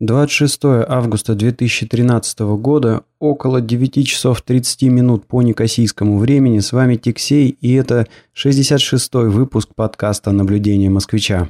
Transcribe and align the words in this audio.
26 0.00 0.60
августа 0.86 1.34
2013 1.34 2.38
года, 2.56 3.02
около 3.18 3.60
9 3.60 4.06
часов 4.06 4.42
30 4.42 4.82
минут 4.82 5.26
по 5.26 5.42
некосийскому 5.42 6.18
времени. 6.18 6.60
С 6.60 6.70
вами 6.70 6.94
Тиксей, 6.94 7.48
и 7.48 7.74
это 7.74 8.06
66-й 8.32 9.28
выпуск 9.28 9.70
подкаста 9.74 10.30
«Наблюдение 10.30 10.88
москвича». 10.88 11.48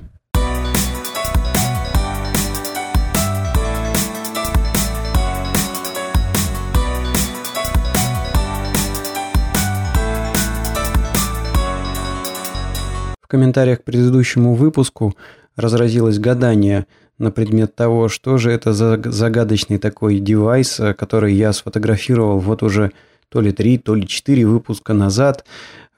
В 13.21 13.29
комментариях 13.29 13.81
к 13.81 13.85
предыдущему 13.85 14.55
выпуску 14.55 15.15
разразилось 15.55 16.19
гадание– 16.19 16.87
на 17.19 17.31
предмет 17.31 17.75
того, 17.75 18.09
что 18.09 18.39
же 18.39 18.51
это 18.51 18.73
за 18.73 19.01
загадочный 19.05 19.79
такой 19.79 20.19
девайс, 20.19 20.79
э, 20.81 20.95
который 20.95 21.35
я 21.35 21.53
сфотографировал 21.53 22.39
вот 22.39 22.63
уже 22.63 22.93
то 23.29 23.41
ли 23.41 23.53
три, 23.53 23.79
то 23.79 23.95
ли 23.95 24.07
четыре 24.07 24.47
выпуска 24.47 24.95
назад. 24.95 25.45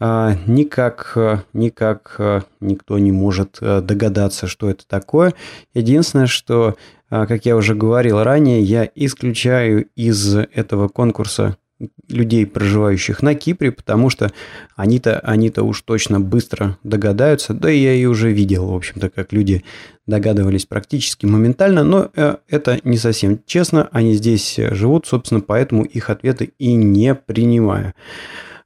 А, 0.03 0.35
никак, 0.47 1.13
э, 1.17 1.43
никак 1.53 2.17
э, 2.19 2.41
никто 2.61 2.99
не 2.99 3.13
может 3.13 3.59
догадаться, 3.61 4.47
что 4.47 4.71
это 4.71 4.87
такое. 4.87 5.35
Единственное, 5.75 6.27
что, 6.27 6.77
как 7.11 7.45
я 7.45 7.57
уже 7.57 7.75
говорил 7.75 8.23
ранее, 8.23 8.63
я 8.63 8.89
исключаю 8.95 9.87
из 9.95 10.35
этого 10.35 10.89
конкурса 10.89 11.57
людей, 12.09 12.47
проживающих 12.47 13.23
на 13.23 13.35
Кипре, 13.35 13.73
потому 13.73 14.11
что 14.11 14.33
они-то 14.77 15.19
они 15.21 15.49
-то 15.49 15.63
уж 15.63 15.81
точно 15.83 16.21
быстро 16.21 16.77
догадаются. 16.83 17.55
Да 17.55 17.71
и 17.71 17.79
я 17.79 17.95
и 17.95 18.05
уже 18.05 18.33
видел, 18.33 18.67
в 18.67 18.75
общем-то, 18.75 19.11
как 19.11 19.33
люди 19.33 19.65
догадывались 20.11 20.67
практически 20.67 21.25
моментально, 21.25 21.85
но 21.85 22.11
э, 22.15 22.37
это 22.49 22.79
не 22.85 22.99
совсем 22.99 23.41
честно. 23.47 23.89
Они 23.93 24.13
здесь 24.15 24.57
живут, 24.59 25.07
собственно, 25.07 25.41
поэтому 25.41 25.85
их 25.85 26.11
ответы 26.11 26.53
и 26.59 26.75
не 26.75 27.15
принимаю. 27.15 27.95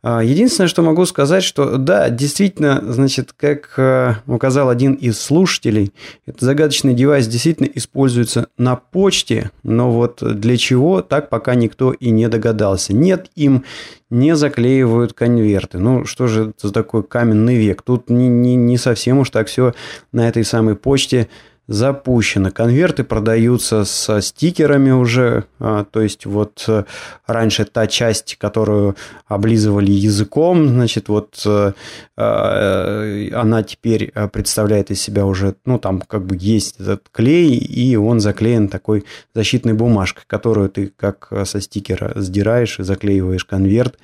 А, 0.06 0.22
единственное, 0.22 0.68
что 0.68 0.82
могу 0.82 1.06
сказать, 1.06 1.42
что 1.42 1.78
да, 1.78 2.10
действительно, 2.10 2.84
значит, 2.86 3.32
как 3.32 3.72
э, 3.78 4.16
указал 4.26 4.68
один 4.68 4.92
из 4.92 5.18
слушателей, 5.18 5.94
этот 6.26 6.42
загадочный 6.42 6.92
девайс 6.92 7.26
действительно 7.26 7.70
используется 7.74 8.48
на 8.58 8.76
почте, 8.76 9.50
но 9.62 9.90
вот 9.90 10.18
для 10.20 10.58
чего, 10.58 11.00
так 11.00 11.30
пока 11.30 11.54
никто 11.54 11.90
и 11.94 12.10
не 12.10 12.28
догадался. 12.28 12.92
Нет, 12.92 13.30
им 13.34 13.64
не 14.10 14.36
заклеивают 14.36 15.14
конверты. 15.14 15.78
Ну, 15.78 16.04
что 16.04 16.26
же 16.26 16.50
это 16.50 16.68
за 16.68 16.74
такой 16.74 17.02
каменный 17.02 17.56
век? 17.56 17.80
Тут 17.80 18.10
не, 18.10 18.28
не, 18.28 18.56
не 18.56 18.76
совсем 18.76 19.20
уж 19.20 19.30
так 19.30 19.46
все 19.48 19.72
на 20.12 20.28
этой 20.28 20.44
самой 20.44 20.76
почте 20.76 21.28
запущено. 21.66 22.50
Конверты 22.50 23.04
продаются 23.04 23.84
со 23.84 24.20
стикерами 24.20 24.90
уже, 24.90 25.44
а, 25.58 25.84
то 25.84 26.02
есть 26.02 26.26
вот 26.26 26.64
э, 26.68 26.84
раньше 27.26 27.64
та 27.64 27.86
часть, 27.86 28.36
которую 28.36 28.96
облизывали 29.26 29.90
языком, 29.90 30.68
значит, 30.68 31.08
вот 31.08 31.42
э, 31.46 31.72
э, 32.16 33.30
она 33.32 33.62
теперь 33.62 34.12
представляет 34.32 34.90
из 34.90 35.00
себя 35.00 35.24
уже, 35.24 35.54
ну, 35.64 35.78
там 35.78 36.02
как 36.02 36.26
бы 36.26 36.36
есть 36.38 36.80
этот 36.80 37.08
клей, 37.10 37.56
и 37.56 37.96
он 37.96 38.20
заклеен 38.20 38.68
такой 38.68 39.04
защитной 39.34 39.72
бумажкой, 39.72 40.24
которую 40.26 40.68
ты 40.68 40.92
как 40.94 41.32
со 41.44 41.60
стикера 41.60 42.12
сдираешь 42.16 42.78
и 42.78 42.82
заклеиваешь 42.82 43.44
конверт. 43.44 43.98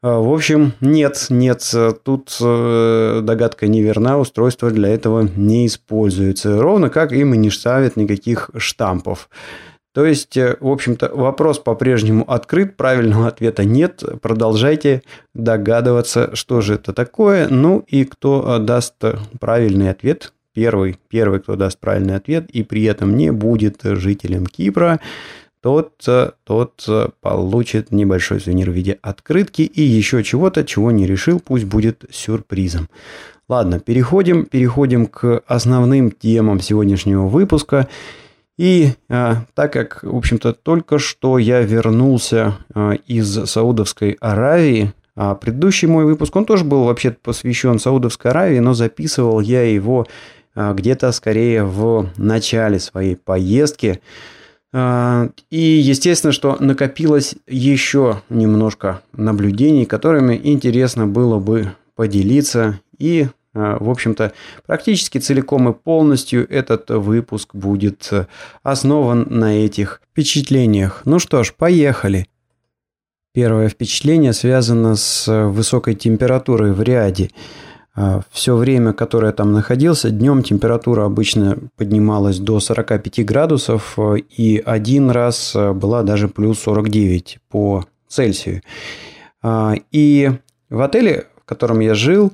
А, 0.00 0.20
в 0.20 0.32
общем, 0.32 0.74
нет, 0.80 1.26
нет, 1.28 1.74
тут 2.04 2.36
э, 2.40 3.20
догадка 3.22 3.66
неверна, 3.66 4.18
устройство 4.18 4.70
для 4.70 4.90
этого 4.90 5.28
не 5.36 5.66
используется. 5.66 6.60
Ровно 6.62 6.88
как 6.88 7.12
им 7.12 7.34
и 7.34 7.36
не 7.36 7.50
ставят 7.50 7.96
никаких 7.96 8.50
штампов. 8.56 9.28
То 9.92 10.06
есть, 10.06 10.36
э, 10.36 10.56
в 10.60 10.68
общем-то, 10.68 11.10
вопрос 11.12 11.58
по-прежнему 11.58 12.22
открыт, 12.30 12.76
правильного 12.76 13.26
ответа 13.26 13.64
нет. 13.64 14.04
Продолжайте 14.22 15.02
догадываться, 15.34 16.30
что 16.36 16.60
же 16.60 16.74
это 16.74 16.92
такое. 16.92 17.48
Ну 17.48 17.84
и 17.88 18.04
кто 18.04 18.56
э, 18.56 18.58
даст 18.60 19.02
правильный 19.40 19.90
ответ, 19.90 20.32
первый, 20.54 21.00
первый, 21.08 21.40
кто 21.40 21.56
даст 21.56 21.80
правильный 21.80 22.14
ответ 22.14 22.48
и 22.50 22.62
при 22.62 22.84
этом 22.84 23.16
не 23.16 23.32
будет 23.32 23.80
жителем 23.82 24.46
Кипра, 24.46 25.00
тот, 25.60 25.92
тот 26.44 26.88
получит 27.20 27.90
небольшой 27.92 28.40
сувенир 28.40 28.70
в 28.70 28.74
виде 28.74 28.98
открытки 29.02 29.62
и 29.62 29.82
еще 29.82 30.22
чего-то, 30.22 30.64
чего 30.64 30.90
не 30.90 31.06
решил, 31.06 31.40
пусть 31.40 31.64
будет 31.64 32.04
сюрпризом. 32.10 32.88
Ладно, 33.48 33.80
переходим, 33.80 34.44
переходим 34.44 35.06
к 35.06 35.42
основным 35.46 36.10
темам 36.10 36.60
сегодняшнего 36.60 37.26
выпуска. 37.26 37.88
И 38.58 38.92
а, 39.08 39.44
так 39.54 39.72
как, 39.72 40.00
в 40.02 40.14
общем-то, 40.14 40.52
только 40.52 40.98
что 40.98 41.38
я 41.38 41.62
вернулся 41.62 42.58
а, 42.74 42.92
из 42.92 43.48
Саудовской 43.48 44.18
Аравии, 44.20 44.92
а 45.16 45.34
предыдущий 45.34 45.88
мой 45.88 46.04
выпуск, 46.04 46.36
он 46.36 46.44
тоже 46.44 46.64
был 46.64 46.84
вообще 46.84 47.10
посвящен 47.10 47.78
Саудовской 47.78 48.32
Аравии, 48.32 48.58
но 48.58 48.74
записывал 48.74 49.40
я 49.40 49.62
его 49.62 50.06
а, 50.54 50.74
где-то 50.74 51.10
скорее 51.12 51.64
в 51.64 52.10
начале 52.18 52.78
своей 52.80 53.16
поездки. 53.16 54.00
И 54.72 55.40
естественно, 55.50 56.32
что 56.32 56.56
накопилось 56.60 57.36
еще 57.46 58.22
немножко 58.28 59.00
наблюдений, 59.12 59.86
которыми 59.86 60.38
интересно 60.42 61.06
было 61.06 61.38
бы 61.38 61.72
поделиться. 61.94 62.80
И, 62.98 63.28
а, 63.54 63.78
в 63.82 63.88
общем-то, 63.88 64.32
практически 64.66 65.18
целиком 65.18 65.70
и 65.70 65.72
полностью 65.72 66.46
этот 66.50 66.90
выпуск 66.90 67.54
будет 67.54 68.10
основан 68.62 69.26
на 69.30 69.64
этих 69.64 70.02
впечатлениях. 70.10 71.02
Ну 71.06 71.18
что 71.18 71.44
ж, 71.44 71.54
поехали. 71.56 72.26
Первое 73.32 73.68
впечатление 73.68 74.32
связано 74.32 74.96
с 74.96 75.26
высокой 75.48 75.94
температурой 75.94 76.72
в 76.72 76.82
ряде. 76.82 77.30
А, 78.00 78.20
Все 78.30 78.54
время, 78.54 78.92
которое 78.92 79.28
я 79.28 79.32
там 79.32 79.52
находился, 79.52 80.10
днем 80.10 80.44
температура 80.44 81.04
обычно 81.04 81.58
поднималась 81.76 82.38
до 82.38 82.60
45 82.60 83.24
градусов, 83.26 83.94
э, 83.96 84.18
и 84.18 84.62
один 84.64 85.10
раз 85.10 85.52
э, 85.56 85.72
была 85.72 86.04
даже 86.04 86.28
плюс 86.28 86.60
49 86.60 87.38
по 87.50 87.86
Цельсию. 88.06 88.62
А, 89.42 89.74
и 89.90 90.30
в 90.70 90.80
отеле, 90.80 91.26
в 91.42 91.44
котором 91.44 91.80
я 91.80 91.94
жил, 91.94 92.32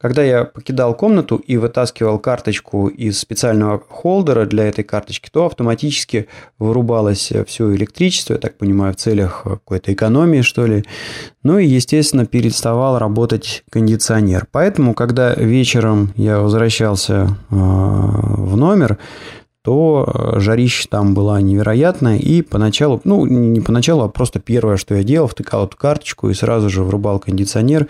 когда 0.00 0.22
я 0.22 0.44
покидал 0.44 0.94
комнату 0.94 1.36
и 1.36 1.56
вытаскивал 1.56 2.20
карточку 2.20 2.86
из 2.86 3.18
специального 3.18 3.82
холдера 3.88 4.46
для 4.46 4.66
этой 4.68 4.84
карточки, 4.84 5.28
то 5.32 5.46
автоматически 5.46 6.28
вырубалось 6.58 7.32
все 7.46 7.74
электричество, 7.74 8.34
я 8.34 8.38
так 8.38 8.56
понимаю, 8.56 8.92
в 8.92 8.96
целях 8.96 9.42
какой-то 9.42 9.92
экономии, 9.92 10.42
что 10.42 10.66
ли. 10.66 10.84
Ну 11.42 11.58
и, 11.58 11.66
естественно, 11.66 12.26
переставал 12.26 12.98
работать 12.98 13.64
кондиционер. 13.70 14.46
Поэтому, 14.52 14.94
когда 14.94 15.34
вечером 15.34 16.12
я 16.14 16.38
возвращался 16.38 17.36
э, 17.50 17.54
в 17.54 18.56
номер, 18.56 18.98
то 19.62 20.32
жарища 20.36 20.88
там 20.88 21.14
была 21.14 21.40
невероятная. 21.40 22.16
И 22.16 22.42
поначалу, 22.42 23.00
ну, 23.04 23.26
не 23.26 23.60
поначалу, 23.60 24.04
а 24.04 24.08
просто 24.08 24.40
первое, 24.40 24.76
что 24.76 24.94
я 24.94 25.02
делал, 25.02 25.26
втыкал 25.26 25.66
эту 25.66 25.76
карточку 25.76 26.30
и 26.30 26.34
сразу 26.34 26.70
же 26.70 26.82
врубал 26.82 27.18
кондиционер, 27.18 27.88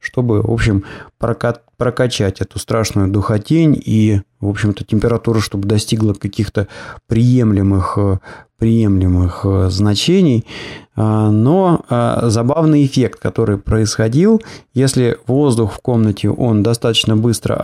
чтобы, 0.00 0.42
в 0.42 0.50
общем, 0.50 0.84
прокачать 1.18 2.40
эту 2.40 2.58
страшную 2.58 3.08
духотень 3.08 3.80
и, 3.82 4.22
в 4.40 4.48
общем-то, 4.48 4.84
температуру, 4.84 5.40
чтобы 5.40 5.68
достигла 5.68 6.14
каких-то 6.14 6.68
приемлемых, 7.06 7.98
приемлемых 8.58 9.40
э, 9.44 9.68
значений. 9.70 10.46
А, 10.94 11.30
но 11.30 11.84
а, 11.88 12.28
забавный 12.30 12.86
эффект, 12.86 13.20
который 13.20 13.58
происходил, 13.58 14.42
если 14.72 15.18
воздух 15.26 15.74
в 15.74 15.78
комнате, 15.78 16.30
он 16.30 16.62
достаточно 16.62 17.16
быстро 17.16 17.54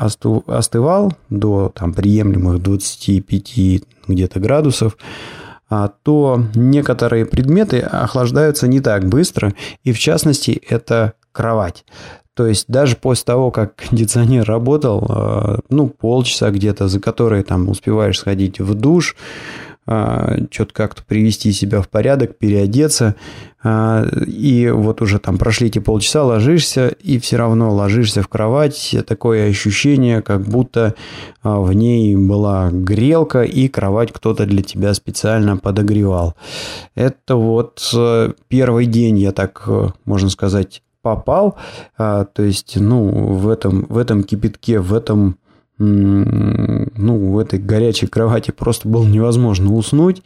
остывал 0.47 1.15
до 1.31 1.73
там, 1.75 1.95
приемлемых 1.95 2.63
25 2.63 3.85
где-то 4.09 4.41
градусов, 4.41 4.99
а, 5.71 5.91
то 6.03 6.45
некоторые 6.55 7.25
предметы 7.25 7.81
охлаждаются 7.81 8.69
не 8.69 8.81
так 8.81 9.07
быстро, 9.07 9.55
и 9.85 9.93
в 9.93 9.99
частности 9.99 10.61
это 10.69 11.15
кровать. 11.33 11.87
То 12.35 12.47
есть 12.47 12.67
даже 12.69 12.97
после 12.97 13.25
того, 13.25 13.51
как 13.51 13.77
кондиционер 13.89 14.45
работал, 14.45 15.07
э, 15.09 15.59
ну, 15.69 15.89
полчаса 15.89 16.51
где-то, 16.51 16.89
за 16.89 17.01
которые 17.01 17.43
там 17.45 17.69
успеваешь 17.69 18.19
сходить 18.19 18.59
в 18.59 18.75
душ, 18.75 19.17
э, 19.87 20.47
что-то 20.51 20.73
как-то 20.73 21.03
привести 21.03 21.53
себя 21.53 21.83
в 21.83 21.91
порядок, 21.91 22.39
переодеться, 22.39 23.17
э, 23.63 24.09
и 24.27 24.71
вот 24.71 25.03
уже 25.03 25.19
там 25.19 25.37
прошли 25.37 25.67
эти 25.67 25.79
полчаса, 25.79 26.25
ложишься, 26.25 26.89
и 26.89 27.19
все 27.19 27.37
равно 27.37 27.71
ложишься 27.71 28.23
в 28.23 28.29
кровать, 28.29 28.97
такое 29.07 29.51
ощущение, 29.51 30.23
как 30.23 30.41
будто 30.43 30.95
в 31.43 31.73
ней 31.75 32.17
была 32.17 32.71
грелка, 32.71 33.43
и 33.43 33.69
кровать 33.69 34.11
кто-то 34.11 34.47
для 34.47 34.63
тебя 34.63 34.95
специально 34.95 35.59
подогревал. 35.59 36.35
Это 36.95 37.37
вот 37.37 37.95
первый 38.49 38.87
день, 38.87 39.19
я 39.19 39.33
так, 39.33 39.69
можно 40.07 40.31
сказать, 40.31 40.83
попал, 41.03 41.57
а, 41.99 42.25
то 42.25 42.43
есть, 42.43 42.77
ну, 42.77 43.05
в 43.09 43.49
этом, 43.49 43.87
в 43.89 43.99
этом 43.99 44.23
кипятке, 44.23 44.79
в 44.79 44.95
этом 44.95 45.37
ну, 45.79 47.33
в 47.33 47.39
этой 47.39 47.59
горячей 47.59 48.07
кровати 48.07 48.53
просто 48.53 48.89
было 48.89 49.05
невозможно 49.05 49.75
уснуть. 49.75 50.23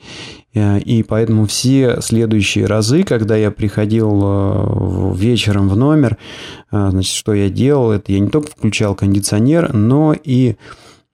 Э, 0.53 0.79
и 0.79 1.03
поэтому 1.03 1.47
все 1.47 2.01
следующие 2.03 2.67
разы, 2.67 3.05
когда 3.05 3.37
я 3.37 3.51
приходил 3.51 4.21
э, 4.23 5.15
вечером 5.15 5.69
в 5.69 5.77
номер, 5.77 6.19
значит, 6.71 7.15
что 7.15 7.33
я 7.33 7.49
делал, 7.49 7.93
это 7.93 8.13
я 8.13 8.19
не 8.19 8.29
только 8.29 8.51
включал 8.51 8.95
кондиционер, 8.95 9.73
но 9.73 10.15
и 10.23 10.57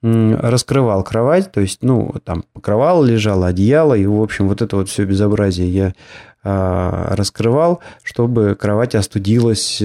раскрывал 0.01 1.01
кровать, 1.03 1.53
то 1.53 1.61
есть, 1.61 1.77
ну, 1.81 2.13
там 2.25 2.43
покрывало 2.51 3.05
лежало, 3.05 3.47
одеяло, 3.47 3.93
и, 3.93 4.05
в 4.05 4.21
общем, 4.21 4.49
вот 4.49 4.61
это 4.61 4.75
вот 4.75 4.89
все 4.89 5.05
безобразие 5.05 5.69
я 5.69 5.93
раскрывал, 6.43 7.79
чтобы 8.03 8.55
кровать 8.59 8.95
остудилась, 8.95 9.81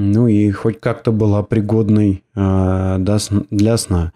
ну, 0.00 0.28
и 0.28 0.50
хоть 0.52 0.78
как-то 0.78 1.10
была 1.10 1.42
пригодной 1.42 2.22
а, 2.36 2.98
для 2.98 3.76
сна. 3.76 4.12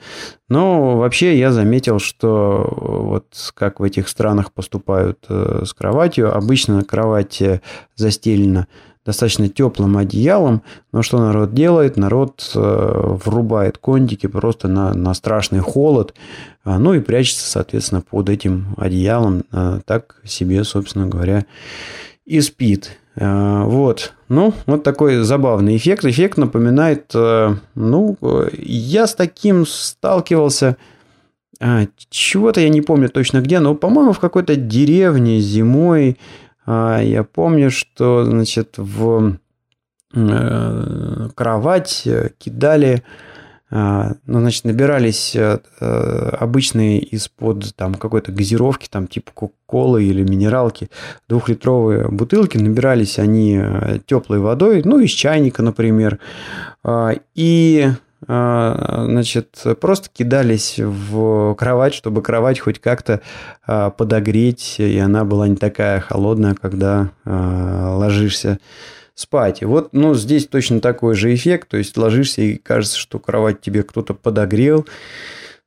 Но 0.48 0.96
вообще 0.96 1.36
я 1.36 1.50
заметил, 1.50 1.98
что 1.98 2.72
вот 2.78 3.26
как 3.54 3.80
в 3.80 3.82
этих 3.82 4.08
странах 4.08 4.52
поступают 4.52 5.24
э, 5.28 5.64
с 5.66 5.74
кроватью, 5.74 6.36
обычно 6.36 6.84
кровать 6.84 7.42
застелена 7.96 8.68
достаточно 9.04 9.48
теплым 9.48 9.96
одеялом. 9.96 10.62
Но 10.92 11.02
что 11.02 11.18
народ 11.18 11.54
делает? 11.54 11.96
Народ 11.96 12.50
э, 12.54 13.16
врубает 13.24 13.78
кондики 13.78 14.26
просто 14.26 14.68
на, 14.68 14.94
на 14.94 15.14
страшный 15.14 15.60
холод. 15.60 16.14
А, 16.64 16.78
ну 16.78 16.94
и 16.94 17.00
прячется, 17.00 17.48
соответственно, 17.48 18.00
под 18.00 18.28
этим 18.28 18.74
одеялом. 18.76 19.42
А, 19.50 19.80
так 19.84 20.16
себе, 20.24 20.62
собственно 20.64 21.06
говоря, 21.06 21.46
и 22.24 22.40
спит. 22.40 22.96
А, 23.16 23.64
вот. 23.64 24.14
Ну, 24.28 24.54
вот 24.66 24.84
такой 24.84 25.16
забавный 25.22 25.76
эффект. 25.76 26.04
Эффект 26.04 26.38
напоминает, 26.38 27.10
э, 27.14 27.56
ну, 27.74 28.16
я 28.52 29.06
с 29.06 29.14
таким 29.14 29.66
сталкивался 29.66 30.76
чего-то 32.10 32.60
я 32.60 32.68
не 32.70 32.80
помню 32.80 33.08
точно 33.08 33.40
где, 33.40 33.60
но, 33.60 33.76
по-моему, 33.76 34.12
в 34.12 34.18
какой-то 34.18 34.56
деревне 34.56 35.38
зимой 35.38 36.16
я 36.66 37.24
помню, 37.24 37.70
что, 37.70 38.24
значит, 38.24 38.74
в 38.76 39.36
э, 40.14 41.28
кровать 41.34 42.08
кидали, 42.38 43.02
а, 43.74 44.12
ну, 44.26 44.40
значит, 44.40 44.64
набирались 44.64 45.34
э, 45.34 45.58
обычные 46.38 46.98
из-под 46.98 47.74
там 47.74 47.94
какой-то 47.94 48.30
газировки, 48.30 48.86
там 48.90 49.06
типа 49.06 49.30
кока-колы 49.32 50.04
или 50.04 50.22
минералки, 50.22 50.90
двухлитровые 51.26 52.08
бутылки, 52.08 52.58
набирались 52.58 53.18
они 53.18 53.58
э, 53.58 54.00
теплой 54.04 54.40
водой, 54.40 54.82
ну, 54.84 54.98
из 54.98 55.10
чайника, 55.12 55.62
например, 55.62 56.18
а, 56.84 57.14
и 57.34 57.88
а, 57.88 57.94
значит, 58.26 59.62
просто 59.80 60.08
кидались 60.12 60.78
в 60.78 61.54
кровать, 61.54 61.94
чтобы 61.94 62.22
кровать 62.22 62.60
хоть 62.60 62.78
как-то 62.78 63.20
а, 63.66 63.90
подогреть, 63.90 64.76
и 64.78 64.98
она 64.98 65.24
была 65.24 65.48
не 65.48 65.56
такая 65.56 66.00
холодная, 66.00 66.54
когда 66.54 67.10
а, 67.24 67.96
ложишься 67.96 68.58
спать. 69.14 69.62
И 69.62 69.64
вот, 69.64 69.92
ну, 69.92 70.14
здесь 70.14 70.46
точно 70.46 70.80
такой 70.80 71.14
же 71.14 71.34
эффект, 71.34 71.68
то 71.68 71.76
есть 71.76 71.96
ложишься 71.96 72.42
и 72.42 72.56
кажется, 72.56 72.98
что 72.98 73.18
кровать 73.18 73.60
тебе 73.60 73.82
кто-то 73.82 74.14
подогрел, 74.14 74.86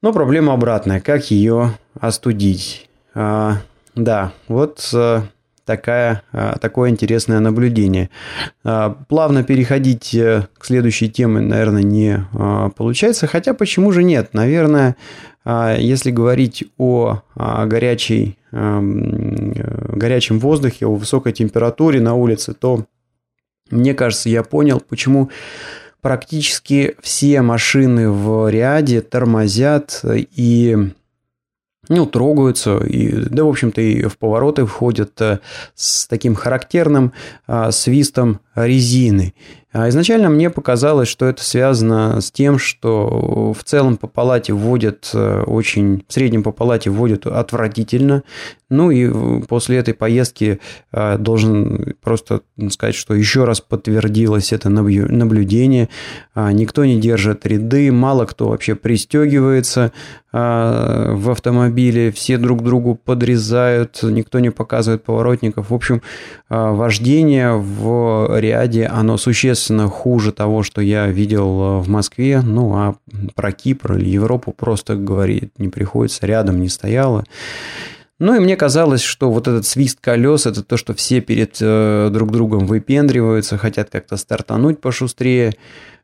но 0.01 0.13
проблема 0.13 0.53
обратная, 0.53 0.99
как 0.99 1.31
ее 1.31 1.77
остудить. 1.99 2.89
Да, 3.13 4.33
вот 4.47 4.93
такая, 5.65 6.21
а, 6.31 6.57
такое 6.59 6.89
интересное 6.89 7.39
наблюдение. 7.39 8.09
А, 8.63 8.97
плавно 9.09 9.43
переходить 9.43 10.13
э, 10.13 10.47
к 10.57 10.65
следующей 10.65 11.09
теме, 11.09 11.41
наверное, 11.41 11.83
не 11.83 12.25
а, 12.33 12.69
получается. 12.69 13.27
Хотя 13.27 13.53
почему 13.53 13.91
же 13.91 14.03
нет? 14.03 14.33
Наверное, 14.33 14.95
если 15.77 16.09
говорить 16.09 16.63
о 16.79 17.21
горячей, 17.35 18.35
горячем 18.51 20.39
воздухе, 20.39 20.87
о 20.87 20.95
высокой 20.95 21.33
температуре 21.33 22.01
на 22.01 22.15
улице, 22.15 22.55
то 22.55 22.85
мне 23.69 23.93
кажется, 23.93 24.29
я 24.29 24.41
понял, 24.41 24.81
почему 24.81 25.29
практически 26.01 26.95
все 26.99 27.43
машины 27.43 28.09
в 28.09 28.49
ряде 28.49 29.01
тормозят 29.01 30.01
и 30.03 30.89
ну, 31.89 32.05
трогаются, 32.05 32.77
и, 32.77 33.11
да, 33.11 33.43
в 33.43 33.49
общем-то, 33.49 33.81
и 33.81 34.03
в 34.03 34.17
повороты 34.17 34.65
входят 34.65 35.19
э, 35.21 35.39
с 35.75 36.07
таким 36.07 36.35
характерным 36.35 37.13
а, 37.47 37.71
свистом 37.71 38.39
резины. 38.55 39.33
А 39.77 39.89
изначально 39.89 40.29
мне 40.29 40.49
показалось, 40.49 41.09
что 41.09 41.25
это 41.25 41.43
связано 41.43 42.21
с 42.21 42.31
тем, 42.31 42.59
что 42.59 43.51
в 43.51 43.61
целом 43.65 43.97
по 43.97 44.07
палате 44.07 44.53
вводят 44.53 45.11
э, 45.13 45.41
очень, 45.41 46.05
в 46.07 46.13
среднем 46.13 46.43
по 46.43 46.53
палате 46.53 46.89
вводят 46.89 47.27
отвратительно. 47.27 48.23
Ну 48.69 48.89
и 48.89 49.41
после 49.43 49.77
этой 49.77 49.93
поездки 49.93 50.61
э, 50.93 51.17
должен 51.17 51.93
просто 52.01 52.43
сказать, 52.69 52.95
что 52.95 53.15
еще 53.15 53.43
раз 53.43 53.59
подтвердилось 53.59 54.53
это 54.53 54.69
наблюдение. 54.69 55.89
А, 56.33 56.53
никто 56.53 56.85
не 56.85 56.97
держит 57.01 57.45
ряды, 57.45 57.91
мало 57.91 58.25
кто 58.25 58.47
вообще 58.47 58.75
пристегивается 58.75 59.91
в 60.31 61.31
автомобиле, 61.31 62.11
все 62.11 62.37
друг 62.37 62.61
другу 62.61 62.95
подрезают, 62.95 63.99
никто 64.03 64.39
не 64.39 64.49
показывает 64.49 65.01
поворотников. 65.01 65.69
В 65.69 65.73
общем, 65.73 66.01
вождение 66.49 67.53
в 67.53 68.37
ряде, 68.37 68.85
оно 68.87 69.15
существенно 69.15 69.64
хуже 69.89 70.31
того, 70.31 70.63
что 70.63 70.81
я 70.81 71.07
видел 71.07 71.61
э, 71.61 71.79
в 71.81 71.89
Москве. 71.89 72.41
Ну, 72.41 72.73
а 72.75 72.95
про 73.35 73.51
Кипр 73.51 73.93
или 73.93 74.09
Европу 74.09 74.51
просто 74.51 74.95
говорить 74.95 75.57
не 75.57 75.69
приходится, 75.69 76.25
рядом 76.25 76.59
не 76.59 76.69
стояло. 76.69 77.23
Ну 78.19 78.35
и 78.35 78.39
мне 78.39 78.55
казалось, 78.55 79.01
что 79.01 79.31
вот 79.31 79.47
этот 79.47 79.65
свист 79.65 79.99
колес 79.99 80.45
это 80.45 80.63
то, 80.63 80.77
что 80.77 80.93
все 80.93 81.21
перед 81.21 81.57
э, 81.59 82.09
друг 82.11 82.31
другом 82.31 82.65
выпендриваются, 82.65 83.57
хотят 83.57 83.89
как-то 83.89 84.17
стартануть 84.17 84.79
пошустрее. 84.79 85.53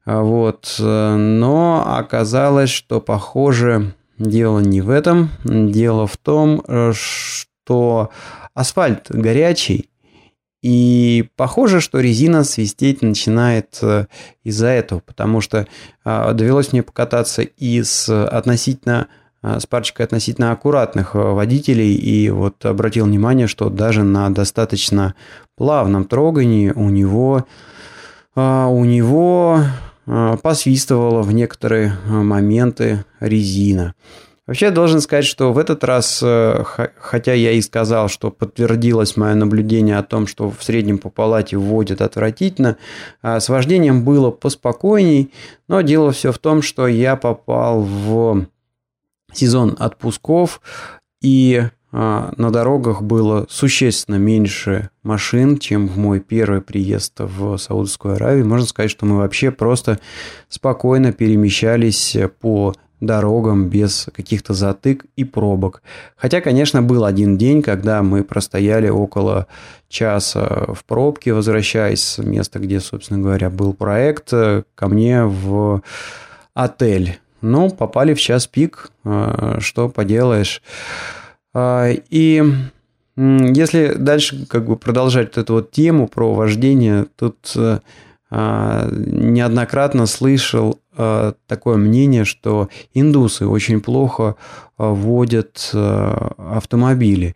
А 0.05 0.21
вот. 0.21 0.75
Э, 0.79 1.15
но 1.15 1.95
оказалось, 1.97 2.69
что 2.69 2.99
похоже 2.99 3.93
дело 4.17 4.59
не 4.59 4.81
в 4.81 4.89
этом. 4.89 5.29
Дело 5.43 6.07
в 6.07 6.17
том, 6.17 6.63
что 6.93 8.09
асфальт 8.53 9.07
горячий, 9.09 9.90
и 10.61 11.29
похоже, 11.35 11.81
что 11.81 11.99
резина 11.99 12.43
свистеть 12.43 13.01
начинает 13.01 13.79
э, 13.81 14.05
из-за 14.43 14.67
этого, 14.67 14.99
потому 14.99 15.41
что 15.41 15.67
а, 16.03 16.33
довелось 16.33 16.71
мне 16.71 16.83
покататься 16.83 17.41
и 17.41 17.81
с 17.81 18.07
относительно 18.27 19.07
а, 19.41 19.59
с 19.59 19.65
парочкой 19.65 20.05
относительно 20.05 20.51
аккуратных 20.51 21.15
э, 21.15 21.19
водителей, 21.19 21.95
и 21.95 22.29
вот 22.29 22.63
обратил 22.63 23.05
внимание, 23.05 23.47
что 23.47 23.69
даже 23.69 24.03
на 24.03 24.29
достаточно 24.29 25.15
плавном 25.57 26.05
трогании 26.05 26.69
у 26.69 26.89
него, 26.89 27.45
а, 28.35 28.67
у 28.67 28.85
него 28.85 29.63
посвистывала 30.41 31.21
в 31.21 31.31
некоторые 31.31 31.95
моменты 32.07 33.05
резина. 33.19 33.93
Вообще, 34.51 34.65
я 34.65 34.71
должен 34.71 34.99
сказать, 34.99 35.23
что 35.23 35.53
в 35.53 35.57
этот 35.57 35.81
раз, 35.85 36.19
э, 36.21 36.65
хотя 36.99 37.31
я 37.31 37.53
и 37.53 37.61
сказал, 37.61 38.09
что 38.09 38.31
подтвердилось 38.31 39.15
мое 39.15 39.33
наблюдение 39.33 39.97
о 39.97 40.03
том, 40.03 40.27
что 40.27 40.51
в 40.51 40.61
среднем 40.61 40.97
по 40.97 41.09
палате 41.09 41.55
вводят 41.55 42.01
отвратительно, 42.01 42.75
а 43.21 43.39
с 43.39 43.47
вождением 43.47 44.03
было 44.03 44.29
поспокойней, 44.29 45.31
но 45.69 45.79
дело 45.79 46.11
все 46.11 46.33
в 46.33 46.37
том, 46.37 46.61
что 46.63 46.85
я 46.85 47.15
попал 47.15 47.79
в 47.79 48.45
сезон 49.31 49.77
отпусков, 49.79 50.59
и 51.21 51.63
а, 51.93 52.33
на 52.35 52.51
дорогах 52.51 53.03
было 53.03 53.45
существенно 53.49 54.17
меньше 54.17 54.89
машин, 55.01 55.59
чем 55.59 55.87
в 55.87 55.97
мой 55.97 56.19
первый 56.19 56.59
приезд 56.59 57.13
в 57.19 57.55
Саудовскую 57.55 58.15
Аравию. 58.15 58.45
Можно 58.45 58.67
сказать, 58.67 58.91
что 58.91 59.05
мы 59.05 59.19
вообще 59.19 59.49
просто 59.49 59.99
спокойно 60.49 61.13
перемещались 61.13 62.17
по 62.41 62.73
дорогам 63.01 63.67
без 63.67 64.07
каких-то 64.13 64.53
затык 64.53 65.05
и 65.17 65.25
пробок. 65.25 65.81
Хотя, 66.15 66.39
конечно, 66.39 66.81
был 66.81 67.03
один 67.03 67.37
день, 67.37 67.61
когда 67.61 68.03
мы 68.03 68.23
простояли 68.23 68.87
около 68.87 69.47
часа 69.89 70.67
в 70.73 70.85
пробке, 70.85 71.33
возвращаясь 71.33 72.01
с 72.01 72.17
места, 72.19 72.59
где, 72.59 72.79
собственно 72.79 73.19
говоря, 73.19 73.49
был 73.49 73.73
проект, 73.73 74.29
ко 74.29 74.87
мне 74.87 75.25
в 75.25 75.81
отель. 76.53 77.19
Но 77.41 77.69
попали 77.69 78.13
в 78.13 78.21
час 78.21 78.45
пик, 78.45 78.91
э, 79.03 79.57
что 79.59 79.89
поделаешь. 79.89 80.61
Э, 81.55 81.95
и 82.09 82.43
если 83.17 83.95
дальше 83.95 84.45
как 84.45 84.67
бы 84.67 84.77
продолжать 84.77 85.35
вот 85.35 85.37
эту 85.39 85.53
вот 85.55 85.71
тему 85.71 86.07
про 86.07 86.35
вождение, 86.35 87.07
тут 87.15 87.53
э, 87.55 87.79
неоднократно 88.29 90.05
слышал 90.05 90.77
Э, 90.77 90.80
такое 90.95 91.77
мнение, 91.77 92.25
что 92.25 92.69
индусы 92.93 93.47
очень 93.47 93.81
плохо 93.81 94.35
э, 94.77 94.87
водят 94.87 95.69
э, 95.73 96.31
автомобили. 96.37 97.35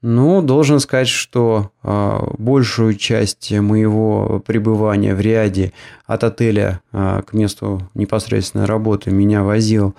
Ну, 0.00 0.42
должен 0.42 0.78
сказать, 0.78 1.08
что 1.08 1.72
большую 1.82 2.94
часть 2.94 3.50
моего 3.50 4.40
пребывания 4.46 5.12
в 5.12 5.20
Риаде 5.20 5.72
от 6.06 6.22
отеля 6.22 6.82
к 6.92 7.32
месту 7.32 7.82
непосредственной 7.94 8.66
работы 8.66 9.10
меня 9.10 9.42
возил 9.42 9.96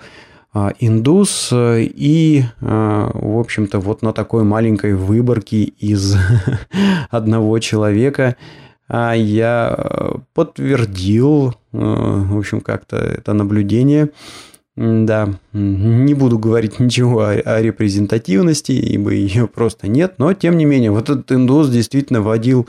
индус 0.78 1.50
и, 1.52 2.44
в 2.62 3.38
общем-то, 3.40 3.78
вот 3.78 4.00
на 4.00 4.14
такой 4.14 4.42
маленькой 4.42 4.94
выборке 4.94 5.64
из 5.64 6.16
одного 7.10 7.58
человека 7.58 8.36
я 8.90 10.16
подтвердил, 10.34 11.54
в 11.72 12.38
общем, 12.38 12.60
как-то 12.60 12.96
это 12.96 13.32
наблюдение. 13.32 14.10
Да, 14.76 15.28
не 15.52 16.14
буду 16.14 16.38
говорить 16.38 16.80
ничего 16.80 17.20
о, 17.20 17.32
о 17.32 17.60
репрезентативности, 17.60 18.72
ибо 18.72 19.10
ее 19.10 19.46
просто 19.46 19.88
нет, 19.88 20.14
но 20.18 20.32
тем 20.32 20.56
не 20.56 20.64
менее, 20.64 20.90
вот 20.90 21.10
этот 21.10 21.30
индус 21.32 21.68
действительно 21.68 22.22
водил 22.22 22.66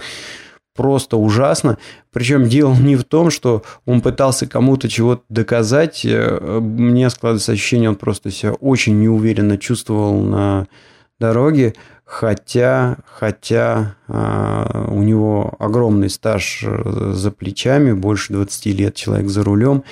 просто 0.75 1.17
ужасно. 1.17 1.77
Причем 2.11 2.49
дело 2.49 2.73
не 2.73 2.95
в 2.95 3.03
том, 3.03 3.29
что 3.29 3.63
он 3.85 4.01
пытался 4.01 4.47
кому-то 4.47 4.89
чего-то 4.89 5.23
доказать. 5.29 6.01
Э, 6.05 6.59
мне 6.59 7.09
складывается 7.09 7.51
ощущение, 7.51 7.89
он 7.89 7.95
просто 7.95 8.31
себя 8.31 8.53
очень 8.53 8.99
неуверенно 8.99 9.57
чувствовал 9.57 10.21
на 10.21 10.67
дороге, 11.19 11.75
хотя, 12.11 12.97
хотя 13.05 13.95
а, 14.09 14.89
у 14.89 15.01
него 15.01 15.55
огромный 15.59 16.09
стаж 16.09 16.61
э, 16.61 17.13
за 17.13 17.31
плечами, 17.31 17.93
больше 17.93 18.33
20 18.33 18.65
лет 18.65 18.95
человек 18.95 19.29
за 19.29 19.43
рулем. 19.43 19.85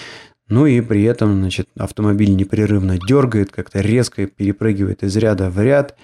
Ну 0.49 0.65
и 0.65 0.81
при 0.81 1.03
этом, 1.03 1.39
значит, 1.39 1.69
автомобиль 1.77 2.35
непрерывно 2.35 2.97
дергает, 2.97 3.51
как-то 3.51 3.79
резко 3.79 4.27
перепрыгивает 4.27 5.01
из 5.01 5.15
ряда 5.15 5.49
в 5.49 5.61
ряд, 5.61 5.95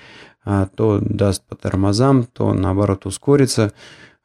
а 0.46 0.68
то 0.74 1.00
даст 1.02 1.44
по 1.50 1.56
тормозам, 1.58 2.24
то 2.24 2.54
наоборот 2.54 3.06
ускорится. 3.06 3.74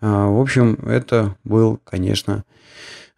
А, 0.00 0.28
в 0.28 0.40
общем, 0.40 0.74
это 0.86 1.34
был, 1.42 1.80
конечно, 1.82 2.44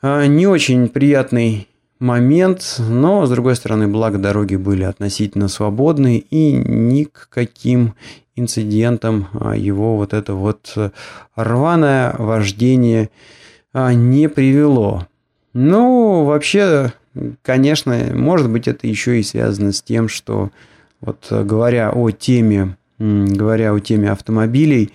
не 0.02 0.46
очень 0.46 0.88
приятный 0.88 1.68
момент, 2.02 2.76
но, 2.78 3.24
с 3.24 3.30
другой 3.30 3.54
стороны, 3.56 3.86
благо 3.86 4.18
дороги 4.18 4.56
были 4.56 4.82
относительно 4.82 5.48
свободны, 5.48 6.18
и 6.18 6.52
ни 6.52 7.04
к 7.04 7.28
каким 7.30 7.94
инцидентам 8.34 9.28
а, 9.32 9.56
его 9.56 9.96
вот 9.96 10.12
это 10.12 10.34
вот 10.34 10.74
рваное 11.36 12.14
вождение 12.18 13.10
не 13.74 14.28
привело. 14.28 15.06
Ну, 15.54 16.24
вообще, 16.24 16.92
конечно, 17.42 18.10
может 18.12 18.50
быть, 18.50 18.68
это 18.68 18.86
еще 18.86 19.20
и 19.20 19.22
связано 19.22 19.72
с 19.72 19.80
тем, 19.80 20.08
что 20.08 20.50
вот 21.00 21.26
говоря 21.30 21.90
о 21.90 22.10
теме, 22.10 22.76
говоря 22.98 23.72
о 23.72 23.80
теме 23.80 24.10
автомобилей, 24.10 24.92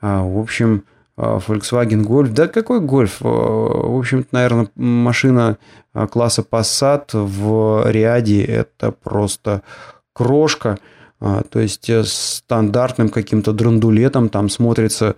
в 0.00 0.38
общем, 0.38 0.84
а, 0.86 0.93
Volkswagen 1.16 2.02
Golf. 2.02 2.28
Да 2.28 2.48
какой 2.48 2.80
Golf? 2.80 3.18
А, 3.20 3.26
в 3.26 3.98
общем-то, 3.98 4.28
наверное, 4.32 4.68
машина 4.74 5.58
а, 5.92 6.06
класса 6.06 6.44
Passat 6.48 7.10
в 7.12 7.90
Риаде 7.90 8.42
это 8.42 8.92
просто 8.92 9.62
крошка. 10.12 10.78
То 11.20 11.58
есть 11.58 11.88
э, 11.88 12.02
стандартным 12.04 13.08
каким-то 13.08 13.52
драндулетом 13.52 14.28
там 14.28 14.50
смотрится, 14.50 15.14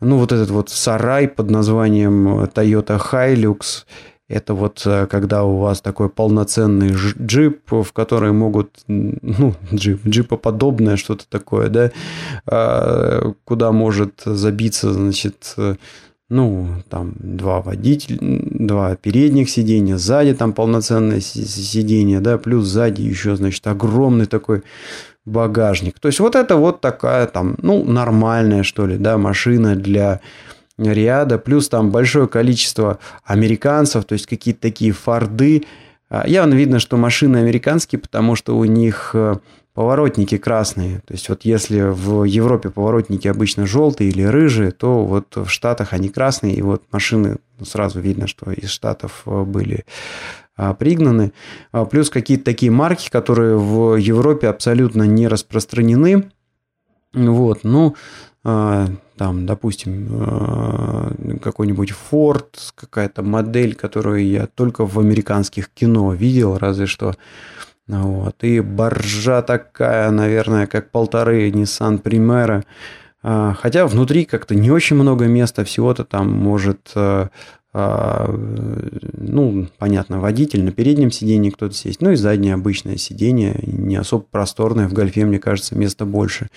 ну, 0.00 0.16
вот 0.16 0.32
этот 0.32 0.48
вот 0.48 0.70
сарай 0.70 1.28
под 1.28 1.50
названием 1.50 2.44
Toyota 2.44 2.98
Hilux– 2.98 3.84
это 4.30 4.54
вот 4.54 4.82
э, 4.86 5.06
когда 5.06 5.44
у 5.44 5.56
вас 5.58 5.80
такой 5.80 6.08
полноценный 6.08 6.92
джип, 6.92 7.70
в 7.70 7.92
который 7.92 8.32
могут, 8.32 8.70
ну, 8.86 9.54
джип, 9.74 10.06
джипоподобное 10.06 10.96
что-то 10.96 11.24
такое, 11.28 11.68
да, 11.68 11.90
а, 12.46 13.32
куда 13.44 13.72
может 13.72 14.22
забиться, 14.24 14.92
значит, 14.92 15.56
ну, 16.28 16.68
там 16.88 17.14
два 17.18 17.60
водителя, 17.60 18.18
два 18.20 18.94
передних 18.94 19.50
сиденья, 19.50 19.96
сзади 19.96 20.32
там 20.34 20.52
полноценное 20.52 21.20
сиденье, 21.20 22.20
да, 22.20 22.38
плюс 22.38 22.66
сзади 22.66 23.02
еще, 23.02 23.34
значит, 23.34 23.66
огромный 23.66 24.26
такой 24.26 24.62
багажник. 25.24 25.98
То 25.98 26.06
есть 26.06 26.20
вот 26.20 26.36
это 26.36 26.56
вот 26.56 26.80
такая 26.80 27.26
там, 27.26 27.56
ну, 27.62 27.84
нормальная, 27.84 28.62
что 28.62 28.86
ли, 28.86 28.96
да, 28.96 29.18
машина 29.18 29.74
для 29.74 30.20
ряда, 30.80 31.38
плюс 31.38 31.68
там 31.68 31.90
большое 31.90 32.28
количество 32.28 32.98
американцев, 33.24 34.04
то 34.04 34.14
есть 34.14 34.26
какие-то 34.26 34.60
такие 34.60 34.92
форды. 34.92 35.64
А, 36.08 36.26
явно 36.26 36.54
видно, 36.54 36.78
что 36.80 36.96
машины 36.96 37.38
американские, 37.38 38.00
потому 38.00 38.34
что 38.34 38.56
у 38.56 38.64
них 38.64 39.10
э, 39.14 39.36
поворотники 39.74 40.36
красные. 40.38 41.00
То 41.06 41.14
есть 41.14 41.28
вот 41.28 41.44
если 41.44 41.80
в 41.82 42.24
Европе 42.24 42.70
поворотники 42.70 43.28
обычно 43.28 43.66
желтые 43.66 44.10
или 44.10 44.22
рыжие, 44.22 44.72
то 44.72 45.04
вот 45.04 45.36
в 45.36 45.48
Штатах 45.48 45.92
они 45.92 46.08
красные, 46.08 46.54
и 46.54 46.62
вот 46.62 46.82
машины 46.90 47.38
ну, 47.58 47.64
сразу 47.64 48.00
видно, 48.00 48.26
что 48.26 48.50
из 48.50 48.70
Штатов 48.70 49.22
э, 49.26 49.42
были 49.42 49.84
а, 50.56 50.74
пригнаны. 50.74 51.32
А, 51.72 51.84
плюс 51.84 52.10
какие-то 52.10 52.44
такие 52.44 52.70
марки, 52.70 53.08
которые 53.08 53.56
в 53.56 53.96
Европе 53.96 54.48
абсолютно 54.48 55.04
не 55.04 55.28
распространены. 55.28 56.30
Вот, 57.14 57.60
ну, 57.64 57.96
там, 58.42 59.44
допустим, 59.44 60.08
э, 60.10 61.36
какой-нибудь 61.42 61.92
Ford, 62.10 62.46
какая-то 62.74 63.22
модель, 63.22 63.74
которую 63.74 64.26
я 64.26 64.46
только 64.46 64.86
в 64.86 64.98
американских 64.98 65.68
кино 65.68 66.14
видел, 66.14 66.56
разве 66.56 66.86
что. 66.86 67.14
Вот. 67.86 68.36
И 68.42 68.60
боржа 68.60 69.42
такая, 69.42 70.10
наверное, 70.10 70.66
как 70.66 70.90
полторы 70.90 71.50
Nissan 71.50 72.00
Primera. 72.02 72.64
А, 73.22 73.52
хотя 73.52 73.86
внутри 73.86 74.24
как-то 74.24 74.54
не 74.54 74.70
очень 74.70 74.96
много 74.96 75.26
места, 75.26 75.64
всего-то 75.64 76.04
там 76.04 76.30
может 76.30 76.92
а, 76.94 77.28
ну, 77.72 79.68
понятно, 79.78 80.18
водитель, 80.20 80.64
на 80.64 80.72
переднем 80.72 81.12
сиденье 81.12 81.52
кто-то 81.52 81.74
сесть, 81.74 82.00
ну 82.00 82.10
и 82.10 82.16
заднее 82.16 82.54
обычное 82.54 82.96
сиденье, 82.96 83.60
не 83.62 83.94
особо 83.94 84.24
просторное, 84.28 84.88
в 84.88 84.92
гольфе, 84.92 85.24
мне 85.24 85.38
кажется, 85.38 85.78
места 85.78 86.04
больше. 86.04 86.48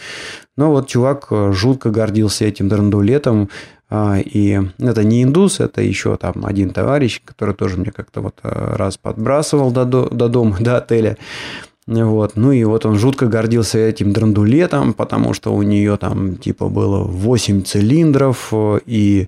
Но 0.57 0.71
вот 0.71 0.87
чувак 0.87 1.27
э, 1.29 1.51
жутко 1.51 1.91
гордился 1.91 2.45
этим 2.45 2.67
драндулетом, 2.67 3.49
а, 3.89 4.17
и 4.19 4.59
это 4.79 5.03
не 5.03 5.21
индус, 5.21 5.59
это 5.59 5.83
еще 5.83 6.17
там 6.17 6.45
один 6.47 6.71
товарищ, 6.71 7.21
который 7.23 7.53
тоже 7.53 7.77
мне 7.77 7.91
как-то 7.91 8.21
вот 8.21 8.39
э, 8.41 8.75
раз 8.75 8.97
подбрасывал 8.97 9.69
до, 9.69 9.85
до 9.85 10.27
дома, 10.29 10.57
до 10.59 10.77
отеля. 10.77 11.17
Вот. 11.85 12.35
Ну 12.35 12.51
и 12.51 12.63
вот 12.63 12.85
он 12.85 12.97
жутко 12.97 13.27
гордился 13.27 13.77
этим 13.77 14.13
драндулетом, 14.13 14.93
потому 14.93 15.33
что 15.33 15.53
у 15.53 15.61
нее 15.61 15.97
там 15.97 16.37
типа 16.37 16.69
было 16.69 17.03
8 17.03 17.63
цилиндров 17.63 18.49
э, 18.51 18.79
и, 18.87 19.27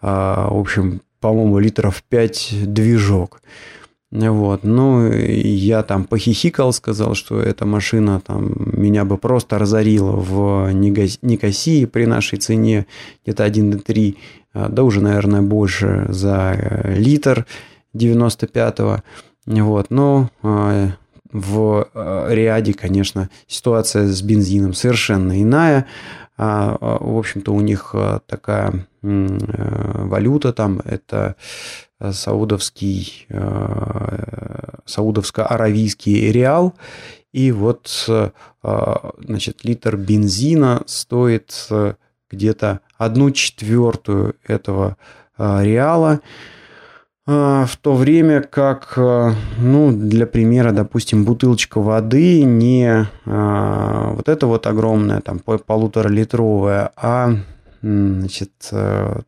а, 0.00 0.48
в 0.48 0.60
общем, 0.60 1.00
по-моему, 1.24 1.58
литров 1.58 2.02
5 2.02 2.74
движок. 2.74 3.40
Вот. 4.10 4.62
Ну, 4.62 5.10
я 5.10 5.82
там 5.82 6.04
похихикал, 6.04 6.70
сказал, 6.74 7.14
что 7.14 7.40
эта 7.40 7.64
машина 7.64 8.20
там 8.20 8.52
меня 8.56 9.06
бы 9.06 9.16
просто 9.16 9.58
разорила 9.58 10.12
в 10.12 10.70
Никосии 10.70 11.86
при 11.86 12.04
нашей 12.04 12.38
цене 12.38 12.84
где-то 13.24 13.46
1,3, 13.46 14.16
а, 14.52 14.68
да 14.68 14.82
уже, 14.82 15.00
наверное, 15.00 15.40
больше 15.40 16.04
за 16.10 16.52
э, 16.58 16.94
литр 16.94 17.46
95-го. 17.96 19.02
Вот. 19.46 19.86
Но 19.88 20.30
а, 20.42 20.90
в 21.32 21.88
э, 21.94 22.26
Риаде, 22.34 22.74
конечно, 22.74 23.30
ситуация 23.46 24.08
с 24.08 24.20
бензином 24.20 24.74
совершенно 24.74 25.42
иная. 25.42 25.86
А, 26.36 26.76
а, 26.80 26.98
в 27.00 27.16
общем-то, 27.16 27.52
у 27.52 27.60
них 27.60 27.90
а, 27.94 28.20
такая 28.26 28.86
э, 29.02 29.26
валюта 30.04 30.52
там, 30.52 30.80
это 30.84 31.36
саудовский, 32.00 33.26
саудовско-аравийский 34.84 36.32
реал. 36.32 36.74
И 37.32 37.50
вот, 37.50 38.10
значит, 38.62 39.64
литр 39.64 39.96
бензина 39.96 40.82
стоит 40.86 41.68
где-то 42.30 42.80
одну 42.98 43.30
четвертую 43.30 44.36
этого 44.44 44.98
реала. 45.38 46.20
А, 47.26 47.64
в 47.64 47.76
то 47.78 47.94
время 47.94 48.42
как, 48.42 48.92
э, 48.96 49.32
ну, 49.58 49.92
для 49.92 50.26
примера, 50.26 50.72
допустим, 50.72 51.24
бутылочка 51.24 51.80
воды 51.80 52.44
не 52.44 53.08
а, 53.24 54.10
вот 54.12 54.28
это 54.28 54.46
вот 54.46 54.66
огромная, 54.66 55.22
там, 55.22 55.38
полуторалитровая, 55.38 56.92
а, 56.96 57.30
значит, 57.80 58.52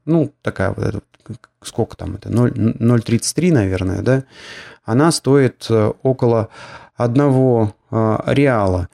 ну, 0.04 0.32
такая 0.42 0.74
вот 0.76 0.84
эта, 0.84 1.00
сколько 1.62 1.96
там 1.96 2.16
это, 2.16 2.28
0,33, 2.28 3.52
наверное, 3.52 4.02
да, 4.02 4.24
она 4.84 5.10
стоит 5.10 5.66
около 6.02 6.48
одного 6.96 7.74
реала. 7.90 8.88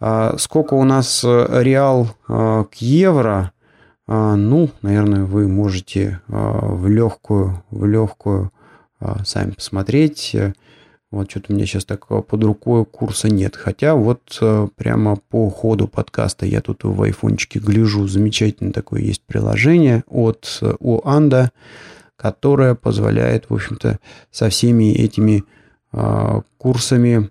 А 0.00 0.36
сколько 0.38 0.74
у 0.74 0.84
нас 0.84 1.24
реал 1.24 2.08
к 2.26 2.74
евро– 2.74 3.52
а, 3.55 3.55
ну, 4.08 4.70
наверное, 4.82 5.24
вы 5.24 5.48
можете 5.48 6.20
а, 6.28 6.74
в 6.74 6.88
легкую, 6.88 7.64
в 7.70 7.86
легкую 7.86 8.52
а, 9.00 9.24
сами 9.24 9.50
посмотреть. 9.50 10.36
Вот 11.10 11.30
что-то 11.30 11.52
у 11.52 11.56
меня 11.56 11.66
сейчас 11.66 11.84
такого 11.84 12.22
под 12.22 12.44
рукой 12.44 12.84
курса 12.84 13.28
нет. 13.28 13.56
Хотя 13.56 13.94
вот 13.94 14.40
прямо 14.76 15.16
по 15.16 15.50
ходу 15.50 15.88
подкаста 15.88 16.46
я 16.46 16.60
тут 16.60 16.84
в 16.84 17.02
айфончике 17.02 17.58
гляжу. 17.58 18.06
Замечательное 18.06 18.72
такое 18.72 19.00
есть 19.00 19.22
приложение 19.22 20.04
от 20.08 20.60
Уанда, 20.80 21.52
которое 22.16 22.74
позволяет, 22.74 23.48
в 23.48 23.54
общем-то, 23.54 23.98
со 24.30 24.48
всеми 24.50 24.92
этими 24.92 25.44
курсами 26.58 27.30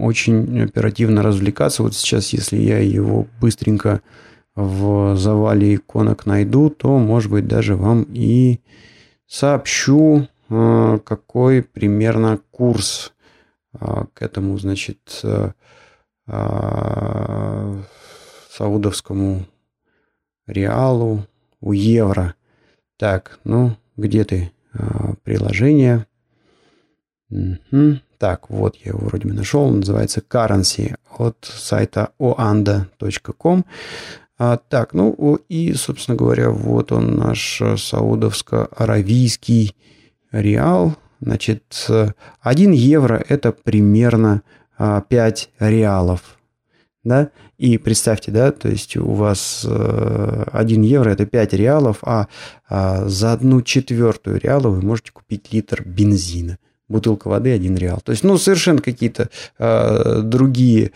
очень 0.00 0.62
оперативно 0.62 1.22
развлекаться. 1.22 1.84
Вот 1.84 1.94
сейчас, 1.94 2.32
если 2.32 2.56
я 2.56 2.78
его 2.78 3.26
быстренько 3.40 4.02
в 4.54 5.16
завале 5.16 5.76
иконок 5.76 6.26
найду, 6.26 6.70
то, 6.70 6.98
может 6.98 7.30
быть, 7.30 7.46
даже 7.46 7.76
вам 7.76 8.06
и 8.12 8.60
сообщу, 9.26 10.28
э, 10.50 10.98
какой 11.04 11.62
примерно 11.62 12.38
курс 12.50 13.12
э, 13.72 14.04
к 14.12 14.22
этому, 14.22 14.58
значит, 14.58 15.20
э, 15.22 15.52
саудовскому 18.50 19.46
реалу 20.46 21.26
у 21.60 21.72
евро. 21.72 22.34
Так, 22.96 23.40
ну, 23.44 23.76
где 23.96 24.24
ты? 24.24 24.52
Приложение. 25.24 26.06
Угу. 27.30 28.00
Так, 28.18 28.50
вот 28.50 28.76
я 28.76 28.90
его 28.92 29.00
вроде 29.00 29.26
бы 29.26 29.34
нашел. 29.34 29.62
Он 29.62 29.78
называется 29.80 30.20
Currency 30.20 30.94
от 31.18 31.36
сайта 31.42 32.12
oanda.com. 32.18 33.64
А, 34.44 34.56
так, 34.56 34.92
ну 34.92 35.38
и, 35.48 35.72
собственно 35.72 36.16
говоря, 36.16 36.50
вот 36.50 36.90
он 36.90 37.14
наш 37.14 37.62
саудовско-аравийский 37.62 39.76
реал. 40.32 40.96
Значит, 41.20 41.88
1 42.40 42.72
евро– 42.72 43.24
это 43.28 43.52
примерно 43.52 44.42
5 44.78 45.50
а, 45.60 45.70
реалов. 45.70 46.40
Да? 47.04 47.30
И 47.56 47.78
представьте, 47.78 48.32
да, 48.32 48.50
то 48.50 48.68
есть 48.68 48.96
у 48.96 49.12
вас 49.12 49.64
1 49.64 49.70
э, 49.70 50.86
евро– 50.86 51.10
это 51.10 51.24
5 51.24 51.52
реалов, 51.52 51.98
а, 52.02 52.26
а 52.68 53.08
за 53.08 53.34
одну 53.34 53.62
четвертую 53.62 54.40
реала 54.40 54.70
вы 54.70 54.82
можете 54.82 55.12
купить 55.12 55.52
литр 55.52 55.84
бензина. 55.86 56.58
Бутылка 56.88 57.28
воды– 57.28 57.52
1 57.54 57.76
реал. 57.76 58.00
То 58.02 58.10
есть, 58.10 58.24
ну, 58.24 58.36
совершенно 58.38 58.82
какие-то 58.82 59.28
э, 59.60 60.22
другие 60.24 60.90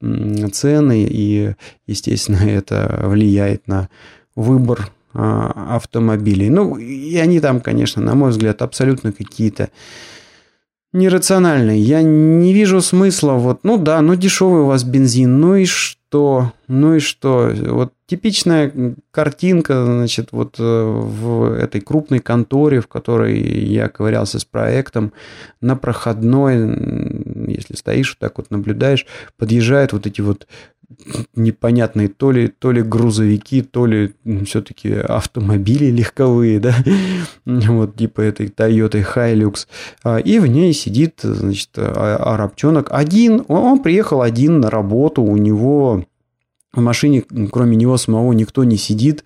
цены, 0.00 1.06
и, 1.08 1.54
естественно, 1.86 2.38
это 2.46 3.02
влияет 3.04 3.66
на 3.68 3.88
выбор 4.34 4.90
а, 5.12 5.76
автомобилей. 5.76 6.50
Ну, 6.50 6.76
и 6.76 7.16
они 7.16 7.40
там, 7.40 7.60
конечно, 7.60 8.02
на 8.02 8.14
мой 8.14 8.30
взгляд, 8.30 8.62
абсолютно 8.62 9.12
какие-то 9.12 9.70
нерациональные. 10.92 11.80
Я 11.80 12.02
не 12.02 12.52
вижу 12.52 12.80
смысла, 12.80 13.32
вот, 13.32 13.60
ну 13.62 13.78
да, 13.78 14.00
ну 14.00 14.14
дешевый 14.14 14.62
у 14.62 14.66
вас 14.66 14.84
бензин, 14.84 15.40
ну 15.40 15.56
и 15.56 15.66
что? 15.66 15.99
Ну 16.12 16.94
и 16.94 16.98
что? 16.98 17.52
Вот 17.54 17.92
типичная 18.06 18.72
картинка, 19.10 19.84
значит, 19.84 20.32
вот 20.32 20.56
э, 20.58 20.62
в 20.62 21.52
этой 21.52 21.80
крупной 21.80 22.18
конторе, 22.18 22.80
в 22.80 22.88
которой 22.88 23.38
я 23.38 23.88
ковырялся 23.88 24.38
с 24.38 24.44
проектом, 24.44 25.12
на 25.60 25.76
проходной, 25.76 27.48
если 27.48 27.76
стоишь, 27.76 28.10
вот 28.10 28.18
так 28.18 28.38
вот 28.38 28.50
наблюдаешь, 28.50 29.06
подъезжают 29.36 29.92
вот 29.92 30.06
эти 30.06 30.20
вот 30.20 30.48
непонятные 31.34 32.08
то 32.08 32.32
ли, 32.32 32.48
то 32.48 32.72
ли 32.72 32.82
грузовики, 32.82 33.62
то 33.62 33.86
ли 33.86 34.12
все-таки 34.44 34.92
автомобили 34.92 35.86
легковые, 35.86 36.60
да, 36.60 36.74
вот 37.44 37.96
типа 37.96 38.20
этой 38.20 38.48
Toyota 38.48 39.04
Hilux, 39.14 39.66
а, 40.02 40.18
и 40.18 40.38
в 40.38 40.46
ней 40.46 40.72
сидит, 40.72 41.20
значит, 41.22 41.70
а, 41.76 42.16
арабчонок 42.16 42.88
один, 42.90 43.44
он 43.48 43.80
приехал 43.80 44.22
один 44.22 44.60
на 44.60 44.70
работу, 44.70 45.22
у 45.22 45.36
него 45.36 46.04
в 46.72 46.80
машине, 46.80 47.24
кроме 47.50 47.76
него 47.76 47.96
самого, 47.96 48.32
никто 48.32 48.64
не 48.64 48.76
сидит. 48.76 49.24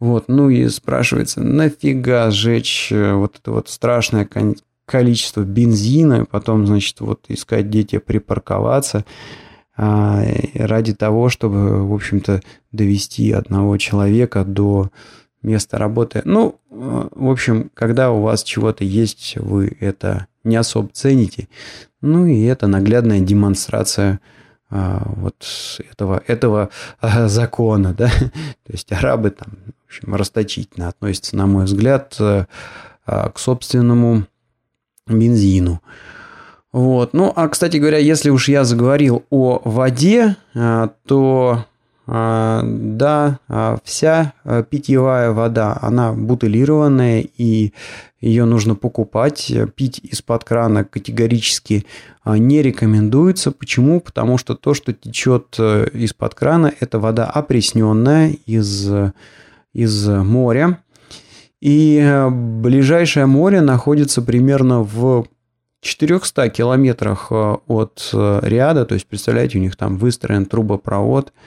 Вот, 0.00 0.24
ну 0.26 0.50
и 0.50 0.68
спрашивается, 0.68 1.40
нафига 1.40 2.32
сжечь 2.32 2.88
э, 2.90 3.14
вот 3.14 3.36
это 3.40 3.52
вот 3.52 3.68
страшное 3.68 4.28
количество 4.84 5.42
бензина, 5.42 6.26
потом, 6.28 6.66
значит, 6.66 7.00
вот 7.00 7.26
искать 7.28 7.66
где 7.66 8.00
припарковаться? 8.00 8.98
а, 8.98 9.04
ради 9.74 10.94
того, 10.94 11.28
чтобы, 11.28 11.86
в 11.86 11.94
общем-то, 11.94 12.42
довести 12.72 13.32
одного 13.32 13.78
человека 13.78 14.44
до 14.44 14.90
места 15.42 15.78
работы. 15.78 16.22
Ну, 16.24 16.60
в 16.68 17.30
общем, 17.30 17.70
когда 17.74 18.10
у 18.10 18.20
вас 18.22 18.42
чего-то 18.42 18.84
есть, 18.84 19.36
вы 19.36 19.76
это 19.80 20.26
не 20.44 20.56
особо 20.56 20.88
цените. 20.92 21.48
Ну 22.00 22.26
и 22.26 22.42
это 22.42 22.66
наглядная 22.66 23.20
демонстрация 23.20 24.20
а, 24.70 25.02
вот 25.16 25.36
этого, 25.90 26.22
этого 26.26 26.70
а, 27.00 27.28
закона, 27.28 27.92
да, 27.92 28.08
то 28.64 28.72
есть 28.72 28.90
арабы 28.90 29.30
там, 29.30 29.52
в 29.84 29.86
общем, 29.86 30.14
расточительно 30.14 30.88
относятся, 30.88 31.36
на 31.36 31.46
мой 31.46 31.66
взгляд, 31.66 32.16
а, 32.18 32.46
к 33.06 33.38
собственному 33.38 34.26
бензину. 35.06 35.82
Вот. 36.72 37.12
Ну, 37.12 37.32
а, 37.34 37.48
кстати 37.48 37.76
говоря, 37.76 37.98
если 37.98 38.30
уж 38.30 38.48
я 38.48 38.64
заговорил 38.64 39.24
о 39.30 39.60
воде, 39.64 40.36
то 40.54 41.64
а, 42.04 42.62
да, 42.64 43.38
а, 43.48 43.78
вся 43.84 44.34
а, 44.44 44.64
питьевая 44.64 45.30
вода, 45.30 45.78
она 45.80 46.12
бутылированная, 46.12 47.24
и 47.38 47.72
ее 48.20 48.44
нужно 48.44 48.74
покупать. 48.74 49.52
Пить 49.76 50.00
из-под 50.02 50.44
крана 50.44 50.84
категорически 50.84 51.86
не 52.24 52.62
рекомендуется. 52.62 53.50
Почему? 53.50 54.00
Потому 54.00 54.36
что 54.38 54.54
то, 54.54 54.74
что 54.74 54.92
течет 54.92 55.56
э, 55.58 55.88
из-под 55.92 56.36
крана, 56.36 56.72
это 56.78 57.00
вода 57.00 57.26
опресненная 57.26 58.36
из, 58.46 58.88
из 59.72 60.06
моря. 60.06 60.78
И 61.60 61.98
э, 62.00 62.28
ближайшее 62.30 63.26
море 63.26 63.60
находится 63.60 64.22
примерно 64.22 64.82
в 64.82 65.26
400 65.82 66.48
километрах 66.48 67.28
э, 67.30 67.56
от 67.66 68.08
Риада. 68.12 68.86
То 68.86 68.94
есть, 68.94 69.06
представляете, 69.06 69.58
у 69.58 69.60
них 69.60 69.76
там 69.76 69.98
выстроен 69.98 70.46
трубопровод– 70.46 71.32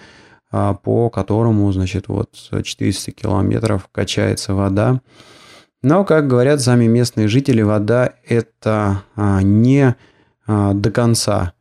а, 0.57 0.73
по 0.73 1.09
которому, 1.09 1.69
значит, 1.73 2.07
вот 2.07 2.29
400 2.63 3.11
километров 3.11 3.89
качается 3.91 4.53
вода. 4.53 5.01
Но, 5.81 6.05
как 6.05 6.29
говорят 6.29 6.61
сами 6.61 6.85
местные 6.87 7.27
жители, 7.27 7.61
вода 7.61 8.13
это 8.25 9.03
а, 9.17 9.41
не 9.41 9.95
а, 10.47 10.73
до 10.73 10.91
конца 10.91 11.51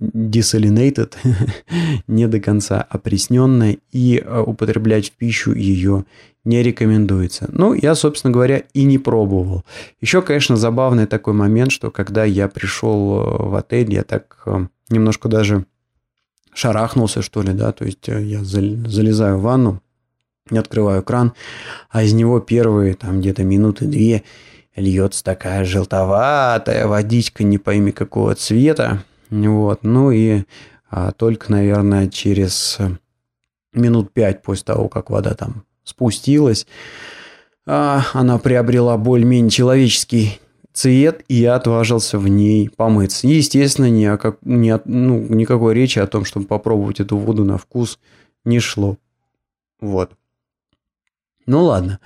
desalinated, 0.00 1.14
не 2.08 2.26
до 2.26 2.40
конца 2.40 2.84
опресненная, 2.88 3.76
и 3.92 4.20
употреблять 4.46 5.10
в 5.10 5.12
пищу 5.12 5.52
ее 5.52 6.04
не 6.44 6.62
рекомендуется. 6.62 7.48
Ну, 7.52 7.74
я, 7.74 7.94
собственно 7.94 8.32
говоря, 8.32 8.62
и 8.72 8.84
не 8.84 8.98
пробовал. 8.98 9.64
Еще, 10.00 10.22
конечно, 10.22 10.56
забавный 10.56 11.06
такой 11.06 11.34
момент, 11.34 11.70
что 11.70 11.90
когда 11.90 12.24
я 12.24 12.48
пришел 12.48 13.20
э, 13.20 13.48
в 13.48 13.54
отель, 13.54 13.92
я 13.92 14.04
так 14.04 14.42
э, 14.46 14.66
немножко 14.88 15.28
даже 15.28 15.66
шарахнулся, 16.54 17.22
что 17.22 17.42
ли, 17.42 17.52
да, 17.52 17.72
то 17.72 17.84
есть 17.84 18.08
э, 18.08 18.22
я 18.22 18.42
залезаю 18.42 19.38
в 19.38 19.42
ванну, 19.42 19.82
открываю 20.50 21.02
кран, 21.02 21.34
а 21.90 22.02
из 22.02 22.12
него 22.12 22.40
первые 22.40 22.94
там 22.94 23.20
где-то 23.20 23.44
минуты 23.44 23.86
две 23.86 24.24
льется 24.74 25.22
такая 25.22 25.64
желтоватая 25.64 26.86
водичка, 26.86 27.44
не 27.44 27.58
пойми 27.58 27.92
какого 27.92 28.34
цвета, 28.34 29.04
вот, 29.28 29.80
ну 29.82 30.10
и 30.10 30.44
а, 30.88 31.12
только, 31.12 31.52
наверное, 31.52 32.08
через 32.08 32.78
минут 33.72 34.12
пять 34.12 34.42
после 34.42 34.64
того, 34.64 34.88
как 34.88 35.10
вода 35.10 35.34
там 35.34 35.64
спустилась, 35.90 36.66
а, 37.66 38.02
она 38.14 38.38
приобрела 38.38 38.96
более-менее 38.96 39.50
человеческий 39.50 40.40
цвет, 40.72 41.22
и 41.28 41.34
я 41.34 41.56
отважился 41.56 42.18
в 42.18 42.26
ней 42.28 42.70
помыться. 42.70 43.26
Естественно, 43.26 43.90
ни 43.90 44.04
о 44.04 44.16
как, 44.16 44.38
ни 44.42 44.70
о, 44.70 44.80
ну, 44.84 45.18
никакой 45.28 45.74
речи 45.74 45.98
о 45.98 46.06
том, 46.06 46.24
чтобы 46.24 46.46
попробовать 46.46 47.00
эту 47.00 47.16
воду 47.16 47.44
на 47.44 47.58
вкус, 47.58 47.98
не 48.44 48.60
шло. 48.60 48.96
Вот. 49.80 50.12
Ну 51.46 51.64
ладно. 51.64 51.98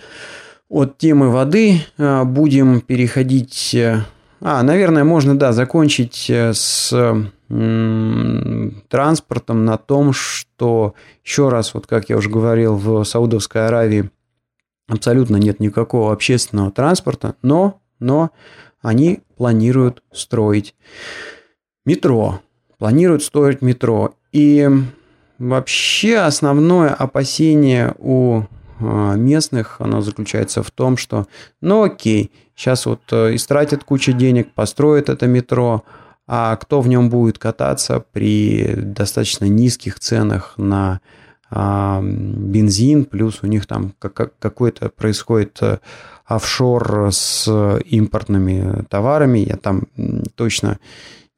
От 0.69 0.99
темы 0.99 1.31
воды 1.31 1.81
а, 1.99 2.25
будем 2.25 2.81
переходить... 2.81 3.75
Э, 3.75 4.05
а, 4.41 4.63
наверное, 4.63 5.05
можно, 5.05 5.39
да, 5.39 5.53
закончить 5.53 6.27
э, 6.29 6.53
с 6.55 6.91
транспортом 8.95 9.65
на 9.65 9.77
том, 9.77 10.13
что, 10.13 10.95
еще 11.25 11.49
раз, 11.49 11.75
вот 11.75 11.89
как 11.89 12.11
я 12.11 12.17
уже 12.17 12.31
говорил, 12.31 12.77
в 12.77 13.03
Саудовской 13.03 13.67
Аравии 13.67 14.09
абсолютно 14.87 15.35
нет 15.35 15.59
никакого 15.59 16.13
общественного 16.13 16.71
транспорта, 16.71 17.35
но 17.43 17.81
но 17.99 18.31
они 18.83 19.19
планируют 19.37 20.05
строить 20.13 20.77
метро. 21.85 22.41
Планируют 22.79 23.25
строить 23.25 23.63
метро. 23.63 24.15
И 24.31 24.69
вообще 25.41 26.19
основное 26.19 26.95
опасение 26.95 27.97
у 27.99 28.45
а, 28.79 29.15
местных, 29.15 29.81
оно 29.81 30.03
заключается 30.03 30.63
в 30.63 30.71
том, 30.71 30.97
что, 30.97 31.27
ну 31.61 31.83
окей, 31.83 32.31
сейчас 32.55 32.87
вот 32.87 33.01
э, 33.11 33.35
истратят 33.35 33.83
кучу 33.83 34.13
денег, 34.13 34.53
построят 34.53 35.09
это 35.09 35.27
метро, 35.27 35.83
а 36.27 36.57
кто 36.57 36.81
в 36.81 36.89
нем 36.89 37.11
будет 37.11 37.39
кататься 37.39 38.05
при 38.13 38.75
достаточно 38.77 39.45
низких 39.45 39.99
ценах 39.99 40.55
на 40.57 41.01
а, 41.51 42.01
бензин, 42.03 43.05
плюс 43.05 43.41
у 43.43 43.47
них 43.47 43.67
там 43.67 43.95
какой-то 43.99 44.89
происходит 44.89 45.59
э, 45.61 45.79
офшор 46.25 47.11
с 47.13 47.49
импортными 47.85 48.85
товарами. 48.89 49.39
Я 49.39 49.57
там 49.57 49.83
точно 50.35 50.79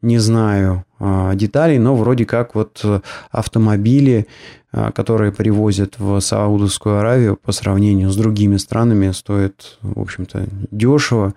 не 0.01 0.19
знаю 0.19 0.85
а, 0.99 1.35
деталей, 1.35 1.79
но 1.79 1.97
вроде 1.97 2.25
как 2.25 2.55
вот 2.55 2.85
автомобили, 3.31 4.27
а, 4.73 4.93
которые 4.93 5.33
привозят 5.33 5.99
в 5.99 6.21
Саудовскую 6.21 6.99
Аравию 6.99 7.37
по 7.37 7.51
сравнению 7.51 8.11
с 8.11 8.17
другими 8.17 8.59
странами, 8.59 9.11
стоят, 9.11 9.79
в 9.83 10.01
общем-то, 10.01 10.47
дешево. 10.71 11.35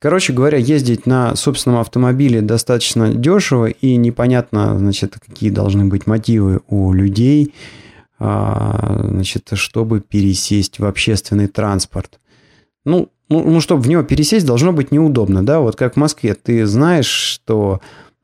Короче 0.00 0.32
говоря, 0.32 0.58
ездить 0.58 1.06
на 1.06 1.34
собственном 1.34 1.80
автомобиле 1.80 2.40
достаточно 2.40 3.12
дешево 3.12 3.66
и 3.66 3.96
непонятно, 3.96 4.78
значит, 4.78 5.18
какие 5.18 5.50
должны 5.50 5.86
быть 5.86 6.06
мотивы 6.06 6.60
у 6.68 6.92
людей, 6.92 7.52
а, 8.20 9.00
значит, 9.08 9.48
чтобы 9.54 10.00
пересесть 10.00 10.78
в 10.78 10.84
общественный 10.84 11.48
транспорт. 11.48 12.20
Ну, 12.84 13.10
ну, 13.28 13.42
ну, 13.50 13.60
чтобы 13.60 13.82
в 13.82 13.88
него 13.88 14.04
пересесть, 14.04 14.46
должно 14.46 14.72
быть 14.72 14.92
неудобно, 14.92 15.44
да, 15.44 15.60
вот 15.60 15.74
как 15.74 15.94
в 15.94 15.96
Москве. 15.98 16.34
Ты 16.34 16.64
знаешь, 16.66 17.06
что 17.06 17.80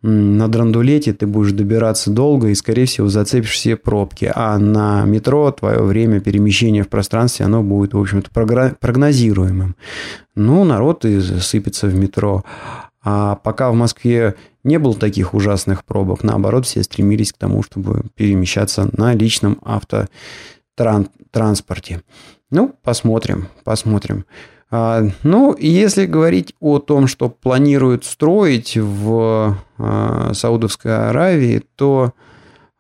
на 0.07 0.49
драндулете 0.49 1.15
ты 1.15 1.27
будешь 1.27 1.53
добираться 1.53 2.11
долго 2.11 2.49
и, 2.49 2.55
скорее 2.55 2.85
всего, 2.85 3.09
зацепишь 3.09 3.53
все 3.53 3.75
пробки. 3.75 4.31
А 4.35 4.59
на 4.59 5.07
метро 5.07 5.51
твое 5.51 5.83
время 5.83 6.21
перемещения 6.21 6.83
в 6.83 6.91
пространстве, 6.91 7.47
оно 7.47 7.63
будет, 7.63 7.95
в 7.95 7.99
общем-то, 7.99 8.29
прогнозируемым. 8.31 9.77
Ну, 10.35 10.63
народ 10.65 11.07
и 11.07 11.21
сыпется 11.21 11.87
в 11.87 11.95
метро. 11.95 12.45
А 13.03 13.37
пока 13.37 13.71
в 13.71 13.75
Москве 13.75 14.35
не 14.63 14.79
было 14.79 14.95
таких 14.95 15.33
ужасных 15.33 15.87
пробок, 15.87 16.23
наоборот, 16.23 16.67
все 16.67 16.83
стремились 16.83 17.33
к 17.33 17.39
тому, 17.39 17.63
чтобы 17.63 18.03
перемещаться 18.15 18.91
на 18.93 19.15
личном 19.15 19.59
автотранспорте. 19.63 22.03
Ну, 22.51 22.75
посмотрим, 22.83 23.49
посмотрим. 23.65 24.27
А, 24.71 25.05
ну, 25.23 25.57
если 25.59 26.07
говорить 26.07 26.55
о 26.61 26.79
том, 26.79 27.07
что 27.07 27.29
планируют 27.29 28.05
строить 28.05 28.77
в 28.77 29.59
а, 29.79 30.33
Саудовской 30.35 31.11
Аравии, 31.11 31.63
то 31.77 32.13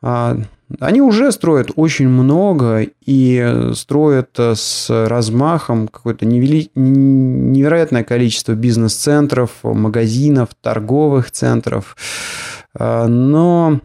а, 0.02 0.36
они 0.80 1.00
уже 1.00 1.30
строят 1.30 1.70
очень 1.76 2.08
много 2.08 2.86
и 3.04 3.70
строят 3.74 4.30
с 4.38 4.88
размахом 5.06 5.88
какое-то 5.88 6.26
невероятное 6.26 8.02
количество 8.02 8.54
бизнес-центров, 8.54 9.50
магазинов, 9.62 10.48
торговых 10.60 11.30
центров, 11.30 11.96
но, 12.76 13.78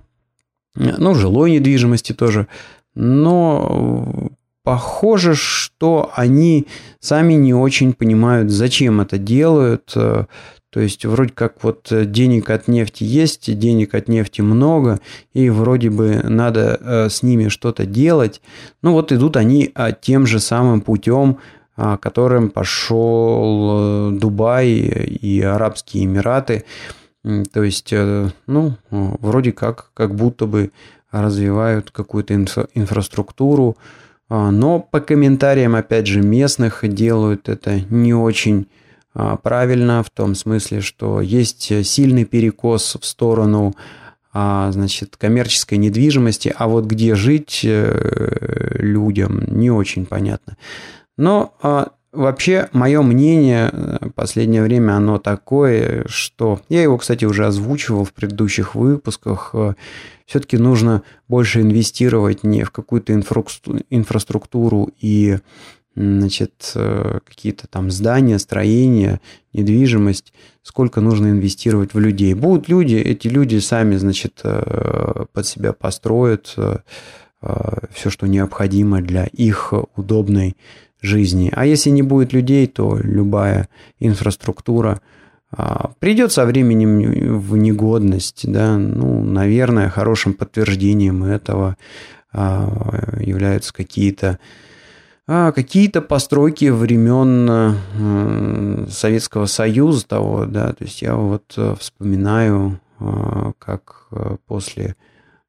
ну, 0.74 1.14
жилой 1.14 1.52
недвижимости 1.52 2.14
тоже. 2.14 2.48
Но 2.96 4.32
похоже, 4.70 5.34
что 5.34 6.12
они 6.14 6.68
сами 7.00 7.34
не 7.34 7.56
очень 7.56 7.94
понимают, 7.94 8.52
зачем 8.52 9.02
это 9.02 9.18
делают. 9.18 9.94
Э, 9.96 10.26
то 10.70 10.80
есть 10.80 11.06
вроде 11.06 11.34
как 11.34 11.64
вот 11.64 11.92
денег 11.92 12.52
от 12.52 12.68
нефти 12.68 13.04
есть, 13.04 13.58
денег 13.58 13.96
от 13.96 14.08
нефти 14.08 14.42
много, 14.42 15.00
и 15.34 15.50
вроде 15.50 15.90
бы 15.90 16.22
надо 16.24 16.80
э, 16.80 17.10
с 17.10 17.24
ними 17.24 17.48
что-то 17.48 17.88
делать. 17.88 18.42
Ну 18.84 18.92
вот 18.92 19.12
идут 19.12 19.38
они 19.38 19.72
а, 19.74 19.92
тем 19.92 20.28
же 20.28 20.40
самым 20.40 20.82
путем, 20.82 21.40
а, 21.76 21.98
которым 21.98 22.52
пошел 22.52 24.12
э, 24.12 24.20
Дубай 24.20 24.70
и 24.70 25.42
Арабские 25.42 26.06
Эмираты. 26.06 26.64
То 27.52 27.64
есть, 27.64 27.92
ну, 28.48 28.76
вроде 28.92 29.52
как, 29.52 29.90
как 29.96 30.14
будто 30.14 30.46
бы 30.46 30.72
развивают 31.12 31.90
какую-то 31.90 32.36
инфраструктуру, 32.36 33.76
а, 33.80 34.09
но 34.30 34.80
по 34.80 35.00
комментариям, 35.00 35.76
опять 35.76 36.08
же, 36.08 36.22
местных 36.22 36.88
делают 36.88 37.50
это 37.50 37.82
не 37.90 38.14
очень 38.14 38.68
а, 39.14 39.38
правильно, 39.38 40.04
в 40.04 40.10
том 40.10 40.36
смысле, 40.36 40.82
что 40.82 41.20
есть 41.20 41.86
сильный 41.86 42.26
перекос 42.26 42.98
в 43.00 43.06
сторону 43.06 43.76
а, 44.32 44.72
значит, 44.72 45.18
коммерческой 45.18 45.80
недвижимости, 45.80 46.54
а 46.56 46.68
вот 46.68 46.86
где 46.86 47.16
жить 47.16 47.62
э, 47.64 48.76
людям 48.78 49.44
не 49.48 49.72
очень 49.72 50.06
понятно. 50.06 50.58
Но 51.18 51.54
Вообще, 52.12 52.70
мое 52.74 53.04
мнение 53.04 53.70
в 53.72 54.08
э, 54.08 54.10
последнее 54.16 54.64
время, 54.64 54.94
оно 54.94 55.20
такое, 55.20 56.06
что... 56.08 56.60
Я 56.68 56.82
его, 56.82 56.98
кстати, 56.98 57.26
уже 57.26 57.46
озвучивал 57.46 58.04
в 58.04 58.14
предыдущих 58.14 58.74
выпусках. 58.74 59.54
Э, 60.30 60.32
Все-таки 60.32 60.58
нужно 60.58 61.04
больше 61.28 61.62
инвестировать 61.62 62.44
не 62.44 62.64
в 62.64 62.72
какую-то 62.72 63.14
инфраструктуру 63.14 64.90
и 65.00 65.38
значит, 65.96 66.72
э, 66.76 67.20
какие-то 67.28 67.68
там 67.68 67.92
здания, 67.92 68.38
строения, 68.40 69.20
недвижимость, 69.54 70.34
сколько 70.62 71.02
нужно 71.02 71.32
инвестировать 71.32 71.94
в 71.94 72.00
людей. 72.00 72.34
Будут 72.36 72.70
люди, 72.70 72.96
эти 72.96 73.28
люди 73.28 73.58
сами, 73.58 73.98
значит, 73.98 74.42
под 75.34 75.48
себя 75.48 75.74
построят 75.74 76.56
все, 77.92 78.10
что 78.10 78.28
необходимо 78.28 79.02
для 79.02 79.26
их 79.26 79.74
удобной 79.96 80.56
жизни. 81.02 81.52
А 81.56 81.66
если 81.66 81.90
не 81.90 82.04
будет 82.04 82.34
людей, 82.34 82.68
то 82.68 83.00
любая 83.02 83.70
инфраструктура 84.00 85.02
придет 86.00 86.32
со 86.32 86.46
временем 86.46 87.40
в 87.40 87.58
негодность. 87.58 88.50
Да? 88.52 88.78
Ну, 88.78 89.24
наверное, 89.24 89.90
хорошим 89.90 90.34
подтверждением 90.34 91.24
этого 91.24 91.78
а, 92.32 93.18
являются 93.20 93.74
какие-то 93.74 94.38
а, 95.26 95.52
какие-то 95.52 96.02
постройки 96.02 96.70
времен 96.70 97.78
Советского 98.90 99.46
Союза 99.48 100.08
того, 100.08 100.46
да, 100.46 100.74
то 100.74 100.84
есть 100.84 101.02
я 101.02 101.16
вот 101.16 101.54
э, 101.58 101.76
вспоминаю, 101.80 102.80
как 103.60 104.08
э, 104.12 104.38
после 104.48 104.96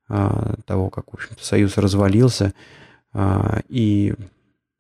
того, 0.09 0.91
как, 0.91 1.13
в 1.13 1.15
общем-то, 1.15 1.45
Союз 1.45 1.77
развалился, 1.79 2.53
и 3.69 4.15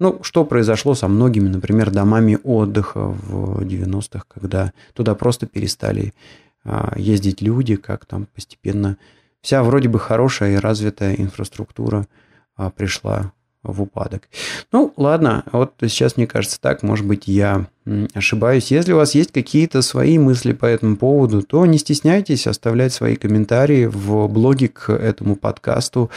ну, 0.00 0.18
что 0.22 0.44
произошло 0.44 0.94
со 0.94 1.06
многими, 1.06 1.48
например, 1.48 1.90
домами 1.90 2.38
отдыха 2.42 3.00
в 3.00 3.62
90-х, 3.62 4.24
когда 4.28 4.72
туда 4.94 5.14
просто 5.14 5.46
перестали 5.46 6.14
а, 6.64 6.94
ездить 6.96 7.40
люди, 7.42 7.76
как 7.76 8.06
там 8.06 8.26
постепенно 8.34 8.96
вся 9.42 9.62
вроде 9.62 9.88
бы 9.88 9.98
хорошая 9.98 10.54
и 10.54 10.58
развитая 10.58 11.14
инфраструктура 11.14 12.06
а, 12.56 12.70
пришла 12.70 13.32
в 13.62 13.82
упадок. 13.82 14.28
Ну, 14.72 14.92
ладно, 14.96 15.44
вот 15.52 15.74
сейчас 15.82 16.16
мне 16.16 16.26
кажется 16.26 16.58
так, 16.60 16.82
может 16.82 17.06
быть, 17.06 17.28
я 17.28 17.66
ошибаюсь. 18.14 18.70
Если 18.70 18.94
у 18.94 18.96
вас 18.96 19.14
есть 19.14 19.32
какие-то 19.32 19.82
свои 19.82 20.18
мысли 20.18 20.52
по 20.52 20.64
этому 20.64 20.96
поводу, 20.96 21.42
то 21.42 21.66
не 21.66 21.76
стесняйтесь 21.76 22.46
оставлять 22.46 22.94
свои 22.94 23.16
комментарии 23.16 23.84
в 23.84 24.28
блоге 24.28 24.68
к 24.68 24.90
этому 24.90 25.36
подкасту. 25.36 26.10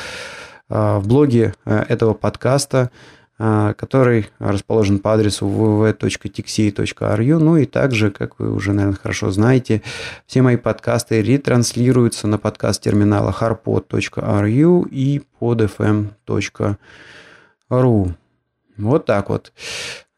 А, 0.70 1.00
в 1.00 1.08
блоге 1.08 1.54
э, 1.66 1.84
этого 1.90 2.14
подкаста 2.14 2.92
который 3.38 4.30
расположен 4.40 5.00
по 5.00 5.14
адресу 5.14 5.48
www.tixey.ru. 5.48 7.40
Ну 7.40 7.58
и 7.58 7.66
также, 7.66 8.12
как 8.12 8.40
вы 8.40 8.54
уже, 8.54 8.74
наверное, 8.74 8.98
хорошо 8.98 9.32
знаете, 9.32 9.82
все 10.28 10.42
мои 10.42 10.56
подкасты 10.56 11.22
ретранслируются 11.22 12.28
на 12.28 12.38
подкаст-терминала 12.38 13.36
harpod.ru 13.38 14.88
и 14.90 15.22
podfm.ru. 15.42 16.78
Вот 18.78 19.06
так 19.06 19.30
вот. 19.30 19.52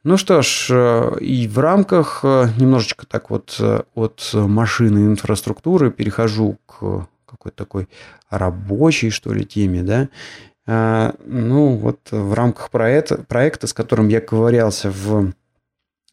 Ну 0.06 0.18
что 0.18 0.44
ж, 0.44 0.68
э, 0.70 1.18
и 1.20 1.48
в 1.48 1.58
рамках 1.58 2.20
э, 2.24 2.50
немножечко 2.58 3.08
так 3.08 3.32
вот 3.32 3.58
э, 3.60 3.82
от 3.96 4.30
машины 4.34 5.00
инфраструктуры 5.08 5.90
перехожу 5.90 6.60
к 6.68 7.08
какой-то 7.26 7.58
такой 7.58 7.90
рабочей, 8.30 9.10
что 9.10 9.34
ли, 9.34 9.46
теме, 9.46 9.82
да, 9.82 10.02
а, 10.02 10.08
ну, 10.68 11.76
вот 11.76 12.00
в 12.12 12.34
рамках 12.34 12.72
проекта, 12.72 13.18
проекта, 13.18 13.68
с 13.68 13.74
которым 13.74 14.08
я 14.08 14.20
ковырялся 14.20 14.90
в 14.90 15.32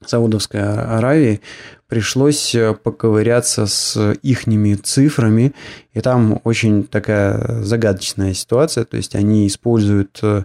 Саудовской 0.07 0.61
Аравии, 0.61 1.41
пришлось 1.87 2.55
э, 2.55 2.75
поковыряться 2.75 3.67
с 3.67 4.15
ихними 4.23 4.75
цифрами, 4.75 5.55
и 5.93 6.01
там 6.01 6.41
очень 6.45 6.85
такая 6.85 7.62
загадочная 7.62 8.35
ситуация, 8.35 8.85
то 8.85 8.97
есть 8.97 9.15
они 9.15 9.47
используют 9.47 10.19
э, 10.23 10.45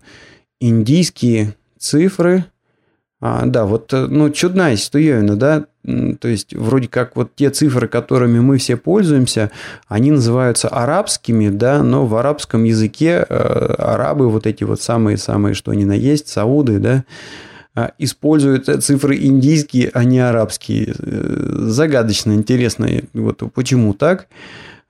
индийские 0.59 1.55
цифры, 1.79 2.45
а, 3.19 3.45
да, 3.45 3.65
вот, 3.65 3.91
э, 3.93 4.05
ну, 4.07 4.29
чудная 4.29 4.75
ситуевина, 4.75 5.35
да, 5.35 5.65
то 6.19 6.27
есть 6.27 6.53
вроде 6.53 6.87
как 6.87 7.15
вот 7.15 7.33
те 7.35 7.49
цифры, 7.49 7.87
которыми 7.87 8.39
мы 8.39 8.57
все 8.57 8.77
пользуемся, 8.77 9.51
они 9.87 10.11
называются 10.11 10.67
арабскими, 10.67 11.49
да, 11.49 11.81
но 11.81 12.05
в 12.05 12.15
арабском 12.15 12.63
языке 12.63 13.25
э, 13.27 13.33
арабы, 13.77 14.29
вот 14.29 14.45
эти 14.45 14.63
вот 14.65 14.81
самые-самые, 14.81 15.55
что 15.55 15.73
ни 15.73 15.85
на 15.85 15.93
есть, 15.93 16.27
сауды, 16.27 16.77
да, 16.77 17.05
э, 17.75 17.89
используют 17.97 18.65
цифры 18.83 19.17
индийские, 19.17 19.89
а 19.93 20.03
не 20.03 20.19
арабские. 20.19 20.93
Э, 20.99 21.55
загадочно, 21.69 22.33
интересно, 22.33 22.87
вот 23.13 23.41
почему 23.51 23.95
так. 23.95 24.27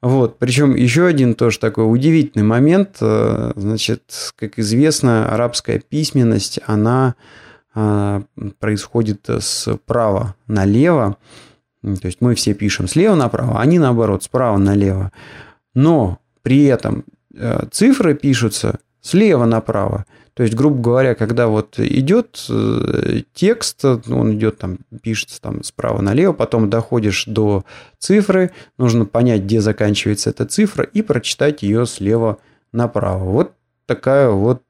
Вот, 0.02 0.38
причем 0.38 0.76
еще 0.76 1.06
один 1.06 1.34
тоже 1.34 1.60
такой 1.60 1.92
удивительный 1.92 2.46
момент, 2.46 2.98
э, 3.00 3.54
значит, 3.56 4.34
как 4.36 4.60
известно, 4.60 5.32
арабская 5.32 5.80
письменность, 5.80 6.60
она 6.66 7.16
а, 7.16 7.47
происходит 8.60 9.30
справа 9.40 10.36
налево. 10.48 11.18
То 11.82 12.08
есть 12.08 12.22
мы 12.22 12.36
все 12.36 12.54
пишем 12.54 12.88
слева 12.88 13.16
направо, 13.16 13.62
они 13.62 13.80
наоборот, 13.80 14.24
справа 14.24 14.58
налево. 14.58 15.12
Но 15.74 16.20
при 16.42 16.66
этом 16.66 17.06
э, 17.36 17.66
цифры 17.72 18.16
пишутся 18.16 18.80
слева 19.02 19.46
направо. 19.46 20.06
То 20.34 20.44
есть, 20.44 20.56
грубо 20.56 20.80
говоря, 20.82 21.16
когда 21.16 21.48
вот 21.48 21.80
идет 21.80 22.46
э, 22.50 23.22
текст, 23.34 23.84
он 23.86 24.34
идет 24.34 24.60
там, 24.60 24.78
пишется 25.02 25.42
там 25.42 25.64
справа 25.64 26.02
налево, 26.02 26.34
потом 26.34 26.70
доходишь 26.70 27.26
до 27.26 27.64
цифры, 27.98 28.52
нужно 28.78 29.06
понять, 29.06 29.44
где 29.44 29.62
заканчивается 29.62 30.30
эта 30.30 30.46
цифра, 30.46 30.84
и 30.84 31.02
прочитать 31.02 31.64
ее 31.64 31.86
слева 31.86 32.38
направо. 32.72 33.24
Вот 33.24 33.54
такая 33.88 34.30
вот 34.30 34.62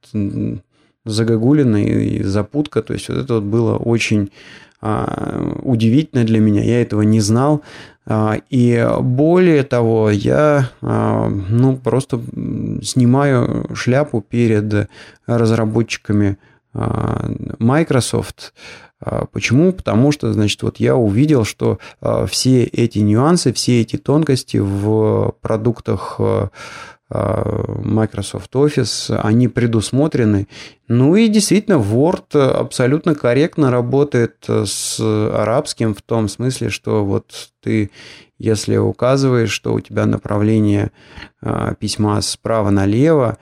загогулина 1.10 1.84
и 1.84 2.24
запутка. 2.24 2.82
То 2.82 2.94
есть, 2.94 3.10
вот 3.10 3.18
это 3.18 3.36
вот 3.36 3.44
было 3.44 3.78
очень 3.78 4.32
а, 4.80 5.54
удивительно 5.64 6.24
для 6.24 6.40
меня. 6.40 6.64
Я 6.64 6.82
этого 6.82 7.02
не 7.02 7.20
знал. 7.20 7.64
А, 8.06 8.38
и 8.50 8.88
более 9.02 9.64
того, 9.64 10.10
я 10.10 10.72
а, 10.82 11.28
ну, 11.30 11.76
просто 11.78 12.22
снимаю 12.82 13.70
шляпу 13.74 14.22
перед 14.22 14.90
разработчиками 15.26 16.38
а, 16.74 17.30
Microsoft. 17.60 18.54
Почему? 19.32 19.74
Потому 19.74 20.12
что, 20.12 20.34
значит, 20.34 20.64
вот 20.64 20.78
я 20.78 20.96
увидел, 20.96 21.44
что 21.44 21.78
все 22.28 22.64
эти 22.64 22.98
нюансы, 22.98 23.54
все 23.54 23.82
эти 23.82 23.96
тонкости 23.96 24.58
в 24.58 25.36
продуктах 25.40 26.20
Microsoft 27.10 28.54
Office, 28.54 29.18
они 29.24 29.48
предусмотрены. 29.48 30.48
Ну 30.88 31.16
и 31.16 31.30
действительно, 31.30 31.76
Word 31.76 32.38
абсолютно 32.38 33.16
корректно 33.16 33.72
работает 33.72 34.46
с 34.48 35.00
арабским 35.00 35.94
в 35.94 36.02
том 36.02 36.28
смысле, 36.28 36.70
что 36.70 37.06
вот 37.06 37.52
ты, 37.62 37.92
если 38.38 38.76
указываешь, 38.76 39.52
что 39.52 39.74
у 39.74 39.80
тебя 39.80 40.06
направление 40.06 40.92
а, 41.42 41.76
письма 41.76 42.20
справа 42.22 42.72
налево, 42.72 43.38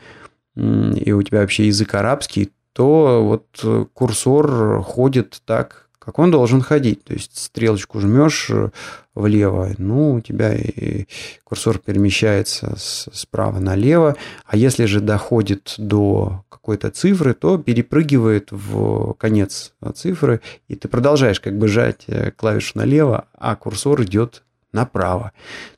и 0.55 1.11
у 1.11 1.21
тебя 1.23 1.41
вообще 1.41 1.67
язык 1.67 1.95
арабский, 1.95 2.51
то 2.73 3.23
вот 3.23 3.89
курсор 3.93 4.81
ходит 4.83 5.41
так, 5.45 5.84
как 6.05 6.19
он 6.19 6.29
должен 6.29 6.61
ходить. 6.61 7.03
То 7.03 7.13
есть 7.13 7.35
стрелочку 7.37 7.99
жмешь 7.99 8.49
э, 8.51 8.69
влево, 9.15 9.71
ну, 9.77 10.13
у 10.13 10.21
тебя 10.21 10.53
и 10.53 11.07
курсор 11.43 11.79
перемещается 11.79 12.75
справа 12.77 13.59
налево. 13.59 14.15
А 14.45 14.55
если 14.55 14.85
же 14.85 15.01
доходит 15.01 15.73
до 15.77 16.43
какой-то 16.49 16.91
цифры, 16.91 17.33
то 17.33 17.57
перепрыгивает 17.57 18.49
в 18.51 19.13
конец 19.13 19.73
цифры, 19.95 20.41
и 20.67 20.75
ты 20.75 20.87
продолжаешь 20.87 21.39
как 21.39 21.57
бы 21.57 21.67
жать 21.67 22.03
э, 22.07 22.31
клавишу 22.31 22.77
налево, 22.77 23.25
а 23.33 23.55
курсор 23.55 24.03
идет 24.03 24.43
направо. 24.71 25.31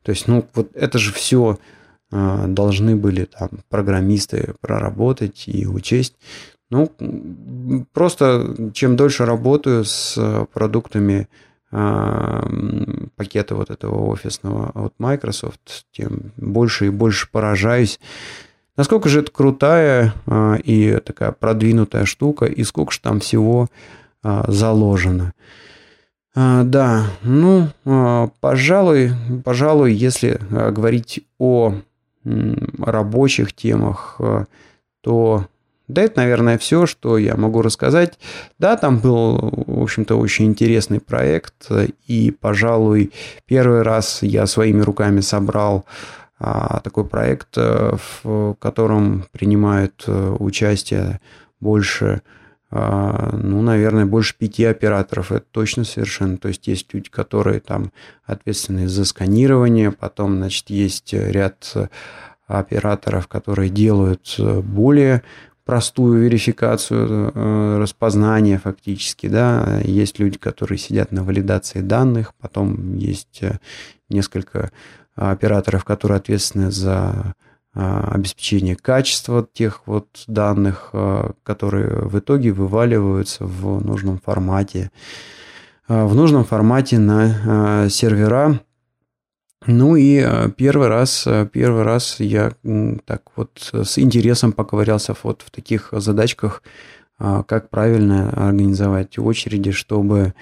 То 0.04 0.12
есть, 0.12 0.28
ну, 0.28 0.46
вот 0.54 0.72
это 0.76 0.98
же 0.98 1.14
все 1.14 1.58
э, 2.12 2.46
должны 2.48 2.98
были 2.98 3.26
там 3.26 3.50
программисты 3.70 4.56
проработать 4.60 5.44
и 5.48 5.66
учесть. 5.66 6.16
Ну, 6.70 6.92
просто 7.94 8.72
чем 8.74 8.96
дольше 8.96 9.26
работаю 9.26 9.86
с 9.86 10.48
продуктами 10.54 11.28
а, 11.70 12.48
пакета 13.18 13.56
вот 13.56 13.70
этого 13.70 14.06
офисного 14.06 14.72
от 14.74 14.94
Microsoft, 15.00 15.86
тем 15.92 16.32
больше 16.38 16.88
и 16.88 16.90
больше 16.90 17.30
поражаюсь, 17.30 18.00
насколько 18.78 19.10
же 19.10 19.20
это 19.20 19.32
крутая 19.32 20.14
а, 20.28 20.56
и 20.56 21.00
такая 21.06 21.34
продвинутая 21.34 22.06
штука, 22.06 22.46
и 22.46 22.64
сколько 22.64 22.94
же 22.94 23.02
там 23.02 23.20
всего 23.20 23.68
а, 24.24 24.46
заложено. 24.48 25.34
Да, 26.36 27.08
ну, 27.24 27.70
пожалуй, 28.42 29.12
пожалуй, 29.44 29.92
если 29.92 30.40
говорить 30.52 31.26
о 31.40 31.74
рабочих 32.24 33.54
темах, 33.54 34.22
то 35.02 35.48
да, 35.88 36.02
это, 36.04 36.20
наверное, 36.20 36.58
все, 36.58 36.86
что 36.86 37.18
я 37.18 37.36
могу 37.38 37.62
рассказать. 37.62 38.20
Да, 38.60 38.76
там 38.76 39.00
был, 39.00 39.38
в 39.68 39.82
общем-то, 39.82 40.16
очень 40.16 40.46
интересный 40.46 41.00
проект. 41.00 41.70
И, 42.08 42.32
пожалуй, 42.32 43.14
первый 43.46 43.84
раз 43.84 44.22
я 44.22 44.46
своими 44.48 44.82
руками 44.82 45.22
собрал 45.22 45.86
а, 46.40 46.82
такой 46.82 47.06
проект, 47.06 47.58
э, 47.58 47.96
в 48.22 48.56
котором 48.56 49.26
принимают 49.32 50.04
э, 50.08 50.36
участие 50.40 51.22
больше, 51.62 52.22
а, 52.70 53.32
ну, 53.32 53.62
наверное, 53.62 54.06
больше 54.06 54.38
пяти 54.38 54.66
операторов. 54.66 55.32
Это 55.32 55.46
точно 55.52 55.86
совершенно. 55.86 56.38
То 56.38 56.50
есть 56.50 56.68
есть 56.68 56.94
люди, 56.94 57.10
которые 57.10 57.62
там 57.62 57.92
ответственны 58.26 58.90
за 58.90 59.06
сканирование, 59.06 59.92
потом, 59.92 60.36
значит, 60.38 60.70
есть 60.70 61.14
ряд 61.14 61.74
операторов, 62.48 63.28
которые 63.28 63.70
делают 63.70 64.36
э, 64.40 64.62
более 64.62 65.22
простую 65.68 66.22
верификацию 66.22 67.32
э, 67.36 67.78
распознания 67.78 68.58
фактически, 68.58 69.28
да, 69.28 69.82
есть 69.84 70.18
люди, 70.18 70.38
которые 70.38 70.78
сидят 70.78 71.12
на 71.12 71.26
валидации 71.26 71.82
данных, 71.82 72.34
потом 72.40 72.96
есть 72.96 73.40
э, 73.42 73.60
несколько 74.08 74.72
операторов, 75.16 75.84
которые 75.84 76.20
ответственны 76.20 76.72
за 76.72 77.34
э, 77.76 78.02
обеспечение 78.12 78.78
качества 78.78 79.46
тех 79.52 79.82
вот 79.88 80.08
данных, 80.28 80.94
которые 81.44 81.90
в 82.08 82.18
итоге 82.18 82.54
вываливаются 82.54 83.44
в 83.44 83.86
нужном 83.86 84.20
формате, 84.20 84.90
в 85.90 86.16
нужном 86.16 86.46
формате 86.46 86.98
на 86.98 87.90
сервера 87.90 88.62
ну 89.68 89.96
и 89.96 90.24
э, 90.26 90.50
первый 90.56 90.88
раз, 90.88 91.28
э, 91.28 91.48
первый 91.52 91.84
раз 91.84 92.20
я 92.20 92.54
так 93.06 93.22
вот 93.36 93.70
с 93.74 94.00
интересом 94.00 94.54
поковырялся 94.54 95.14
вот 95.24 95.44
в 95.46 95.52
таких 95.52 95.90
задачках, 95.92 96.64
а, 97.20 97.44
как 97.44 97.70
правильно 97.70 98.30
организовать 98.30 99.18
очереди, 99.18 99.72
чтобы 99.72 100.34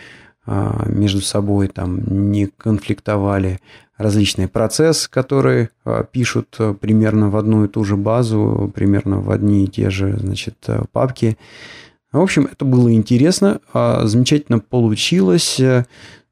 а, 0.46 0.86
между 0.88 1.22
собой 1.22 1.70
там 1.70 2.32
не 2.32 2.48
конфликтовали 2.48 3.62
различные 3.98 4.50
процессы, 4.50 5.10
которые 5.10 5.70
а, 5.86 6.04
пишут 6.04 6.56
э, 6.60 6.74
примерно 6.80 7.30
в 7.30 7.38
одну 7.38 7.64
и 7.64 7.70
ту 7.70 7.86
же 7.86 7.96
базу, 7.96 8.72
примерно 8.76 9.22
в 9.22 9.32
одни 9.32 9.64
и 9.64 9.68
те 9.68 9.90
же, 9.90 10.18
значит, 10.20 10.58
папки. 10.92 11.38
В 12.12 12.20
общем, 12.20 12.48
это 12.52 12.64
было 12.64 12.94
интересно, 12.94 13.60
замечательно 13.74 14.60
получилось. 14.60 15.60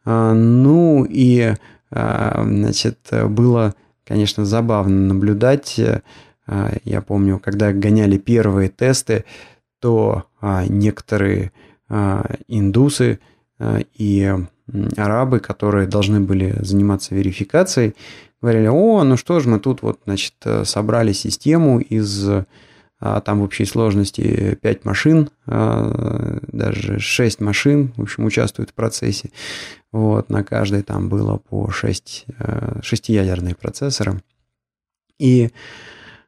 Ну 0.06 1.06
и 1.10 1.56
значит, 1.93 2.97
было, 3.12 3.75
конечно, 4.06 4.45
забавно 4.45 5.13
наблюдать. 5.13 5.79
А, 6.45 6.73
я 6.84 7.01
помню, 7.01 7.39
когда 7.39 7.71
гоняли 7.71 8.17
первые 8.17 8.69
тесты, 8.69 9.25
то 9.79 10.25
а, 10.41 10.65
некоторые 10.67 11.51
индусы 12.47 13.19
и 13.60 14.36
арабы, 14.97 15.39
которые 15.39 15.86
должны 15.86 16.21
были 16.21 16.56
заниматься 16.62 17.13
верификацией, 17.13 17.93
говорили, 18.41 18.67
о, 18.67 19.03
ну 19.03 19.15
что 19.15 19.39
ж, 19.39 19.45
мы 19.45 19.60
тут 19.60 19.84
вот, 19.84 19.99
значит, 20.06 20.34
собрали 20.63 21.13
систему 21.13 21.79
из 21.79 22.29
там 23.26 23.39
в 23.39 23.44
общей 23.44 23.66
сложности 23.66 24.58
5 24.62 24.86
машин, 24.86 25.30
даже 25.46 27.00
6 27.00 27.42
машин, 27.42 27.94
в 27.98 28.04
общем, 28.04 28.26
участвуют 28.26 28.70
в 28.70 28.74
процессе. 28.74 29.32
Вот, 29.94 30.30
на 30.30 30.44
каждой 30.44 30.82
там 30.82 31.08
было 31.08 31.38
по 31.38 31.70
6 31.70 32.26
э, 32.28 32.80
шестиядерные 32.82 33.54
процессоры. 33.54 34.24
И 35.20 35.52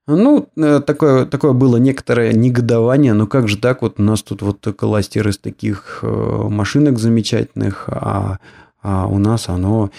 ну, 0.06 0.48
э, 0.56 0.82
такое, 0.82 1.26
такое 1.26 1.54
было 1.54 1.78
некоторое 1.78 2.32
негодование, 2.32 3.14
но 3.14 3.26
как 3.26 3.48
же 3.48 3.58
так, 3.58 3.82
вот 3.82 4.00
у 4.00 4.04
нас 4.04 4.22
тут 4.22 4.44
вот 4.44 4.64
кластер 4.78 5.28
из 5.28 5.40
таких 5.40 6.00
э, 6.04 6.08
машинок 6.08 7.00
замечательных, 7.00 7.86
а, 7.88 8.38
а 8.84 9.08
у 9.08 9.18
нас 9.18 9.50
оно 9.50 9.90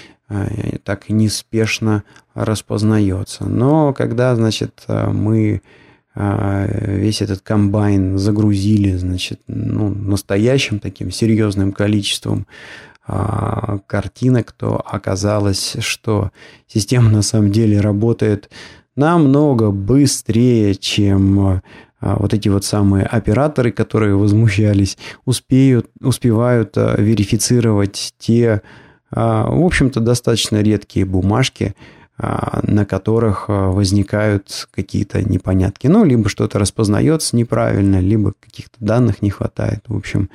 так 0.83 1.09
неспешно 1.09 2.03
распознается. 2.35 3.45
Но 3.45 3.93
когда, 3.93 4.35
значит, 4.35 4.83
мы 4.89 5.63
весь 6.17 7.21
этот 7.21 7.43
комбайн 7.43 8.17
загрузили, 8.17 8.97
значит, 8.97 9.41
ну, 9.47 9.91
настоящим 9.91 10.79
таким 10.79 11.11
серьезным 11.11 11.73
количеством 11.73 12.47
а, 13.09 13.79
картинок, 13.87 14.51
то 14.51 14.83
оказалось, 14.85 15.77
что 15.79 16.33
система 16.67 17.09
на 17.09 17.23
самом 17.23 17.53
деле 17.53 17.81
работает 17.81 18.51
намного 18.97 19.71
быстрее, 19.71 20.75
чем 20.75 21.39
а, 21.41 21.63
вот 22.01 22.35
эти 22.35 22.49
вот 22.49 22.65
самые 22.65 23.05
операторы, 23.07 23.71
которые 23.71 24.17
возмущались, 24.17 24.99
успеют, 25.25 25.89
успевают 26.01 26.77
а, 26.77 27.01
верифицировать 27.01 28.15
те, 28.19 28.63
в 29.13 29.65
общем-то, 29.65 30.01
достаточно 30.01 30.61
редкие 30.61 31.07
бумажки, 31.07 31.77
на 32.19 32.87
которых 32.87 33.49
возникают 33.49 34.69
какие-то 34.71 35.23
непонятки. 35.23 35.87
Ну, 35.87 36.05
либо 36.05 36.29
что-то 36.29 36.59
распознается 36.59 37.37
неправильно, 37.37 38.01
либо 38.01 38.33
каких-то 38.41 38.77
данных 38.81 39.23
не 39.23 39.31
хватает. 39.31 39.85
В 39.87 39.97
общем, 39.97 40.31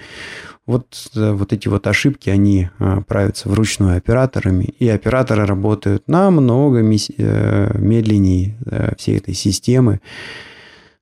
вот, 0.68 1.10
вот 1.16 1.54
эти 1.54 1.68
вот 1.68 1.88
ошибки, 1.88 2.30
они 2.30 2.70
правятся 3.08 3.50
вручную 3.50 3.98
операторами, 3.98 4.66
и 4.78 4.88
операторы 4.88 5.46
работают 5.46 6.08
намного 6.08 6.82
медленнее 6.82 8.58
всей 8.98 9.18
этой 9.18 9.34
системы. 9.34 10.02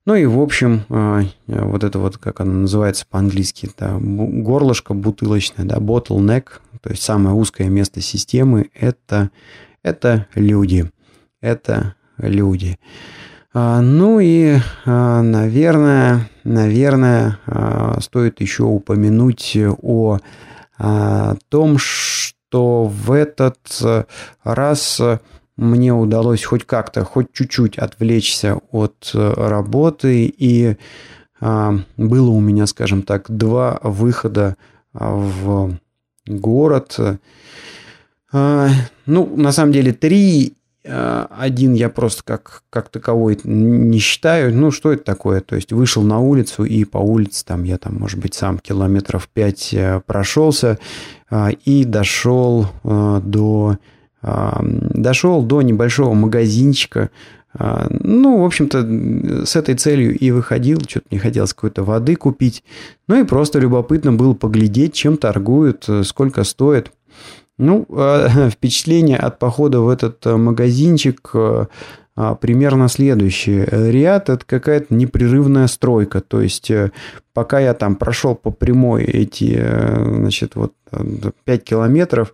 Ну 0.05 0.15
и, 0.15 0.25
в 0.25 0.39
общем, 0.39 0.85
а, 0.89 1.23
вот 1.45 1.83
это 1.83 1.99
вот, 1.99 2.17
как 2.17 2.39
оно 2.39 2.53
называется 2.53 3.05
по-английски, 3.07 3.69
да, 3.77 3.97
горлышко 3.99 4.95
бутылочное, 4.95 5.65
да, 5.65 5.75
bottleneck, 5.77 6.45
то 6.81 6.89
есть 6.89 7.03
самое 7.03 7.35
узкое 7.35 7.67
место 7.67 8.01
системы, 8.01 8.71
это, 8.73 9.29
это 9.83 10.27
люди. 10.35 10.89
Это 11.41 11.95
люди. 12.17 12.77
А, 13.53 13.81
ну 13.81 14.19
и, 14.19 14.57
а, 14.85 15.21
наверное, 15.21 16.29
наверное, 16.43 17.39
стоит 17.99 18.41
еще 18.41 18.63
упомянуть 18.63 19.57
о 19.57 20.19
том, 21.49 21.77
что 21.77 22.85
в 22.85 23.11
этот 23.11 23.57
раз 24.43 25.01
мне 25.57 25.93
удалось 25.93 26.43
хоть 26.45 26.65
как-то, 26.65 27.03
хоть 27.03 27.33
чуть-чуть 27.33 27.77
отвлечься 27.77 28.59
от 28.71 29.11
работы. 29.13 30.25
И 30.25 30.77
а, 31.41 31.75
было 31.97 32.29
у 32.29 32.39
меня, 32.39 32.67
скажем 32.67 33.03
так, 33.03 33.29
два 33.29 33.79
выхода 33.83 34.57
а, 34.93 35.15
в 35.15 35.77
город. 36.25 36.97
А, 38.31 38.69
ну, 39.05 39.35
на 39.35 39.51
самом 39.51 39.71
деле, 39.71 39.93
три. 39.93 40.53
Один 40.83 41.73
я 41.73 41.89
просто 41.89 42.23
как, 42.23 42.63
как 42.69 42.89
таковой 42.89 43.37
не 43.43 43.99
считаю. 43.99 44.55
Ну, 44.55 44.71
что 44.71 44.93
это 44.93 45.03
такое? 45.03 45.41
То 45.41 45.55
есть, 45.55 45.73
вышел 45.73 46.01
на 46.03 46.19
улицу, 46.19 46.63
и 46.63 46.85
по 46.85 46.97
улице 46.97 47.45
там 47.45 47.63
я 47.63 47.77
там, 47.77 47.95
может 47.95 48.17
быть, 48.17 48.33
сам 48.33 48.57
километров 48.57 49.27
пять 49.27 49.73
э, 49.73 50.01
прошелся 50.07 50.79
и 51.65 51.83
дошел 51.83 52.67
до 52.83 53.77
дошел 54.21 55.41
до 55.43 55.61
небольшого 55.61 56.13
магазинчика. 56.13 57.09
А, 57.53 57.87
ну, 57.89 58.41
в 58.41 58.45
общем-то, 58.45 59.45
с 59.45 59.55
этой 59.55 59.75
целью 59.75 60.17
и 60.17 60.31
выходил. 60.31 60.81
Что-то 60.87 61.07
мне 61.09 61.19
хотелось 61.19 61.53
какой-то 61.53 61.83
воды 61.83 62.15
купить. 62.15 62.63
Ну 63.07 63.19
и 63.19 63.23
просто 63.23 63.59
любопытно 63.59 64.13
было 64.13 64.33
поглядеть, 64.33 64.93
чем 64.93 65.17
торгуют, 65.17 65.85
э, 65.87 66.03
сколько 66.03 66.43
стоит. 66.43 66.91
Ну, 67.59 67.85
а, 67.89 68.49
впечатление 68.49 69.17
от 69.17 69.37
похода 69.37 69.81
в 69.81 69.89
этот 69.89 70.25
э, 70.25 70.35
магазинчик 70.35 71.29
э, 71.33 71.65
а, 72.15 72.35
примерно 72.35 72.87
следующее. 72.87 73.67
Ряд– 73.91 74.29
это 74.31 74.43
какая-то 74.45 74.93
непрерывная 74.95 75.67
стройка. 75.67 76.21
То 76.21 76.41
есть, 76.41 76.71
пока 77.33 77.59
я 77.59 77.73
там 77.73 77.95
прошел 77.95 78.33
по 78.35 78.49
прямой 78.49 79.03
эти, 79.03 79.61
значит, 80.05 80.55
вот 80.55 80.73
5 81.43 81.63
километров, 81.63 82.33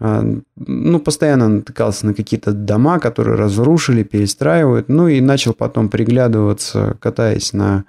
ну, 0.00 1.00
постоянно 1.00 1.48
натыкался 1.48 2.06
на 2.06 2.14
какие-то 2.14 2.52
дома, 2.52 3.00
которые 3.00 3.36
разрушили, 3.36 4.04
перестраивают. 4.04 4.88
Ну, 4.88 5.08
и 5.08 5.20
начал 5.20 5.54
потом 5.54 5.88
приглядываться, 5.88 6.96
катаясь 7.00 7.52
на 7.52 7.84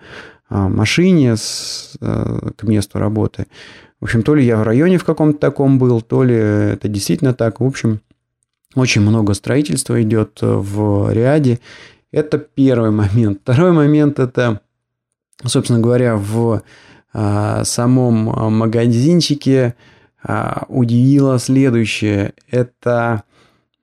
а, 0.50 0.68
машине 0.68 1.38
с, 1.38 1.96
э, 2.02 2.50
к 2.58 2.64
месту 2.64 2.98
работы. 2.98 3.46
В 4.00 4.06
общем, 4.06 4.24
то 4.24 4.36
ли 4.36 4.46
я 4.46 4.58
в 4.58 4.64
районе 4.64 4.98
в 4.98 5.04
каком-то 5.04 5.40
таком 5.40 5.78
был, 5.78 6.02
то 6.02 6.24
ли 6.24 6.36
это 6.36 6.88
действительно 6.88 7.34
так. 7.34 7.60
В 7.60 7.66
общем, 7.66 8.02
очень 8.76 9.02
много 9.02 9.34
строительства 9.34 10.02
идет 10.02 10.40
в 10.42 11.12
ряде. 11.12 11.60
Это 12.12 12.38
первый 12.38 12.92
момент. 12.92 13.40
Второй 13.44 13.72
момент– 13.72 14.20
это, 14.22 14.62
собственно 15.46 15.80
говоря, 15.80 16.16
в 16.16 16.64
а, 17.14 17.64
самом 17.64 18.14
магазинчике– 18.54 19.76
а, 20.22 20.66
удивило 20.68 21.40
следующее. 21.40 22.34
Это 22.50 23.24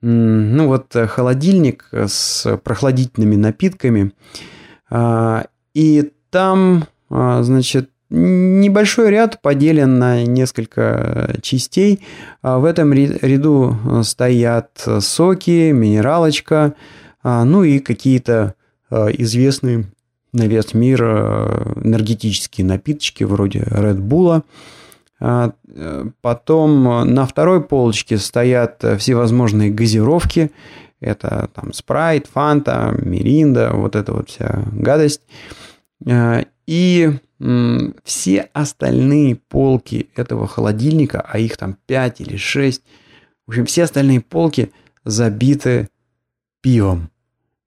ну 0.03 0.69
вот 0.69 0.95
холодильник 1.09 1.89
с 1.91 2.59
прохладительными 2.59 3.37
напитками. 3.37 4.13
А, 4.91 5.47
и 5.75 6.13
там, 6.31 6.85
а, 7.09 7.43
значит, 7.43 7.91
небольшой 8.11 9.11
ряд 9.11 9.40
поделен 9.42 9.99
на 9.99 10.25
несколько 10.25 11.37
частей. 11.42 12.01
В 12.42 12.64
этом 12.64 12.92
ряду 12.92 13.77
стоят 14.05 14.87
соки, 15.01 15.73
минералочка, 15.73 16.75
ну 17.25 17.64
и 17.64 17.81
какие-то 17.81 18.55
известные 18.90 19.87
на 20.33 20.47
весь 20.47 20.75
мир 20.75 21.03
энергетические 21.03 22.66
напиточки 22.66 23.25
вроде 23.25 23.61
Red 23.61 23.99
Bull. 23.99 24.42
А, 25.19 25.53
э, 25.66 26.05
потом 26.21 26.85
на 27.14 27.27
второй 27.27 27.62
полочке 27.62 28.19
стоят 28.19 28.85
всевозможные 28.99 29.71
газировки. 29.71 30.51
Это 31.01 31.49
там 31.55 31.73
спрайт, 31.73 32.27
фанта, 32.27 32.95
миринда, 32.99 33.71
вот 33.73 33.97
эта 33.97 34.12
вот 34.12 34.29
вся 34.29 34.64
гадость. 34.73 35.23
И 36.67 37.13
все 38.05 38.49
остальные 38.53 39.37
полки 39.37 40.09
этого 40.17 40.47
холодильника, 40.47 41.21
а 41.21 41.39
их 41.39 41.57
там 41.57 41.77
5 41.87 42.23
или 42.23 42.37
6, 42.37 42.83
в 43.47 43.51
общем, 43.51 43.67
все 43.67 43.85
остальные 43.85 44.23
полки 44.23 44.73
забиты 45.05 45.89
пивом. 46.63 47.11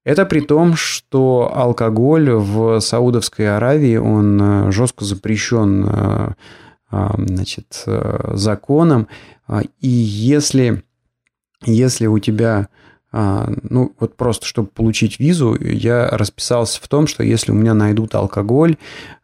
Это 0.03 0.25
при 0.25 0.39
том, 0.39 0.75
что 0.75 1.51
алкоголь 1.53 2.31
в 2.31 2.79
Саудовской 2.79 3.55
Аравии, 3.55 3.97
он 3.97 4.41
э, 4.41 4.71
жестко 4.71 5.05
запрещен 5.05 5.85
э, 5.85 6.33
а, 6.91 7.15
значит, 7.17 7.83
э, 7.85 8.31
законом. 8.33 9.07
А, 9.47 9.61
и 9.79 9.87
если, 9.87 10.83
если 11.63 12.07
у 12.07 12.17
тебя 12.17 12.69
ну, 13.11 13.91
вот 13.99 14.15
просто, 14.15 14.45
чтобы 14.45 14.67
получить 14.67 15.19
визу, 15.19 15.57
я 15.59 16.09
расписался 16.09 16.79
в 16.81 16.87
том, 16.87 17.07
что 17.07 17.23
если 17.23 17.51
у 17.51 17.55
меня 17.55 17.73
найдут 17.73 18.13
алкоголь, 18.13 18.77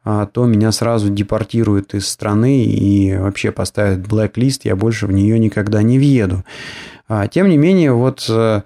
то 0.03 0.45
меня 0.45 0.71
сразу 0.71 1.09
депортируют 1.09 1.93
из 1.93 2.07
страны 2.07 2.65
и 2.65 3.15
вообще 3.15 3.51
поставят 3.51 4.07
блэк-лист, 4.07 4.65
я 4.65 4.75
больше 4.75 5.05
в 5.05 5.11
нее 5.11 5.37
никогда 5.37 5.83
не 5.83 5.99
въеду. 5.99 6.43
Тем 7.31 7.49
не 7.49 7.57
менее, 7.57 7.93
вот 7.93 8.25
э, 8.27 8.61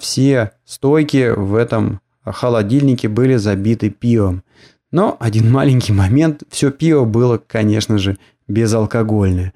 все 0.00 0.50
стойки 0.64 1.30
в 1.30 1.54
этом 1.54 2.00
холодильнике 2.24 3.08
были 3.08 3.36
забиты 3.36 3.90
пивом. 3.90 4.42
Но 4.90 5.16
один 5.20 5.50
маленький 5.52 5.92
момент, 5.92 6.42
все 6.48 6.70
пиво 6.70 7.04
было, 7.04 7.38
конечно 7.38 7.98
же, 7.98 8.16
безалкогольное. 8.48 9.52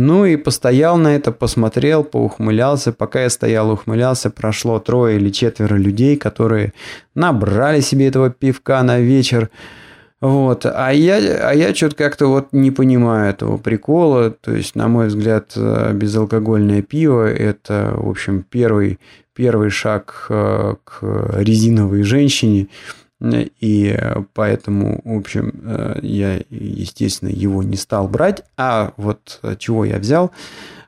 Ну 0.00 0.24
и 0.24 0.36
постоял 0.36 0.96
на 0.96 1.16
это, 1.16 1.32
посмотрел, 1.32 2.04
поухмылялся. 2.04 2.92
Пока 2.92 3.22
я 3.22 3.30
стоял 3.30 3.68
ухмылялся, 3.68 4.30
прошло 4.30 4.78
трое 4.78 5.16
или 5.16 5.30
четверо 5.30 5.74
людей, 5.74 6.16
которые 6.16 6.72
набрали 7.16 7.80
себе 7.80 8.06
этого 8.06 8.30
пивка 8.30 8.80
на 8.84 9.00
вечер. 9.00 9.50
Вот. 10.20 10.66
А 10.66 10.90
я, 10.90 11.16
а 11.48 11.52
я 11.52 11.74
что-то 11.74 11.96
как-то 11.96 12.28
вот 12.28 12.52
не 12.52 12.70
понимаю 12.70 13.30
этого 13.30 13.56
прикола. 13.56 14.30
То 14.30 14.52
есть, 14.52 14.76
на 14.76 14.86
мой 14.86 15.08
взгляд, 15.08 15.56
безалкогольное 15.56 16.82
пиво– 16.82 17.28
это, 17.32 17.94
в 17.96 18.08
общем, 18.08 18.44
первый, 18.48 19.00
первый 19.34 19.70
шаг 19.70 20.26
э, 20.28 20.76
к 20.84 21.00
резиновой 21.40 22.04
женщине– 22.04 22.68
и 23.20 23.98
поэтому, 24.32 25.00
в 25.04 25.18
общем, 25.18 25.52
э, 25.64 25.98
я, 26.02 26.40
естественно, 26.50 27.30
его 27.30 27.62
не 27.62 27.76
стал 27.76 28.08
брать. 28.08 28.44
А 28.56 28.92
вот 28.96 29.40
чего 29.58 29.84
я 29.84 29.98
взял, 29.98 30.30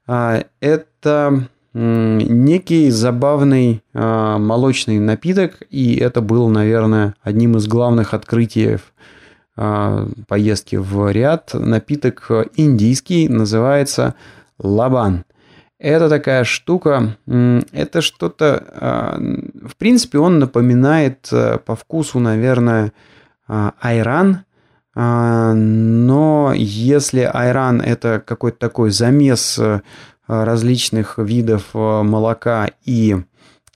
а, 0.07 0.45
это 0.61 1.49
некий 1.73 2.91
забавный 2.91 3.83
а, 3.95 4.39
молочный 4.39 4.99
напиток, 4.99 5.63
и 5.71 5.95
это 5.97 6.21
был, 6.21 6.49
наверное, 6.49 7.15
одним 7.23 7.57
из 7.57 7.69
главных 7.69 8.13
открытий 8.13 8.79
а, 9.57 10.09
поездки 10.27 10.77
в 10.77 11.13
ряд. 11.13 11.55
Напиток 11.55 12.29
индийский, 12.57 13.29
называется 13.29 14.15
лабан. 14.59 15.25
Это 15.81 16.11
такая 16.11 16.45
штука, 16.45 17.17
это 17.27 18.03
что-то, 18.03 18.65
а, 18.71 19.19
в 19.67 19.77
принципе, 19.77 20.19
он 20.19 20.39
напоминает 20.39 21.31
э, 21.33 21.57
по 21.57 21.75
вкусу, 21.75 22.19
наверное, 22.19 22.93
а, 23.49 23.73
айран, 23.81 24.45
а, 24.95 25.55
но 25.55 26.53
если 26.55 27.21
айран 27.21 27.81
это 27.81 28.23
какой-то 28.25 28.59
такой 28.59 28.91
замес 28.91 29.59
э, 29.59 29.81
различных 30.27 31.17
видов 31.17 31.71
э, 31.73 31.79
молока 31.79 32.69
и 32.85 33.17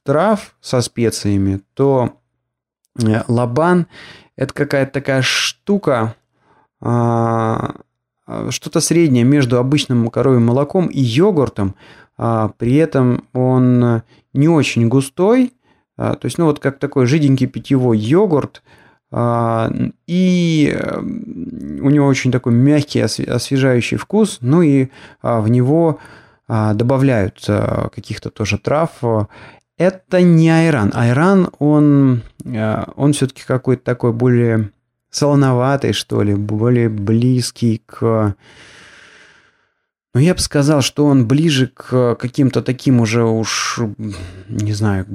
трав 0.03 0.55
со 0.61 0.83
специями, 0.83 1.63
то 1.73 2.21
лабан 3.29 3.87
это 4.37 4.53
какая-то 4.53 4.93
такая 4.93 5.23
штука, 5.23 6.15
что-то 8.51 8.81
среднее 8.81 9.25
между 9.25 9.59
обычным 9.59 10.09
коровьим 10.09 10.47
молоком 10.47 10.87
и 10.87 11.01
йогуртом. 11.01 11.75
А 12.17 12.49
при 12.57 12.77
этом 12.77 13.25
он 13.33 14.03
не 14.33 14.49
очень 14.49 14.89
густой, 14.89 15.53
а, 15.97 16.15
то 16.15 16.27
есть, 16.27 16.39
ну, 16.39 16.47
вот 16.47 16.59
как 16.59 16.79
такой 16.79 17.07
жиденький 17.07 17.47
питьевой 17.47 17.99
йогурт, 17.99 18.63
а, 19.11 19.73
и 20.07 20.77
у 21.01 21.91
него 21.91 22.07
очень 22.07 22.33
такой 22.33 22.53
мягкий, 22.53 23.01
освежающий 23.01 23.97
вкус, 23.97 24.39
ну 24.41 24.63
и 24.63 24.89
в 25.23 25.49
него 25.49 25.99
добавляют 26.47 27.43
каких-то 27.47 28.29
тоже 28.29 28.59
трав. 28.59 28.91
Это 29.79 30.21
не 30.21 30.51
айран. 30.51 30.93
Айран, 30.95 31.49
он, 31.59 32.23
он 32.45 33.13
все-таки 33.15 33.43
какой-то 33.47 33.83
такой 33.83 34.13
более 34.13 34.71
солоноватый, 35.11 35.93
что 35.93 36.23
ли, 36.23 36.35
более 36.35 36.89
близкий 36.91 37.83
к 37.87 38.35
но 40.15 40.21
я 40.21 40.35
бы 40.35 40.41
сказал, 40.41 40.81
что 40.81 41.07
он 41.07 41.27
ближе 41.27 41.67
к 41.67 42.15
каким-то 42.15 42.63
таким 42.63 43.01
уже 43.01 43.25
уж, 43.25 43.81
не 44.49 44.73
знаю, 44.73 45.07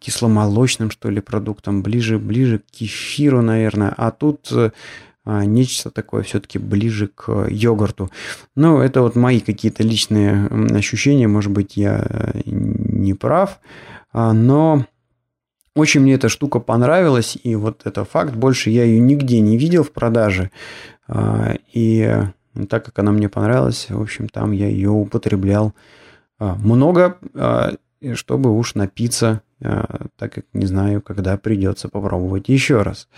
кисломолочным, 0.00 0.90
что 0.90 1.10
ли, 1.10 1.20
продуктам, 1.20 1.82
ближе, 1.82 2.18
ближе 2.18 2.58
к 2.58 2.64
кефиру, 2.64 3.42
наверное. 3.42 3.92
А 3.96 4.10
тут 4.10 4.50
а, 5.30 5.44
нечто 5.44 5.90
такое 5.90 6.22
все-таки 6.22 6.58
ближе 6.58 7.08
к 7.08 7.48
йогурту. 7.50 8.10
Ну, 8.56 8.80
это 8.80 9.02
вот 9.02 9.14
мои 9.14 9.40
какие-то 9.40 9.82
личные 9.82 10.46
ощущения, 10.74 11.28
может 11.28 11.52
быть, 11.52 11.76
я 11.76 12.02
э, 12.08 12.40
не 12.46 13.12
прав, 13.12 13.60
а, 14.10 14.32
но 14.32 14.86
очень 15.74 16.00
мне 16.00 16.14
эта 16.14 16.30
штука 16.30 16.60
понравилась, 16.60 17.36
и 17.42 17.54
вот 17.56 17.82
это 17.84 18.06
факт, 18.06 18.34
больше 18.34 18.70
я 18.70 18.84
ее 18.84 19.00
нигде 19.00 19.40
не 19.40 19.58
видел 19.58 19.84
в 19.84 19.92
продаже. 19.92 20.50
А, 21.06 21.56
и 21.74 22.22
ну, 22.58 22.66
так 22.66 22.84
как 22.84 22.98
она 22.98 23.12
мне 23.12 23.28
понравилась, 23.28 23.86
в 23.88 24.02
общем, 24.02 24.28
там 24.28 24.50
я 24.50 24.66
ее 24.66 24.90
употреблял 24.90 25.74
а, 26.40 26.56
много, 26.56 27.16
а, 27.34 27.74
чтобы 28.14 28.50
уж 28.50 28.74
напиться, 28.74 29.42
а, 29.62 30.06
так 30.16 30.32
как 30.34 30.44
не 30.52 30.66
знаю, 30.66 31.00
когда 31.00 31.36
придется 31.36 31.88
попробовать 31.88 32.48
еще 32.48 32.82
раз. 32.82 33.08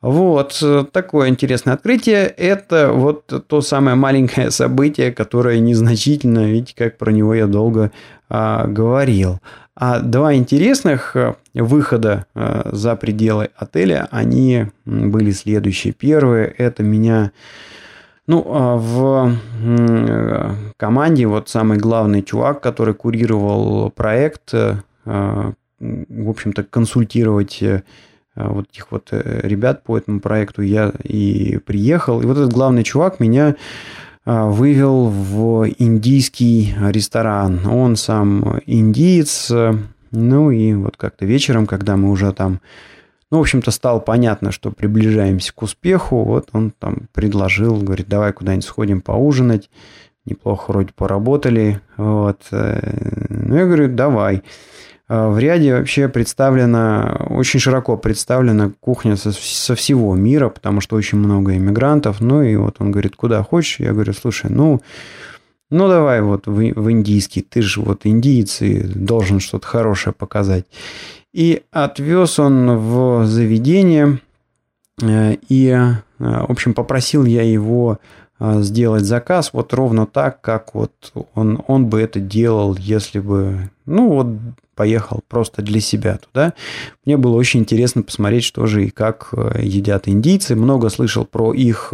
Вот, 0.00 0.62
такое 0.92 1.28
интересное 1.28 1.74
открытие. 1.74 2.26
Это 2.26 2.92
вот 2.92 3.46
то 3.46 3.60
самое 3.60 3.94
маленькое 3.96 4.50
событие, 4.50 5.12
которое 5.12 5.58
незначительно, 5.58 6.46
видите, 6.50 6.74
как 6.76 6.96
про 6.96 7.10
него 7.10 7.34
я 7.34 7.46
долго 7.46 7.92
а, 8.30 8.66
говорил. 8.66 9.40
А 9.74 10.00
два 10.00 10.34
интересных 10.34 11.14
выхода 11.52 12.24
а, 12.34 12.70
за 12.72 12.96
пределы 12.96 13.50
отеля, 13.56 14.08
они 14.10 14.68
были 14.86 15.30
следующие. 15.30 15.92
Первое, 15.92 16.46
это 16.56 16.82
меня 16.82 17.32
ну, 18.26 18.44
а 18.48 18.76
в 18.76 19.36
команде 20.76 21.26
вот 21.26 21.48
самый 21.48 21.78
главный 21.78 22.22
чувак, 22.22 22.60
который 22.60 22.92
курировал 22.94 23.90
проект, 23.90 24.52
э, 24.52 24.74
в 25.04 26.30
общем-то, 26.30 26.64
консультировать 26.64 27.62
э, 27.62 27.82
вот 28.34 28.66
этих 28.72 28.90
вот 28.90 29.08
э, 29.12 29.40
ребят 29.44 29.84
по 29.84 29.96
этому 29.96 30.18
проекту 30.20 30.62
я 30.62 30.92
и 31.04 31.58
приехал. 31.58 32.20
И 32.20 32.26
вот 32.26 32.36
этот 32.36 32.52
главный 32.52 32.82
чувак 32.82 33.20
меня 33.20 33.54
вывел 34.24 35.06
в 35.06 35.68
индийский 35.78 36.74
ресторан. 36.80 37.64
Он 37.64 37.94
сам 37.94 38.60
индиец. 38.66 39.52
Ну 40.10 40.50
и 40.50 40.74
вот 40.74 40.96
как-то 40.96 41.26
вечером, 41.26 41.68
когда 41.68 41.96
мы 41.96 42.10
уже 42.10 42.32
там 42.32 42.60
ну, 43.30 43.38
в 43.38 43.40
общем-то, 43.40 43.70
стало 43.70 43.98
понятно, 43.98 44.52
что 44.52 44.70
приближаемся 44.70 45.52
к 45.52 45.62
успеху. 45.62 46.22
Вот 46.22 46.48
он 46.52 46.70
там 46.70 47.08
предложил, 47.12 47.76
говорит, 47.76 48.08
давай 48.08 48.32
куда-нибудь 48.32 48.64
сходим 48.64 49.00
поужинать. 49.00 49.68
Неплохо 50.24 50.70
вроде 50.70 50.92
поработали. 50.94 51.80
Вот. 51.96 52.42
Ну, 52.50 53.56
я 53.56 53.64
говорю, 53.64 53.88
давай. 53.88 54.42
А 55.08 55.28
в 55.28 55.38
ряде 55.38 55.74
вообще 55.74 56.08
представлена, 56.08 57.26
очень 57.30 57.60
широко 57.60 57.96
представлена 57.96 58.72
кухня 58.80 59.16
со, 59.16 59.30
со 59.32 59.76
всего 59.76 60.14
мира, 60.16 60.48
потому 60.48 60.80
что 60.80 60.96
очень 60.96 61.18
много 61.18 61.56
иммигрантов. 61.56 62.20
Ну 62.20 62.42
и 62.42 62.56
вот 62.56 62.76
он 62.80 62.90
говорит, 62.90 63.14
куда 63.14 63.42
хочешь. 63.42 63.78
Я 63.78 63.92
говорю, 63.92 64.12
слушай, 64.12 64.50
ну, 64.50 64.80
ну 65.70 65.88
давай 65.88 66.22
вот 66.22 66.46
в, 66.46 66.54
в 66.54 66.90
индийский, 66.90 67.42
ты 67.42 67.62
же 67.62 67.80
вот 67.80 68.00
индиец 68.04 68.62
и 68.62 68.80
должен 68.82 69.38
что-то 69.38 69.66
хорошее 69.66 70.12
показать. 70.12 70.66
И 71.36 71.64
отвез 71.70 72.38
он 72.38 72.78
в 72.78 73.26
заведение. 73.26 74.20
Э, 75.02 75.34
и, 75.50 75.68
э, 75.68 75.92
в 76.18 76.50
общем, 76.50 76.72
попросил 76.72 77.26
я 77.26 77.42
его 77.42 77.98
э, 78.40 78.62
сделать 78.62 79.04
заказ 79.04 79.50
вот 79.52 79.74
ровно 79.74 80.06
так, 80.06 80.40
как 80.40 80.74
вот 80.74 81.12
он, 81.34 81.62
он 81.66 81.88
бы 81.88 82.00
это 82.00 82.20
делал, 82.20 82.74
если 82.78 83.18
бы, 83.18 83.70
ну 83.84 84.08
вот, 84.08 84.28
поехал 84.76 85.22
просто 85.26 85.62
для 85.62 85.80
себя 85.80 86.18
туда. 86.18 86.52
Мне 87.04 87.16
было 87.16 87.34
очень 87.34 87.60
интересно 87.60 88.02
посмотреть, 88.02 88.44
что 88.44 88.66
же 88.66 88.84
и 88.84 88.90
как 88.90 89.30
едят 89.58 90.06
индийцы. 90.06 90.54
Много 90.54 90.88
слышал 90.90 91.24
про 91.24 91.52
их 91.52 91.92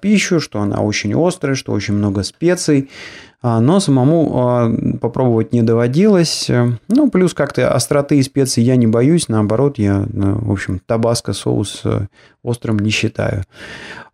пищу, 0.00 0.40
что 0.40 0.60
она 0.60 0.80
очень 0.80 1.14
острая, 1.14 1.54
что 1.54 1.72
очень 1.72 1.94
много 1.94 2.24
специй. 2.24 2.90
А, 3.46 3.60
но 3.60 3.78
самому 3.78 4.32
а, 4.32 4.72
попробовать 5.02 5.52
не 5.52 5.60
доводилось. 5.60 6.50
Ну, 6.88 7.10
плюс 7.10 7.34
как-то 7.34 7.70
остроты 7.74 8.16
и 8.16 8.22
специй 8.22 8.64
я 8.64 8.74
не 8.76 8.86
боюсь, 8.86 9.28
наоборот, 9.28 9.76
я, 9.76 10.06
в 10.08 10.50
общем, 10.50 10.80
табаско 10.86 11.34
соус 11.34 11.82
э, 11.84 12.06
острым 12.42 12.78
не 12.78 12.88
считаю. 12.88 13.44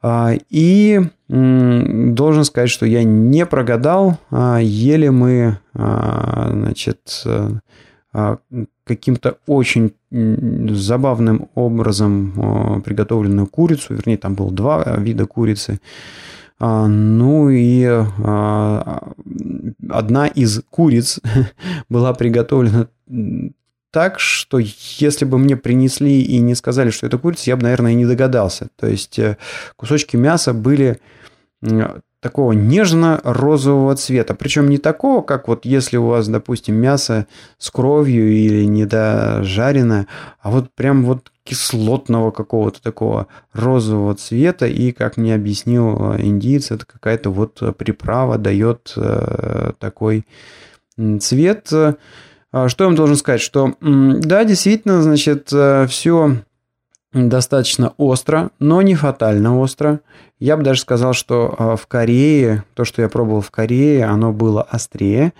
А, 0.02 0.32
и 0.48 1.00
должен 1.30 2.44
сказать, 2.44 2.70
что 2.70 2.86
я 2.86 3.04
не 3.04 3.46
прогадал, 3.46 4.18
ели 4.32 5.08
мы, 5.08 5.58
значит, 5.74 7.22
э, 7.24 8.36
каким-то 8.84 9.36
очень 9.46 9.92
забавным 10.10 11.48
образом 11.54 12.82
приготовленную 12.84 13.46
курицу, 13.46 13.94
вернее, 13.94 14.16
там 14.16 14.34
было 14.34 14.50
два 14.50 14.96
вида 14.96 15.26
курицы, 15.26 15.78
а, 16.62 16.86
ну 16.88 17.48
и 17.48 17.84
а, 17.86 19.12
одна 19.88 20.26
из 20.26 20.60
куриц 20.68 21.18
была 21.88 22.12
приготовлена 22.12 22.88
так, 23.90 24.20
что 24.20 24.58
если 24.58 25.24
бы 25.24 25.38
мне 25.38 25.56
принесли 25.56 26.20
и 26.20 26.38
не 26.38 26.54
сказали, 26.54 26.90
что 26.90 27.06
это 27.06 27.18
курица, 27.18 27.50
я 27.50 27.56
бы, 27.56 27.64
наверное, 27.64 27.94
не 27.94 28.06
догадался. 28.06 28.68
То 28.76 28.86
есть 28.86 29.18
э, 29.18 29.36
кусочки 29.74 30.16
мяса 30.16 30.52
были 30.52 31.00
такого 32.20 32.52
нежно-розового 32.52 33.96
цвета. 33.96 34.34
Причем 34.34 34.68
не 34.68 34.78
такого, 34.78 35.22
как 35.22 35.48
вот 35.48 35.64
если 35.64 35.96
у 35.96 36.06
вас, 36.06 36.28
допустим, 36.28 36.76
мясо 36.76 37.26
с 37.58 37.70
кровью 37.70 38.30
или 38.30 38.64
недожаренное, 38.64 40.06
а 40.40 40.50
вот 40.50 40.70
прям 40.74 41.04
вот 41.04 41.32
кислотного 41.44 42.30
какого-то 42.30 42.82
такого 42.82 43.26
розового 43.52 44.14
цвета. 44.14 44.66
И, 44.66 44.92
как 44.92 45.16
мне 45.16 45.34
объяснил 45.34 46.12
э, 46.12 46.22
индиец, 46.22 46.70
это 46.70 46.84
какая-то 46.86 47.30
вот 47.30 47.61
приправа 47.76 48.38
дает 48.38 48.92
э, 48.96 49.72
такой 49.78 50.26
цвет. 51.20 51.72
А 52.52 52.68
что 52.68 52.84
я 52.84 52.88
вам 52.88 52.96
должен 52.96 53.16
сказать? 53.16 53.40
Что 53.40 53.74
да, 53.80 54.44
действительно, 54.44 55.02
значит, 55.02 55.48
э, 55.52 55.86
все 55.88 56.36
достаточно 57.12 57.92
остро, 57.96 58.50
но 58.58 58.82
не 58.82 58.94
фатально 58.94 59.58
остро. 59.58 60.00
Я 60.38 60.56
бы 60.56 60.62
даже 60.62 60.80
сказал, 60.80 61.12
что 61.12 61.54
а, 61.58 61.76
в 61.76 61.86
Корее, 61.86 62.64
то, 62.74 62.84
что 62.84 63.02
я 63.02 63.08
пробовал 63.08 63.40
в 63.40 63.50
Корее, 63.50 64.04
оно 64.04 64.32
было 64.32 64.62
острее. 64.62 65.32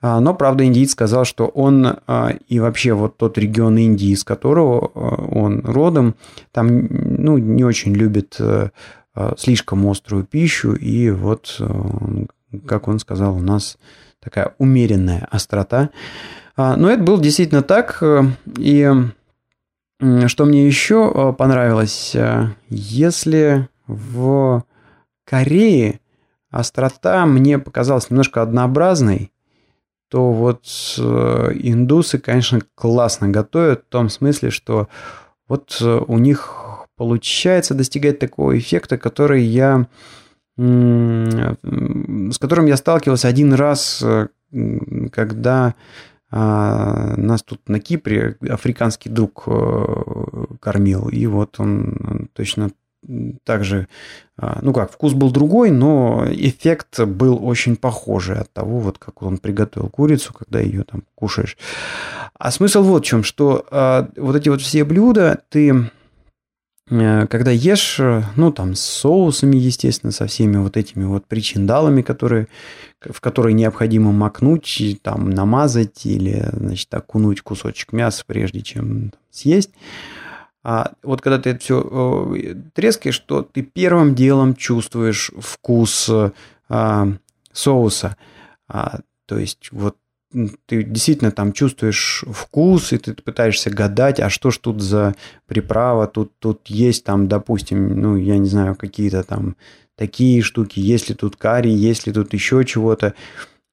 А, 0.00 0.20
но, 0.20 0.34
правда, 0.34 0.64
индиец 0.64 0.90
сказал, 0.90 1.24
что 1.24 1.46
он 1.46 1.86
а, 2.06 2.32
и 2.48 2.58
вообще 2.58 2.92
вот 2.92 3.16
тот 3.16 3.38
регион 3.38 3.78
Индии, 3.78 4.10
из 4.10 4.24
которого 4.24 4.86
он 4.86 5.60
родом, 5.64 6.16
там 6.50 6.86
ну, 6.90 7.38
не 7.38 7.64
очень 7.64 7.94
любит 7.94 8.38
слишком 9.36 9.86
острую 9.86 10.24
пищу. 10.24 10.72
И 10.72 11.10
вот, 11.10 11.60
как 12.66 12.88
он 12.88 12.98
сказал, 12.98 13.36
у 13.36 13.40
нас 13.40 13.76
такая 14.22 14.54
умеренная 14.58 15.28
острота. 15.30 15.90
Но 16.56 16.90
это 16.90 17.02
было 17.02 17.22
действительно 17.22 17.62
так. 17.62 18.02
И 18.56 18.90
что 20.26 20.44
мне 20.44 20.66
еще 20.66 21.12
э, 21.14 21.32
понравилось, 21.32 22.12
э, 22.14 22.48
если 22.68 23.68
в 23.86 24.64
Корее 25.24 26.00
острота 26.50 27.24
мне 27.24 27.58
показалась 27.58 28.10
немножко 28.10 28.42
однообразной, 28.42 29.30
то 30.10 30.32
вот 30.32 30.64
э, 30.98 31.50
индусы, 31.54 32.18
конечно, 32.18 32.60
классно 32.74 33.28
готовят 33.28 33.84
в 33.84 33.90
том 33.90 34.08
смысле, 34.08 34.50
что 34.50 34.88
вот 35.48 35.80
у 35.80 36.18
них 36.18 36.86
получается 36.96 37.74
достигать 37.74 38.18
такого 38.18 38.58
эффекта, 38.58 38.98
который 38.98 39.42
я 39.42 39.86
с 40.56 42.38
которым 42.38 42.66
я 42.66 42.76
сталкивался 42.76 43.28
один 43.28 43.54
раз, 43.54 44.04
когда 45.10 45.74
а, 46.34 47.14
нас 47.18 47.42
тут 47.42 47.68
на 47.68 47.78
Кипре 47.78 48.38
африканский 48.48 49.10
друг 49.10 49.44
э, 49.46 49.84
кормил, 50.60 51.08
и 51.10 51.26
вот 51.26 51.60
он 51.60 52.30
точно 52.32 52.70
также, 53.44 53.86
а, 54.38 54.60
ну 54.62 54.72
как, 54.72 54.92
вкус 54.92 55.12
был 55.12 55.30
другой, 55.30 55.70
но 55.70 56.24
эффект 56.30 57.00
был 57.00 57.44
очень 57.44 57.76
похожий 57.76 58.36
от 58.38 58.50
того, 58.50 58.78
вот 58.78 58.98
как 58.98 59.22
он 59.22 59.36
приготовил 59.36 59.90
курицу, 59.90 60.32
когда 60.32 60.60
ее 60.60 60.84
там 60.84 61.02
кушаешь. 61.14 61.58
А 62.38 62.50
смысл 62.50 62.82
вот 62.82 63.04
в 63.04 63.06
чем, 63.06 63.24
что 63.24 63.66
а, 63.70 64.08
вот 64.16 64.34
эти 64.34 64.48
вот 64.48 64.62
все 64.62 64.84
блюда 64.84 65.42
ты 65.50 65.90
когда 67.28 67.50
ешь, 67.50 67.98
э, 68.00 68.22
ну, 68.36 68.52
там, 68.52 68.74
с 68.74 68.80
соусами, 68.80 69.56
естественно, 69.56 70.12
со 70.12 70.26
всеми 70.26 70.56
вот 70.56 70.76
этими 70.76 71.04
вот 71.04 71.26
причиндалами, 71.26 72.02
которые, 72.02 72.48
в 73.00 73.20
которые 73.20 73.54
необходимо 73.54 74.12
макнуть, 74.12 75.00
там, 75.02 75.30
намазать 75.30 76.04
или, 76.04 76.48
значит, 76.52 76.92
окунуть 76.92 77.40
кусочек 77.40 77.92
мяса, 77.92 78.24
прежде 78.26 78.60
чем 78.60 79.12
съесть. 79.30 79.70
А 80.64 80.92
вот 81.02 81.22
когда 81.22 81.38
ты 81.38 81.50
это 81.50 81.60
все 81.60 82.34
э, 82.36 82.54
трескаешь, 82.74 83.18
то 83.20 83.42
ты 83.42 83.62
первым 83.62 84.14
делом 84.14 84.54
чувствуешь 84.54 85.32
вкус 85.38 86.10
а, 86.68 87.08
соуса. 87.52 88.16
А, 88.68 89.00
то 89.26 89.38
есть 89.38 89.70
вот 89.72 89.96
ты 90.66 90.82
действительно 90.82 91.30
там 91.30 91.52
чувствуешь 91.52 92.24
вкус, 92.30 92.92
и 92.92 92.98
ты 92.98 93.14
пытаешься 93.14 93.70
гадать, 93.70 94.20
а 94.20 94.30
что 94.30 94.50
ж 94.50 94.58
тут 94.58 94.80
за 94.80 95.14
приправа, 95.46 96.06
тут, 96.06 96.32
тут 96.38 96.66
есть 96.68 97.04
там, 97.04 97.28
допустим, 97.28 98.00
ну, 98.00 98.16
я 98.16 98.38
не 98.38 98.48
знаю, 98.48 98.74
какие-то 98.74 99.22
там 99.22 99.56
такие 99.96 100.42
штуки, 100.42 100.80
есть 100.80 101.08
ли 101.08 101.14
тут 101.14 101.36
карри, 101.36 101.70
есть 101.70 102.06
ли 102.06 102.12
тут 102.12 102.32
еще 102.32 102.64
чего-то, 102.64 103.14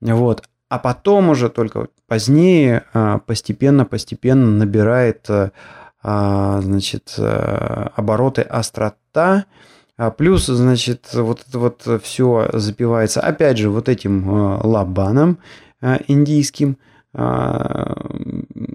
вот. 0.02 0.44
А 0.70 0.78
потом 0.78 1.30
уже 1.30 1.50
только 1.50 1.88
позднее 2.08 2.84
постепенно-постепенно 3.26 4.46
а, 4.46 4.60
набирает, 4.60 5.28
а, 5.30 5.52
а, 6.04 6.62
значит, 6.62 7.16
обороты 7.18 8.42
острота, 8.44 9.46
Плюс, 10.18 10.46
значит, 10.46 11.10
вот 11.14 11.44
это 11.46 11.60
вот 11.60 11.86
все 12.04 12.50
запивается, 12.54 13.20
опять 13.20 13.58
же, 13.58 13.70
вот 13.70 13.90
этим 13.90 14.30
лабаном, 14.64 15.40
индийским 16.08 16.78
э, 17.14 17.94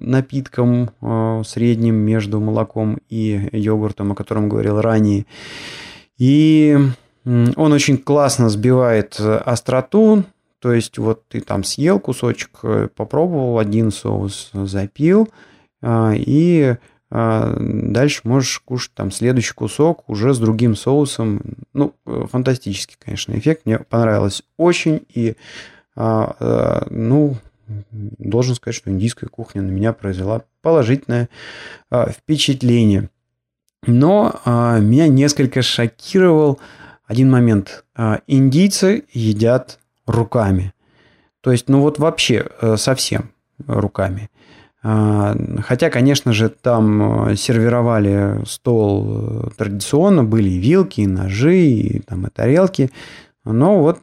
напитком 0.00 0.90
э, 1.00 1.42
средним 1.44 1.96
между 1.96 2.40
молоком 2.40 2.98
и 3.08 3.48
йогуртом, 3.52 4.12
о 4.12 4.14
котором 4.14 4.48
говорил 4.48 4.80
ранее. 4.80 5.26
И 6.18 6.78
он 7.24 7.72
очень 7.72 7.98
классно 7.98 8.48
сбивает 8.48 9.18
остроту, 9.18 10.24
то 10.60 10.72
есть 10.72 10.98
вот 10.98 11.26
ты 11.28 11.40
там 11.40 11.64
съел 11.64 11.98
кусочек, 11.98 12.60
попробовал 12.94 13.58
один 13.58 13.90
соус, 13.90 14.50
запил, 14.52 15.28
и 15.82 16.76
дальше 17.10 18.20
можешь 18.24 18.60
кушать 18.60 18.92
там 18.94 19.10
следующий 19.10 19.54
кусок 19.54 20.04
уже 20.08 20.34
с 20.34 20.38
другим 20.38 20.76
соусом. 20.76 21.40
Ну, 21.72 21.94
фантастический, 22.04 22.96
конечно, 23.02 23.32
эффект. 23.38 23.62
Мне 23.64 23.78
понравилось 23.78 24.42
очень. 24.56 25.02
И 25.14 25.30
э, 25.30 25.34
ну, 25.96 27.36
должен 27.90 28.54
сказать, 28.54 28.76
что 28.76 28.90
индийская 28.90 29.26
кухня 29.26 29.62
на 29.62 29.70
меня 29.70 29.92
произвела 29.92 30.42
положительное 30.62 31.28
а, 31.90 32.10
впечатление. 32.10 33.10
Но 33.86 34.40
а, 34.44 34.78
меня 34.78 35.08
несколько 35.08 35.62
шокировал 35.62 36.58
один 37.06 37.30
момент. 37.30 37.84
Индийцы 38.26 39.04
едят 39.12 39.78
руками. 40.06 40.72
То 41.42 41.52
есть, 41.52 41.68
ну 41.68 41.82
вот 41.82 41.98
вообще 41.98 42.46
э, 42.62 42.78
совсем 42.78 43.30
руками. 43.66 44.30
Хотя, 44.80 45.90
конечно 45.90 46.32
же, 46.32 46.48
там 46.48 47.28
э, 47.28 47.36
сервировали 47.36 48.42
стол 48.46 49.50
традиционно, 49.56 50.24
были 50.24 50.48
и 50.48 50.58
вилки, 50.58 51.02
и 51.02 51.06
ножи, 51.06 51.58
и, 51.58 52.00
там, 52.00 52.26
и 52.26 52.30
тарелки. 52.30 52.90
Но 53.44 53.80
вот 53.80 54.00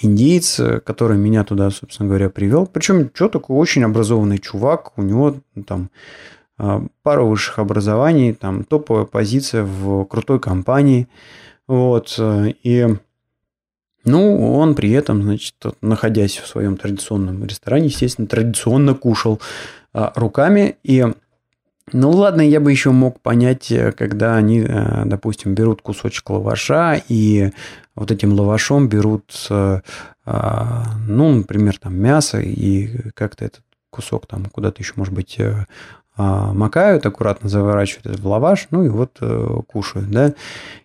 индейец, 0.00 0.60
который 0.84 1.16
меня 1.16 1.44
туда, 1.44 1.70
собственно 1.70 2.08
говоря, 2.08 2.30
привел. 2.30 2.66
Причем, 2.66 3.10
что 3.14 3.28
такой 3.28 3.56
очень 3.56 3.84
образованный 3.84 4.38
чувак, 4.38 4.96
у 4.98 5.02
него 5.02 5.36
там 5.66 5.90
а, 6.58 6.84
пара 7.02 7.22
высших 7.22 7.58
образований, 7.58 8.32
там 8.32 8.64
топовая 8.64 9.04
позиция 9.04 9.64
в 9.64 10.04
крутой 10.04 10.40
компании. 10.40 11.08
Вот, 11.66 12.18
и 12.20 12.86
ну, 14.06 14.54
он 14.54 14.76
при 14.76 14.92
этом, 14.92 15.22
значит, 15.22 15.56
находясь 15.80 16.36
в 16.36 16.46
своем 16.46 16.76
традиционном 16.76 17.44
ресторане, 17.44 17.86
естественно, 17.86 18.28
традиционно 18.28 18.94
кушал 18.94 19.40
а, 19.92 20.12
руками. 20.14 20.76
И, 20.84 21.04
ну 21.92 22.10
ладно, 22.10 22.40
я 22.40 22.60
бы 22.60 22.70
еще 22.70 22.90
мог 22.90 23.20
понять, 23.20 23.72
когда 23.96 24.36
они, 24.36 24.64
а, 24.68 25.04
допустим, 25.04 25.54
берут 25.54 25.82
кусочек 25.82 26.28
лаваша 26.30 27.00
и 27.08 27.52
вот 27.94 28.10
этим 28.10 28.32
лавашом 28.32 28.88
берут, 28.88 29.46
э, 29.50 29.80
а, 30.24 30.84
ну, 31.08 31.32
например, 31.32 31.78
там 31.78 31.96
мясо 31.96 32.38
и 32.40 33.10
как-то 33.14 33.46
этот 33.46 33.62
кусок 33.90 34.26
там 34.26 34.44
куда-то 34.46 34.82
еще, 34.82 34.92
может 34.96 35.14
быть, 35.14 35.36
э, 35.38 35.64
а, 36.16 36.52
макают, 36.52 37.06
аккуратно 37.06 37.48
заворачивают 37.48 38.20
в 38.20 38.26
лаваш, 38.26 38.68
ну 38.70 38.84
и 38.84 38.88
вот 38.88 39.18
э, 39.20 39.48
кушают, 39.66 40.10
да. 40.10 40.34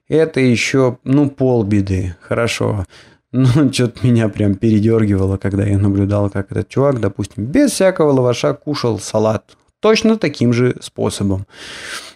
Это 0.08 0.40
еще, 0.40 0.98
ну, 1.04 1.30
полбеды, 1.30 2.16
хорошо. 2.22 2.86
Ну, 3.34 3.72
что-то 3.72 4.06
меня 4.06 4.28
прям 4.28 4.56
передергивало, 4.56 5.38
когда 5.38 5.64
я 5.64 5.78
наблюдал, 5.78 6.30
как 6.30 6.52
этот 6.52 6.68
чувак, 6.68 7.00
допустим, 7.00 7.46
без 7.46 7.72
всякого 7.72 8.12
лаваша 8.12 8.54
кушал 8.54 9.00
салат. 9.00 9.56
Точно 9.82 10.18
таким 10.18 10.54
же 10.54 10.78
способом. 10.80 11.46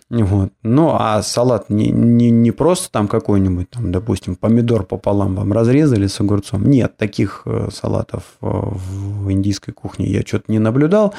Вот. 0.10 0.52
Ну, 0.62 0.92
а 0.94 1.24
салат 1.24 1.72
не, 1.72 1.90
не, 1.90 2.30
не 2.30 2.52
просто 2.52 2.92
там 2.92 3.08
какой-нибудь, 3.08 3.72
там, 3.72 3.92
допустим, 3.92 4.36
помидор 4.36 4.84
пополам 4.84 5.36
вам 5.36 5.52
разрезали 5.52 6.06
с 6.06 6.22
огурцом. 6.22 6.64
Нет, 6.70 6.96
таких 6.96 7.42
э, 7.46 7.70
салатов 7.74 8.24
э, 8.42 8.48
в 8.48 9.32
индийской 9.32 9.74
кухне 9.74 10.06
я 10.06 10.22
что-то 10.22 10.52
не 10.52 10.60
наблюдал. 10.60 11.16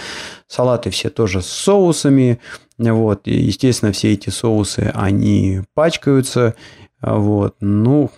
Салаты 0.46 0.90
все 0.90 1.10
тоже 1.10 1.42
с 1.42 1.46
соусами. 1.46 2.38
Вот. 2.78 3.22
И, 3.26 3.34
естественно, 3.34 3.90
все 3.90 4.12
эти 4.12 4.30
соусы, 4.30 4.92
они 4.94 5.62
пачкаются. 5.74 6.54
Вот. 7.02 7.56
Ну, 7.60 8.12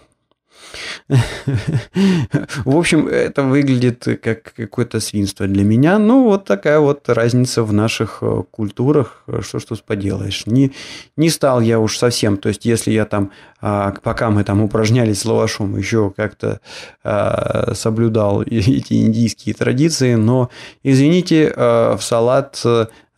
в 1.08 2.76
общем, 2.76 3.08
это 3.08 3.42
выглядит 3.42 4.06
как 4.22 4.52
какое-то 4.54 5.00
свинство 5.00 5.46
для 5.46 5.64
меня. 5.64 5.98
Ну, 5.98 6.24
вот 6.24 6.44
такая 6.44 6.80
вот 6.80 7.08
разница 7.08 7.62
в 7.62 7.72
наших 7.72 8.18
э, 8.20 8.42
культурах. 8.50 9.24
Что 9.40 9.58
ж 9.58 9.64
тут 9.64 9.82
поделаешь. 9.82 10.46
Не, 10.46 10.72
не 11.16 11.30
стал 11.30 11.60
я 11.60 11.80
уж 11.80 11.96
совсем. 11.96 12.36
То 12.36 12.48
есть, 12.48 12.64
если 12.64 12.90
я 12.92 13.04
там, 13.04 13.30
а, 13.60 13.94
пока 14.02 14.30
мы 14.30 14.44
там 14.44 14.62
упражнялись 14.62 15.20
с 15.20 15.24
лавашом, 15.24 15.76
еще 15.78 16.12
как-то 16.14 16.60
а, 17.02 17.74
соблюдал 17.74 18.42
эти 18.46 19.04
индийские 19.04 19.54
традиции, 19.54 20.14
но, 20.14 20.50
извините, 20.82 21.52
а, 21.56 21.96
в 21.96 22.02
салат 22.02 22.62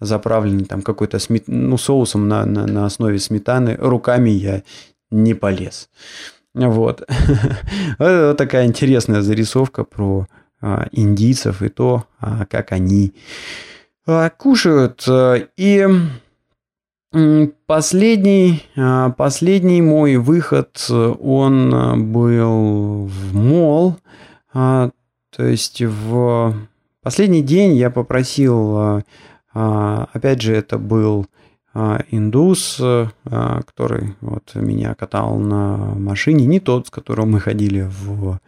заправленный 0.01 0.65
там 0.65 0.83
какой-то 0.83 1.19
смет... 1.19 1.45
ну, 1.47 1.77
соусом 1.77 2.29
на, 2.29 2.47
на, 2.47 2.67
на 2.67 2.87
основе 2.87 3.19
сметаны, 3.19 3.77
руками 3.79 4.31
я 4.31 4.63
не 5.11 5.35
полез. 5.35 5.89
Вот. 6.55 7.09
вот 7.99 8.37
такая 8.37 8.67
интересная 8.67 9.23
зарисовка 9.23 9.85
про 9.85 10.27
а, 10.63 10.89
индийцев 10.93 11.63
и 11.63 11.71
то, 11.71 12.05
а, 12.19 12.45
как 12.45 12.73
они 12.73 13.15
а, 14.07 14.29
кушают. 14.31 15.07
И 15.57 15.89
последний, 17.67 18.63
последний 19.17 19.83
мой 19.83 20.17
выход, 20.17 20.87
он 20.89 22.13
был 22.13 23.07
в 23.07 23.35
мол. 23.35 23.97
То 24.53 24.93
есть 25.39 25.83
в 25.83 26.55
последний 27.03 27.43
день 27.43 27.75
я 27.75 27.91
попросил, 27.91 29.03
опять 29.53 30.41
же, 30.41 30.55
это 30.55 30.79
был 30.79 31.27
индус, 32.11 32.79
а, 32.81 33.09
который 33.67 34.15
вот 34.21 34.55
меня 34.55 34.95
катал 34.95 35.39
на 35.39 35.77
машине, 35.97 36.47
не 36.47 36.61
тот, 36.61 36.89
с 36.89 36.91
которым 36.91 37.33
мы 37.33 37.41
ходили 37.41 37.89
в 37.89 38.39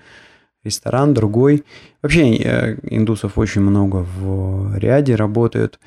ресторан, 0.64 1.14
другой. 1.14 1.64
Вообще 2.03 2.37
э, 2.37 2.76
индусов 2.83 3.39
очень 3.39 3.62
много 3.62 4.07
в 4.16 4.76
ряде 4.78 5.14
работают. 5.14 5.78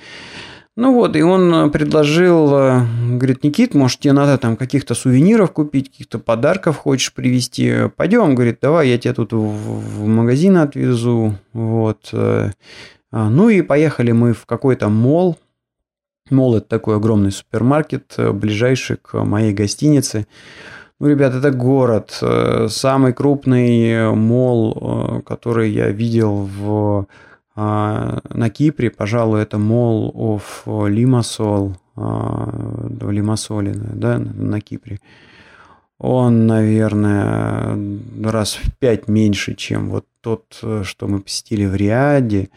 Ну 0.78 0.94
вот, 0.94 1.16
и 1.16 1.22
он 1.22 1.72
предложил, 1.72 2.54
э, 2.54 2.82
говорит, 3.12 3.46
Никит, 3.46 3.74
может, 3.74 4.02
тебе 4.02 4.12
надо 4.12 4.38
там 4.38 4.58
каких-то 4.58 4.94
сувениров 4.94 5.54
купить, 5.54 5.90
каких-то 5.90 6.20
подарков 6.20 6.76
хочешь 6.76 7.14
привезти. 7.14 7.90
Пойдем, 7.96 8.36
говорит, 8.36 8.60
давай 8.62 8.90
я 8.90 8.98
тебя 8.98 9.14
тут 9.14 9.32
в 9.32 10.06
магазин 10.06 10.58
отвезу. 10.58 11.36
Вот. 11.54 12.10
Э, 12.12 12.52
а, 13.12 13.30
ну 13.30 13.48
и 13.48 13.62
поехали 13.62 14.12
мы 14.12 14.34
в 14.34 14.46
какой-то 14.46 14.90
мол, 14.90 15.38
Мол, 16.32 16.56
это 16.56 16.68
такой 16.68 16.96
огромный 16.96 17.32
супермаркет, 17.32 18.16
э, 18.18 18.32
ближайший 18.32 18.98
к 18.98 19.24
моей 19.24 19.54
гостинице. 19.54 20.26
Ну, 21.00 21.08
ребят, 21.08 21.36
это 21.36 21.52
город. 21.52 22.18
Э, 22.20 22.68
самый 22.68 23.14
крупный 23.14 24.12
мол, 24.16 25.20
э, 25.20 25.22
который 25.22 25.70
я 25.70 25.90
видел 25.92 26.50
в, 26.52 27.06
а, 27.56 28.22
на 28.28 28.50
Кипре, 28.50 28.90
пожалуй, 28.90 29.44
это 29.44 29.60
мол 29.60 30.12
of 30.16 30.44
Limassol. 30.66 31.76
в 31.96 33.12
Лимассоле, 33.12 33.74
да, 33.74 34.18
на 34.20 34.60
Кипре, 34.60 35.00
он, 35.98 36.46
наверное, 36.46 37.78
раз 38.22 38.56
в 38.56 38.78
пять 38.80 39.08
меньше, 39.08 39.56
чем 39.56 39.90
вот 39.90 40.06
тот, 40.20 40.62
что 40.84 41.08
мы 41.08 41.22
посетили 41.22 41.66
в 41.66 41.76
Риаде. 41.76 42.50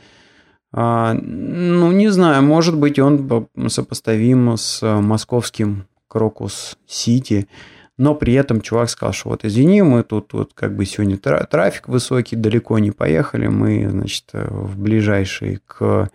А, 0.72 1.14
ну, 1.14 1.92
не 1.92 2.08
знаю, 2.08 2.42
может 2.42 2.76
быть, 2.76 2.98
он 2.98 3.48
сопоставим 3.68 4.56
с 4.56 4.82
московским 4.82 5.86
Крокус-Сити, 6.08 7.48
но 7.96 8.14
при 8.14 8.34
этом 8.34 8.60
чувак 8.60 8.90
сказал, 8.90 9.12
что 9.12 9.30
вот 9.30 9.44
извини, 9.44 9.82
мы 9.82 10.02
тут 10.02 10.32
вот 10.32 10.52
как 10.54 10.76
бы 10.76 10.84
сегодня 10.84 11.16
трафик 11.18 11.88
высокий, 11.88 12.36
далеко 12.36 12.78
не 12.78 12.90
поехали, 12.90 13.48
мы, 13.48 13.88
значит, 13.90 14.26
в 14.32 14.78
ближайший 14.78 15.60
к 15.66 16.08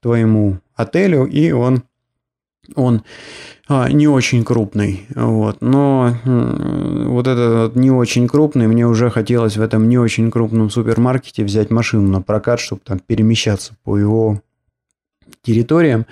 твоему 0.00 0.58
отелю, 0.74 1.26
и 1.26 1.52
он 1.52 1.82
он 2.74 3.02
а, 3.68 3.88
не 3.90 4.08
очень 4.08 4.44
крупный, 4.44 5.06
вот, 5.14 5.60
но 5.60 6.16
вот 6.24 7.26
этот 7.26 7.76
не 7.76 7.90
очень 7.90 8.28
крупный, 8.28 8.66
мне 8.66 8.86
уже 8.86 9.10
хотелось 9.10 9.56
в 9.56 9.62
этом 9.62 9.88
не 9.88 9.98
очень 9.98 10.30
крупном 10.30 10.70
супермаркете 10.70 11.44
взять 11.44 11.70
машину 11.70 12.08
на 12.10 12.22
прокат, 12.22 12.60
чтобы 12.60 12.82
там 12.84 12.98
перемещаться 12.98 13.74
по 13.84 13.96
его 13.96 14.40
территориям. 15.42 16.06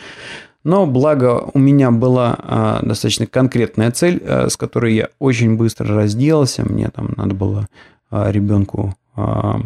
Но 0.64 0.84
благо 0.84 1.48
у 1.54 1.60
меня 1.60 1.92
была 1.92 2.36
а, 2.38 2.80
достаточно 2.82 3.26
конкретная 3.26 3.92
цель, 3.92 4.20
а, 4.26 4.48
с 4.50 4.56
которой 4.56 4.94
я 4.94 5.10
очень 5.20 5.56
быстро 5.56 5.94
разделался. 5.94 6.64
Мне 6.64 6.90
там 6.90 7.14
надо 7.16 7.34
было 7.34 7.68
а, 8.10 8.32
ребенку 8.32 8.96
а, 9.14 9.60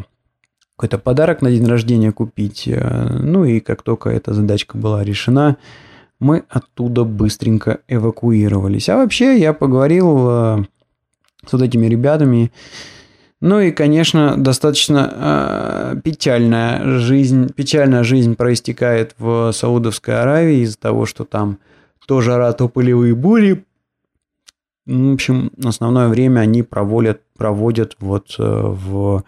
какой-то 0.76 0.98
подарок 0.98 1.40
на 1.40 1.50
день 1.50 1.66
рождения 1.66 2.12
купить. 2.12 2.68
А, 2.70 3.08
ну 3.18 3.46
и 3.46 3.60
как 3.60 3.80
только 3.80 4.10
эта 4.10 4.34
задачка 4.34 4.76
была 4.76 5.02
решена, 5.02 5.56
мы 6.20 6.44
оттуда 6.48 7.04
быстренько 7.04 7.80
эвакуировались. 7.88 8.88
А 8.88 8.96
вообще 8.96 9.38
я 9.38 9.52
поговорил 9.52 10.28
э, 10.28 10.64
с 11.46 11.52
вот 11.52 11.62
этими 11.62 11.86
ребятами. 11.86 12.52
Ну 13.40 13.58
и, 13.58 13.70
конечно, 13.70 14.36
достаточно 14.36 15.94
э, 15.94 16.00
печальная 16.04 16.98
жизнь, 16.98 17.52
печальная 17.54 18.04
жизнь 18.04 18.36
проистекает 18.36 19.14
в 19.18 19.50
Саудовской 19.52 20.20
Аравии 20.20 20.60
из-за 20.60 20.78
того, 20.78 21.06
что 21.06 21.24
там 21.24 21.58
то 22.06 22.20
жара, 22.20 22.52
то 22.52 22.68
пылевые 22.68 23.14
бури. 23.14 23.64
В 24.84 25.14
общем, 25.14 25.52
основное 25.64 26.08
время 26.08 26.40
они 26.40 26.62
проводят, 26.62 27.22
проводят 27.36 27.96
вот 27.98 28.34
э, 28.38 28.42
в 28.42 29.24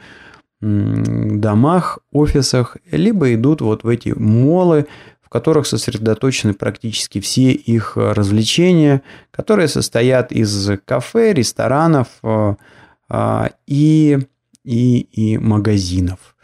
домах, 0.60 1.98
офисах, 2.12 2.76
либо 2.90 3.34
идут 3.34 3.60
вот 3.60 3.82
в 3.82 3.88
эти 3.88 4.10
молы, 4.10 4.86
которых 5.32 5.66
сосредоточены 5.66 6.52
практически 6.52 7.18
все 7.18 7.52
их 7.52 7.94
э, 7.96 8.12
развлечения, 8.12 9.00
которые 9.30 9.66
состоят 9.66 10.30
из 10.30 10.70
кафе, 10.84 11.32
ресторанов 11.32 12.08
э, 12.22 12.54
а, 13.08 13.50
и, 13.66 14.18
и, 14.62 15.00
и 15.00 15.38
магазинов. 15.38 16.36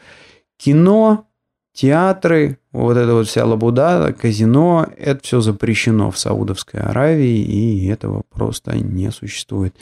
Кино, 0.57 1.27
театры, 1.75 2.61
вот 2.73 2.97
эта 2.97 3.13
вот 3.13 3.29
вся 3.29 3.45
лабуда, 3.45 4.15
казино, 4.19 4.87
это 4.97 5.23
все 5.23 5.41
запрещено 5.43 6.11
в 6.11 6.19
Саудовской 6.19 6.81
Аравии, 6.81 7.41
и 7.41 7.89
этого 7.89 8.23
просто 8.31 8.75
не 8.75 9.11
существует. 9.11 9.77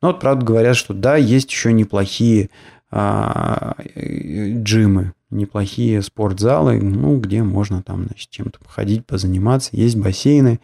Но 0.00 0.08
вот, 0.12 0.20
правда, 0.20 0.46
говорят, 0.46 0.76
что 0.76 0.94
да, 0.94 1.16
есть 1.16 1.50
еще 1.50 1.72
неплохие 1.72 2.48
джимы, 2.94 5.14
неплохие 5.30 6.02
спортзалы, 6.02 6.80
ну, 6.80 7.18
где 7.18 7.42
можно 7.42 7.82
там, 7.82 8.04
значит, 8.04 8.30
чем-то 8.30 8.60
походить, 8.60 9.06
позаниматься. 9.06 9.70
Есть 9.72 9.96
бассейны, 9.96 10.60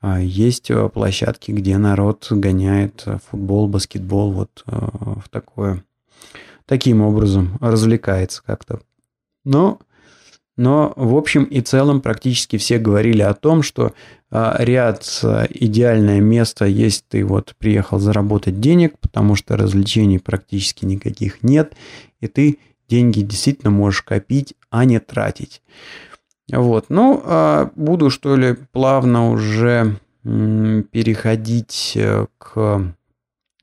а, 0.00 0.20
есть 0.20 0.70
э, 0.70 0.88
площадки, 0.90 1.50
где 1.50 1.78
народ 1.78 2.26
гоняет 2.28 3.04
э, 3.06 3.18
футбол, 3.30 3.68
баскетбол, 3.68 4.32
вот 4.32 4.64
э, 4.66 4.76
в 4.76 5.28
такое, 5.30 5.82
таким 6.66 7.00
образом 7.00 7.56
развлекается 7.60 8.42
как-то. 8.44 8.80
Но, 9.44 9.78
но 10.56 10.92
в 10.96 11.16
общем 11.16 11.44
и 11.44 11.60
целом 11.60 12.00
практически 12.00 12.56
все 12.56 12.78
говорили 12.78 13.22
о 13.22 13.34
том, 13.34 13.62
что 13.62 13.92
а, 14.30 14.56
ряд 14.58 15.04
идеальное 15.50 16.20
место, 16.20 16.64
есть 16.64 17.06
ты 17.08 17.24
вот 17.24 17.54
приехал 17.58 17.98
заработать 17.98 18.60
денег, 18.60 18.98
потому 18.98 19.34
что 19.34 19.56
развлечений 19.56 20.18
практически 20.18 20.84
никаких 20.84 21.42
нет, 21.42 21.74
и 22.20 22.28
ты 22.28 22.58
деньги 22.88 23.20
действительно 23.20 23.70
можешь 23.70 24.02
копить, 24.02 24.54
а 24.70 24.84
не 24.84 25.00
тратить. 25.00 25.62
Вот. 26.52 26.86
Ну, 26.88 27.22
а 27.24 27.70
буду, 27.74 28.10
что 28.10 28.36
ли, 28.36 28.54
плавно 28.72 29.30
уже 29.30 29.98
переходить 30.24 31.92
э, 31.96 32.26
к 32.38 32.94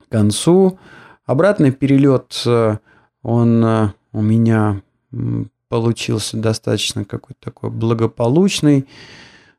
концу. 0.09 0.79
Обратный 1.25 1.71
перелет, 1.71 2.43
э, 2.45 2.77
он 3.23 3.65
э, 3.65 3.93
у 4.11 4.21
меня 4.21 4.81
получился 5.71 6.35
достаточно 6.35 7.05
какой-то 7.05 7.39
такой 7.39 7.69
благополучный. 7.69 8.89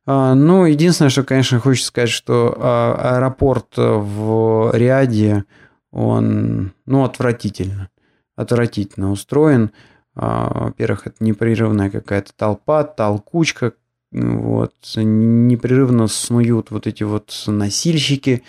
А, 0.05 0.35
ну, 0.35 0.67
единственное, 0.67 1.09
что, 1.09 1.25
конечно, 1.25 1.59
хочется 1.59 1.89
сказать, 1.89 2.11
что 2.11 2.55
а, 2.55 3.17
аэропорт 3.17 3.69
в 3.79 4.73
Риаде, 4.75 5.45
он, 5.91 6.73
ну, 6.85 7.05
отвратительно 7.05 7.89
отвратительно 8.37 9.11
устроен. 9.11 9.71
А, 10.15 10.67
во-первых, 10.67 11.07
это 11.07 11.25
непрерывная 11.25 11.89
какая-то 11.89 12.33
толпа, 12.37 12.85
толкучка, 12.85 13.73
вот, 14.11 14.75
непрерывно 14.97 16.09
снуют 16.09 16.71
вот 16.71 16.87
эти 16.87 17.05
вот 17.05 17.33
носильщики, 17.47 18.43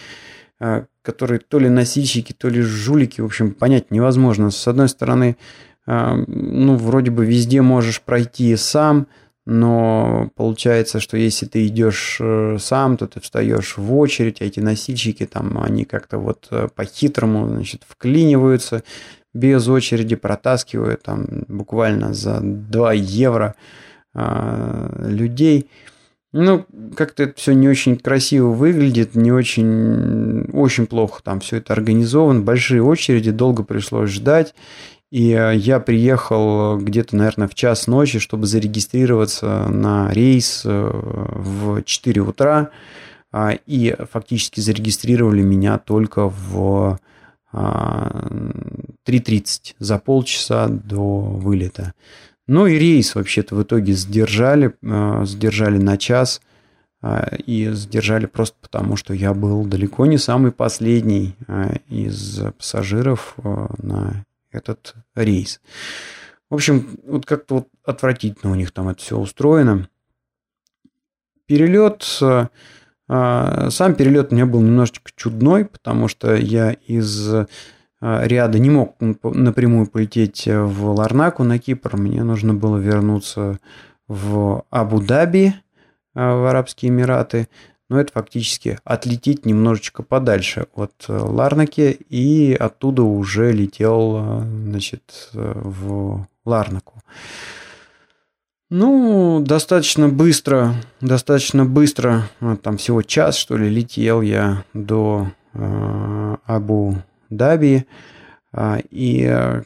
которые 1.01 1.39
то 1.39 1.59
ли 1.59 1.69
носильщики, 1.69 2.33
то 2.33 2.49
ли 2.49 2.61
жулики, 2.61 3.21
в 3.21 3.25
общем, 3.25 3.53
понять 3.53 3.89
невозможно. 3.89 4.51
С 4.51 4.67
одной 4.67 4.89
стороны, 4.89 5.37
ну, 5.85 6.75
вроде 6.75 7.11
бы 7.11 7.25
везде 7.25 7.61
можешь 7.61 8.01
пройти 8.01 8.55
сам, 8.55 9.07
но 9.45 10.29
получается, 10.35 11.01
что 11.01 11.17
если 11.17 11.45
ты 11.45 11.67
идешь 11.67 12.17
э, 12.21 12.57
сам, 12.59 12.95
то 12.95 13.07
ты 13.07 13.19
встаешь 13.19 13.75
в 13.75 13.93
очередь, 13.97 14.41
а 14.41 14.45
эти 14.45 14.61
носильщики 14.61 15.25
там, 15.25 15.61
они 15.61 15.83
как-то 15.83 16.17
вот 16.17 16.47
э, 16.51 16.69
по-хитрому, 16.73 17.49
значит, 17.49 17.81
вклиниваются, 17.85 18.83
без 19.33 19.67
очереди 19.67 20.15
протаскивают 20.15 21.03
там 21.03 21.25
буквально 21.49 22.13
за 22.13 22.39
2 22.41 22.93
евро 22.93 23.55
э, 24.13 25.05
людей. 25.09 25.69
Ну, 26.31 26.65
как-то 26.95 27.23
это 27.23 27.33
все 27.35 27.53
не 27.53 27.67
очень 27.67 27.97
красиво 27.97 28.47
выглядит, 28.47 29.13
не 29.13 29.31
очень, 29.31 30.49
очень 30.51 30.87
плохо 30.87 31.21
там 31.21 31.41
все 31.41 31.57
это 31.57 31.73
организовано. 31.73 32.41
Большие 32.41 32.81
очереди, 32.81 33.29
долго 33.29 33.63
пришлось 33.63 34.09
ждать. 34.09 34.55
И 35.13 35.31
а, 35.31 35.51
я 35.51 35.79
приехал 35.79 36.79
где-то, 36.79 37.15
наверное, 37.15 37.47
в 37.47 37.53
час 37.53 37.85
ночи, 37.85 38.17
чтобы 38.17 38.47
зарегистрироваться 38.47 39.67
на 39.69 40.11
рейс 40.11 40.63
э, 40.65 40.89
в 40.91 41.83
4 41.83 42.21
утра. 42.21 42.71
И 43.65 43.95
фактически 44.11 44.59
зарегистрировали 44.59 45.41
меня 45.41 45.79
только 45.79 46.29
в 46.29 46.99
3.30 47.51 49.75
за 49.79 49.99
полчаса 49.99 50.67
до 50.67 51.19
вылета. 51.19 51.93
Ну 52.47 52.67
и 52.67 52.77
рейс 52.77 53.15
вообще-то 53.15 53.55
в 53.55 53.63
итоге 53.63 53.93
сдержали, 53.93 54.73
э, 54.81 55.25
сдержали 55.25 55.77
на 55.77 55.97
час 55.97 56.41
э, 57.01 57.37
и 57.45 57.71
сдержали 57.71 58.25
просто 58.25 58.57
потому, 58.61 58.97
что 58.97 59.13
я 59.13 59.33
был 59.33 59.63
далеко 59.65 60.05
не 60.05 60.17
самый 60.17 60.51
последний 60.51 61.35
э, 61.47 61.77
из 61.87 62.41
пассажиров 62.57 63.37
на 63.77 64.25
этот 64.55 64.95
рейс. 65.15 65.61
В 66.49 66.55
общем, 66.55 66.99
вот 67.05 67.25
как-то 67.25 67.55
вот 67.55 67.67
отвратительно 67.83 68.51
у 68.51 68.55
них 68.55 68.71
там 68.71 68.89
это 68.89 69.01
все 69.01 69.17
устроено. 69.17 69.89
Перелет 71.45 72.03
а, 73.09 73.69
сам 73.69 73.95
перелет 73.95 74.31
у 74.31 74.35
меня 74.35 74.45
был 74.45 74.61
немножечко 74.61 75.11
чудной, 75.15 75.65
потому 75.65 76.07
что 76.07 76.35
я 76.35 76.71
из 76.71 77.31
а, 77.31 77.45
ряда 77.99 78.59
не 78.59 78.69
мог 78.69 78.95
напрямую 78.99 79.87
полететь 79.87 80.47
в 80.47 80.89
Ларнаку 80.91 81.43
на 81.43 81.59
Кипр. 81.59 81.97
Мне 81.97 82.23
нужно 82.23 82.53
было 82.53 82.77
вернуться 82.77 83.59
в 84.07 84.65
Абу-Даби, 84.69 85.53
а, 86.15 86.35
в 86.35 86.45
Арабские 86.47 86.89
Эмираты. 86.89 87.49
Но 87.89 87.99
это 87.99 88.13
фактически 88.13 88.79
отлететь 88.83 89.45
немножечко 89.45 90.03
подальше 90.03 90.67
от 90.73 90.93
Ларнаки 91.07 91.91
и 92.09 92.53
оттуда 92.53 93.03
уже 93.03 93.51
летел 93.51 94.41
значит, 94.41 95.29
в 95.33 96.27
Ларнаку. 96.45 97.01
Ну, 98.75 99.39
достаточно 99.39 100.09
быстро, 100.09 100.73
достаточно 100.99 101.63
быстро, 101.63 102.23
а, 102.39 102.55
там 102.55 102.77
всего 102.77 103.03
час, 103.03 103.35
что 103.35 103.55
ли, 103.55 103.69
летел 103.69 104.23
я 104.23 104.63
до 104.73 105.27
э, 105.53 106.35
Абу-Даби. 106.47 107.85
Э, 108.51 108.79
и 108.89 109.27
э, 109.29 109.61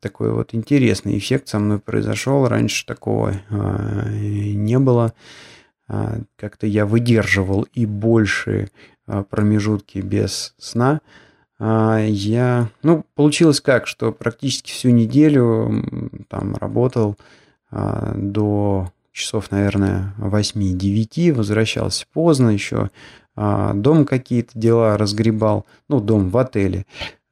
такой 0.00 0.32
вот 0.32 0.54
интересный 0.54 1.18
эффект 1.18 1.48
со 1.48 1.58
мной 1.58 1.80
произошел. 1.80 2.48
Раньше 2.48 2.86
такого 2.86 3.34
э, 3.50 4.08
не 4.54 4.78
было. 4.78 5.04
а, 5.08 5.12
как-то 5.88 6.66
я 6.66 6.86
выдерживал 6.86 7.62
и 7.72 7.86
большие 7.86 8.70
а, 9.06 9.22
промежутки 9.22 9.98
без 9.98 10.54
сна. 10.58 11.00
А, 11.58 11.98
я, 11.98 12.68
ну, 12.82 13.04
получилось 13.14 13.60
как, 13.60 13.86
что 13.86 14.12
практически 14.12 14.70
всю 14.70 14.90
неделю 14.90 15.84
там 16.28 16.56
работал 16.56 17.16
до 17.70 18.92
часов, 19.12 19.50
наверное, 19.50 20.14
8-9, 20.18 21.32
возвращался 21.32 22.06
поздно 22.12 22.50
еще, 22.50 22.90
дом 23.34 24.06
какие-то 24.06 24.56
дела 24.56 24.96
разгребал, 24.96 25.66
ну, 25.88 26.00
дом 26.00 26.30
в 26.30 26.38
отеле, 26.38 26.86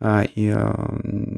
и 0.04 0.56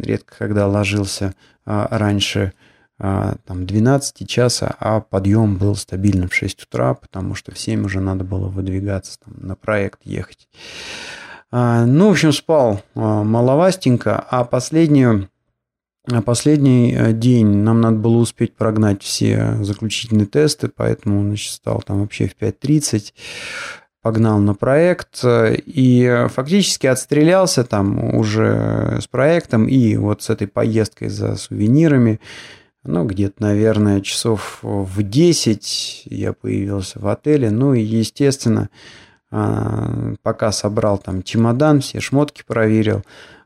редко 0.02 0.34
когда 0.38 0.66
ложился 0.66 1.34
раньше 1.66 2.52
а, 2.54 2.65
там 2.98 3.66
12 3.66 4.28
часа, 4.28 4.74
а 4.78 5.00
подъем 5.00 5.56
был 5.56 5.76
стабильно 5.76 6.28
в 6.28 6.34
6 6.34 6.62
утра, 6.62 6.94
потому 6.94 7.34
что 7.34 7.52
в 7.52 7.58
7 7.58 7.84
уже 7.84 8.00
надо 8.00 8.24
было 8.24 8.48
выдвигаться 8.48 9.18
там, 9.24 9.34
на 9.36 9.54
проект 9.54 10.00
ехать. 10.04 10.48
А, 11.50 11.84
ну, 11.84 12.08
в 12.08 12.12
общем, 12.12 12.32
спал 12.32 12.82
а, 12.94 13.22
маловастенько, 13.22 14.18
а 14.18 14.44
последнюю 14.44 15.28
Последний 16.24 16.94
э, 16.96 17.12
день 17.12 17.48
нам 17.48 17.80
надо 17.80 17.96
было 17.96 18.18
успеть 18.18 18.54
прогнать 18.54 19.02
все 19.02 19.56
заключительные 19.62 20.26
тесты, 20.26 20.68
поэтому 20.68 21.22
значит, 21.22 21.52
стал 21.52 21.82
там 21.82 22.00
вообще 22.00 22.28
в 22.28 22.40
5.30 22.40 23.12
погнал 24.02 24.38
на 24.38 24.54
проект 24.54 25.24
э, 25.24 25.56
и 25.66 26.26
фактически 26.28 26.86
отстрелялся 26.86 27.64
там 27.64 28.14
уже 28.14 29.00
с 29.00 29.08
проектом 29.08 29.66
и 29.66 29.96
вот 29.96 30.22
с 30.22 30.30
этой 30.30 30.46
поездкой 30.46 31.08
за 31.08 31.34
сувенирами 31.34 32.20
ну, 32.86 33.04
где-то, 33.04 33.42
наверное, 33.42 34.00
часов 34.00 34.60
в 34.62 35.02
10 35.02 36.02
я 36.06 36.32
появился 36.32 36.98
в 37.00 37.08
отеле. 37.08 37.50
Ну 37.50 37.74
и, 37.74 37.80
естественно, 37.80 38.70
а, 39.30 40.14
пока 40.22 40.52
собрал 40.52 40.98
там 40.98 41.22
чемодан, 41.22 41.80
все 41.80 42.00
шмотки 42.00 42.42
проверил, 42.46 43.02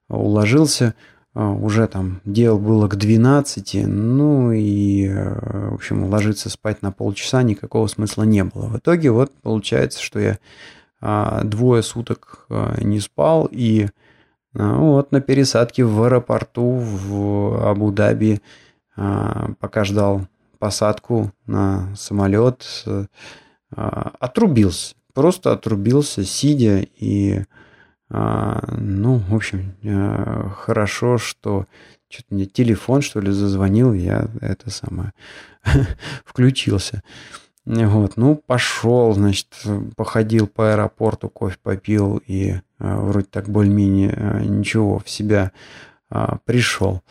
уложился, 0.09 0.95
а, 1.35 1.51
уже 1.51 1.87
там 1.87 2.21
дел 2.25 2.59
было 2.59 2.87
к 2.87 2.97
12, 2.97 3.87
ну 3.87 4.53
и, 4.53 5.09
в 5.09 5.75
общем, 5.75 6.05
ложиться 6.05 6.51
спать 6.51 6.83
на 6.83 6.93
полчаса 6.93 7.43
никакого 7.43 7.87
смысла 7.87 8.25
не 8.25 8.45
было. 8.45 8.67
В 8.67 8.79
итоге 8.79 9.11
вот 9.11 9.33
получается, 9.43 10.03
что 10.03 10.21
я 10.21 10.39
а, 11.01 11.43
двое 11.45 11.83
суток 11.83 12.47
не 12.79 13.01
спал 13.01 13.49
и 13.51 13.89
вот 14.53 15.13
на 15.13 15.21
пересадке 15.21 15.85
в 15.85 16.03
аэропорту 16.03 16.73
в 16.73 17.71
Абу-Даби 17.71 18.41
пока 19.59 19.85
ждал 19.85 20.27
посадку 20.59 21.33
на 21.47 21.95
самолет, 21.97 22.85
а, 23.73 24.13
отрубился. 24.21 24.95
Просто 25.15 25.53
отрубился, 25.53 26.25
сидя. 26.25 26.87
И, 26.97 27.43
а, 28.11 28.77
ну, 28.79 29.19
в 29.19 29.35
общем, 29.35 29.75
хорошо, 30.57 31.19
что 31.19 31.67
что-то 32.09 32.35
мне 32.35 32.47
телефон, 32.47 33.03
что 33.03 33.21
ли, 33.21 33.31
зазвонил, 33.31 33.93
я 33.93 34.29
это 34.41 34.71
самое 34.71 35.13
включился. 36.25 37.03
Вот, 37.65 38.17
ну, 38.17 38.35
пошел, 38.35 39.13
значит, 39.13 39.49
походил 39.97 40.47
по 40.47 40.73
аэропорту, 40.73 41.29
кофе 41.29 41.57
попил 41.63 42.21
и 42.27 42.57
вроде 42.79 43.27
так 43.27 43.49
более-менее 43.49 44.43
ничего 44.45 44.99
в 44.99 45.09
себя 45.09 45.53
пришел. 46.45 47.03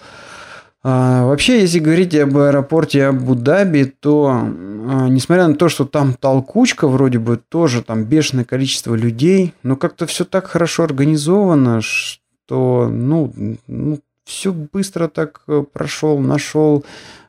А, 0.82 1.26
вообще, 1.26 1.62
если 1.62 1.80
говорить 1.80 2.16
об 2.16 2.38
аэропорте 2.38 3.08
Абу-Даби, 3.08 3.84
то, 3.84 4.30
а, 4.32 5.10
несмотря 5.10 5.48
на 5.48 5.56
то, 5.56 5.68
что 5.68 5.84
там 5.84 6.14
толкучка, 6.14 6.88
вроде 6.88 7.20
бы 7.20 7.38
тоже 7.38 7.84
там 7.84 8.06
бешеное 8.06 8.46
количество 8.46 8.96
людей, 8.96 9.54
но 9.62 9.76
как-то 9.76 10.06
все 10.08 10.24
так 10.24 10.48
хорошо 10.48 10.84
организовано, 10.84 11.82
что, 11.82 12.90
ну, 12.90 13.34
ну 13.68 14.00
все 14.24 14.54
быстро 14.54 15.10
так 15.10 15.42
э, 15.48 15.64
прошел, 15.74 16.20
нашел 16.20 16.86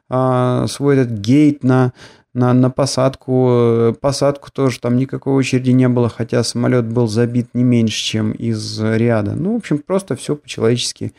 а, 0.08 0.66
свой 0.68 0.98
этот 0.98 1.18
гейт 1.18 1.64
на, 1.64 1.92
на, 2.34 2.52
на 2.52 2.70
посадку. 2.70 3.96
Посадку 4.00 4.52
тоже 4.52 4.78
там 4.78 4.96
никакой 4.96 5.32
очереди 5.32 5.70
не 5.70 5.88
было, 5.88 6.08
хотя 6.08 6.44
самолет 6.44 6.86
был 6.86 7.08
забит 7.08 7.48
не 7.54 7.64
меньше, 7.64 8.00
чем 8.04 8.30
из 8.30 8.80
ряда. 8.80 9.32
Ну, 9.32 9.54
в 9.54 9.56
общем, 9.56 9.78
просто 9.78 10.14
все 10.14 10.36
по-человечески 10.36 11.14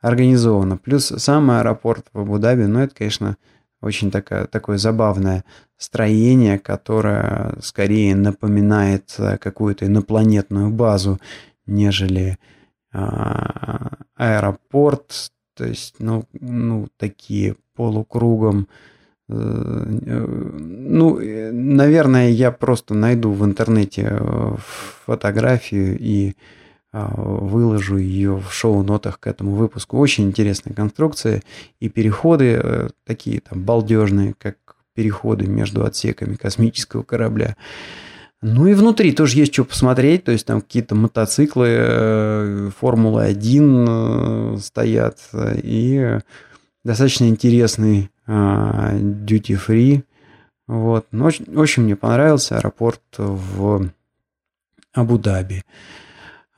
организовано. 0.00 0.76
Плюс 0.76 1.06
сам 1.06 1.50
аэропорт 1.50 2.06
в 2.12 2.20
Абу-Даби, 2.20 2.64
ну, 2.64 2.80
это, 2.80 2.94
конечно, 2.94 3.36
очень 3.80 4.10
такое, 4.10 4.46
такое 4.46 4.78
забавное 4.78 5.44
строение, 5.76 6.58
которое 6.58 7.56
скорее 7.62 8.14
напоминает 8.14 9.14
э, 9.18 9.38
какую-то 9.38 9.86
инопланетную 9.86 10.70
базу, 10.70 11.18
нежели 11.66 12.38
а, 12.92 13.98
аэропорт. 14.16 15.32
То 15.56 15.64
есть, 15.64 15.96
ну, 15.98 16.24
ну 16.32 16.88
такие 16.98 17.56
полукругом. 17.74 18.68
Э, 19.28 19.34
э, 19.34 20.26
ну, 20.26 21.18
наверное, 21.52 22.28
я 22.28 22.52
просто 22.52 22.94
найду 22.94 23.32
в 23.32 23.44
интернете 23.44 24.20
фотографию 25.06 25.96
и 25.98 26.34
выложу 26.92 27.96
ее 27.96 28.36
в 28.36 28.52
шоу-нотах 28.52 29.20
к 29.20 29.26
этому 29.26 29.52
выпуску. 29.52 29.98
Очень 29.98 30.24
интересная 30.24 30.74
конструкция 30.74 31.42
и 31.78 31.88
переходы 31.88 32.60
э, 32.62 32.88
такие 33.04 33.40
там 33.40 33.62
балдежные, 33.62 34.34
как 34.36 34.56
переходы 34.94 35.46
между 35.46 35.84
отсеками 35.84 36.34
космического 36.34 37.02
корабля. 37.02 37.56
Ну 38.42 38.66
и 38.66 38.74
внутри 38.74 39.12
тоже 39.12 39.38
есть 39.38 39.52
что 39.52 39.64
посмотреть, 39.64 40.24
то 40.24 40.32
есть 40.32 40.46
там 40.46 40.62
какие-то 40.62 40.94
мотоциклы 40.94 41.68
э, 41.68 42.70
Формулы-1 42.80 44.56
э, 44.56 44.58
стоят 44.58 45.18
и 45.62 46.18
достаточно 46.84 47.28
интересный 47.28 48.10
duty 48.26 49.58
free. 49.66 50.02
Вот. 50.66 51.06
Очень, 51.12 51.56
очень 51.56 51.82
мне 51.82 51.96
понравился 51.96 52.56
аэропорт 52.56 53.02
в 53.18 53.90
Абу-Даби. 54.92 55.64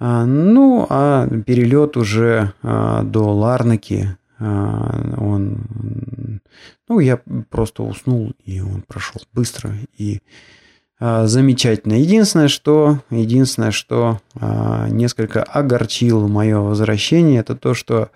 А, 0.04 0.26
ну, 0.26 0.84
а 0.90 1.28
перелет 1.46 1.96
уже 1.96 2.54
а, 2.64 3.04
до 3.04 3.32
Ларнаки, 3.32 4.16
а, 4.40 5.14
он, 5.16 6.40
ну, 6.88 6.98
я 6.98 7.20
просто 7.50 7.84
уснул, 7.84 8.32
и 8.44 8.60
он 8.60 8.82
прошел 8.82 9.20
быстро 9.32 9.70
и 9.96 10.20
замечательно. 10.98 11.94
Единственное, 11.94 12.48
что, 12.48 12.98
единственное, 13.10 13.72
что 13.72 14.20
несколько 14.88 15.42
огорчило 15.42 16.28
мое 16.28 16.60
возвращение, 16.60 17.40
это 17.40 17.56
то, 17.56 17.74
что 17.74 18.10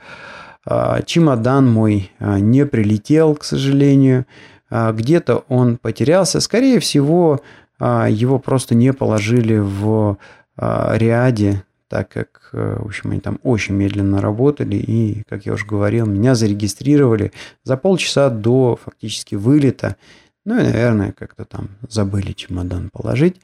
чемодан 1.05 1.69
мой 1.69 2.13
не 2.21 2.65
прилетел, 2.65 3.35
к 3.35 3.43
сожалению. 3.43 4.27
Где-то 4.71 5.45
он 5.49 5.79
потерялся. 5.79 6.39
Скорее 6.39 6.79
всего, 6.79 7.41
его 7.81 8.39
просто 8.39 8.77
не 8.77 8.93
положили 8.93 9.59
в 9.59 10.17
ряде 10.57 11.65
так 11.89 12.09
как, 12.09 12.51
э, 12.53 12.79
в 12.81 12.87
общем, 12.87 13.11
они 13.11 13.21
там 13.21 13.39
очень 13.43 13.75
медленно 13.75 14.21
работали, 14.21 14.77
и, 14.77 15.23
как 15.29 15.47
я 15.47 15.53
уже 15.53 15.67
говорил, 15.67 16.07
меня 16.07 16.35
зарегистрировали 16.35 17.33
за 17.65 17.77
полчаса 17.77 18.31
до 18.31 18.79
фактически 18.83 19.35
вылета. 19.35 19.97
Ну 20.45 20.59
и, 20.59 20.63
наверное, 20.63 21.13
как-то 21.13 21.45
там 21.45 21.71
забыли 21.89 22.33
чемодан 22.33 22.91
положить. 22.93 23.37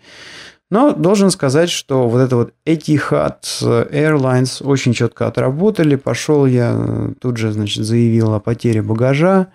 Но 0.70 0.92
должен 0.92 1.30
сказать, 1.30 1.68
что 1.68 2.08
вот 2.08 2.20
это 2.20 2.36
вот 2.36 2.54
Etihad 2.64 3.42
Airlines 3.60 4.64
очень 4.64 4.94
четко 4.94 5.26
отработали. 5.26 5.96
Пошел 5.96 6.46
я, 6.46 6.74
э, 6.74 7.12
тут 7.20 7.36
же, 7.36 7.52
значит, 7.52 7.84
заявил 7.84 8.32
о 8.32 8.40
потере 8.40 8.80
багажа, 8.80 9.48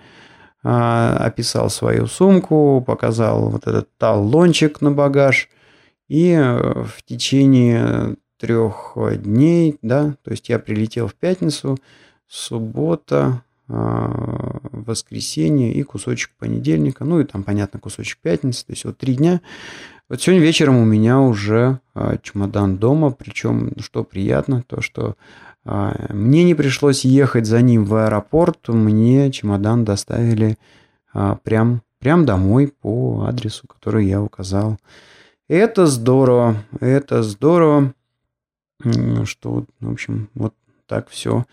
а, 0.63 1.17
описал 1.17 1.69
свою 1.69 2.05
сумку, 2.07 2.83
показал 2.85 3.49
вот 3.49 3.65
этот 3.65 3.89
талончик 3.97 4.81
на 4.81 4.91
багаж. 4.91 5.49
И 6.07 6.33
э, 6.33 6.83
в 6.83 7.01
течение 7.03 8.15
трех 8.37 8.95
дней, 9.21 9.77
да, 9.81 10.15
то 10.23 10.31
есть 10.31 10.49
я 10.49 10.59
прилетел 10.59 11.07
в 11.07 11.15
пятницу, 11.15 11.77
суббота, 12.27 13.43
а, 13.69 14.59
воскресенье 14.71 15.73
и 15.73 15.83
кусочек 15.83 16.31
понедельника, 16.39 17.03
ну 17.03 17.19
и 17.19 17.25
там, 17.25 17.43
понятно, 17.43 17.81
кусочек 17.81 18.19
пятницы, 18.21 18.65
то 18.65 18.71
есть 18.71 18.85
вот 18.85 18.97
три 18.97 19.15
дня. 19.15 19.41
Вот 20.07 20.21
сегодня 20.21 20.41
вечером 20.41 20.77
у 20.77 20.85
меня 20.85 21.19
уже 21.19 21.81
а, 21.93 22.17
чемодан 22.17 22.77
дома, 22.77 23.11
причем, 23.11 23.73
что 23.79 24.05
приятно, 24.05 24.63
то, 24.65 24.79
что 24.79 25.15
а, 25.65 26.13
мне 26.13 26.45
не 26.45 26.55
пришлось 26.55 27.03
ехать 27.03 27.45
за 27.45 27.61
ним 27.61 27.83
в 27.83 27.95
аэропорт, 27.95 28.69
мне 28.69 29.31
чемодан 29.31 29.83
доставили 29.83 30.57
прям, 31.43 31.81
прям 31.99 32.25
домой 32.25 32.67
по 32.67 33.25
адресу, 33.27 33.67
который 33.67 34.05
я 34.05 34.21
указал. 34.21 34.77
Это 35.49 35.87
здорово, 35.87 36.63
это 36.79 37.23
здорово 37.23 37.93
что, 39.25 39.65
в 39.79 39.91
общем, 39.91 40.29
вот 40.35 40.53
так 40.85 41.09
все 41.09 41.45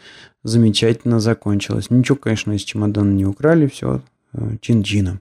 замечательно 0.43 1.21
закончилось. 1.21 1.91
Ничего, 1.91 2.17
конечно, 2.17 2.53
из 2.53 2.63
чемодана 2.63 3.13
не 3.13 3.27
украли, 3.27 3.67
все 3.67 4.01
э, 4.33 4.57
чин-чином. 4.61 5.21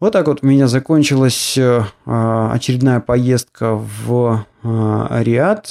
Вот 0.00 0.12
так 0.12 0.26
вот 0.26 0.42
у 0.42 0.46
меня 0.46 0.66
закончилась 0.68 1.56
очередная 2.04 3.00
поездка 3.00 3.74
в 3.74 4.44
Риад. 4.62 5.70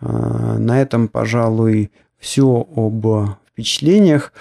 На 0.00 0.80
этом, 0.82 1.08
пожалуй, 1.08 1.90
все 2.18 2.66
об 2.74 3.06
впечатлениях. 3.52 4.32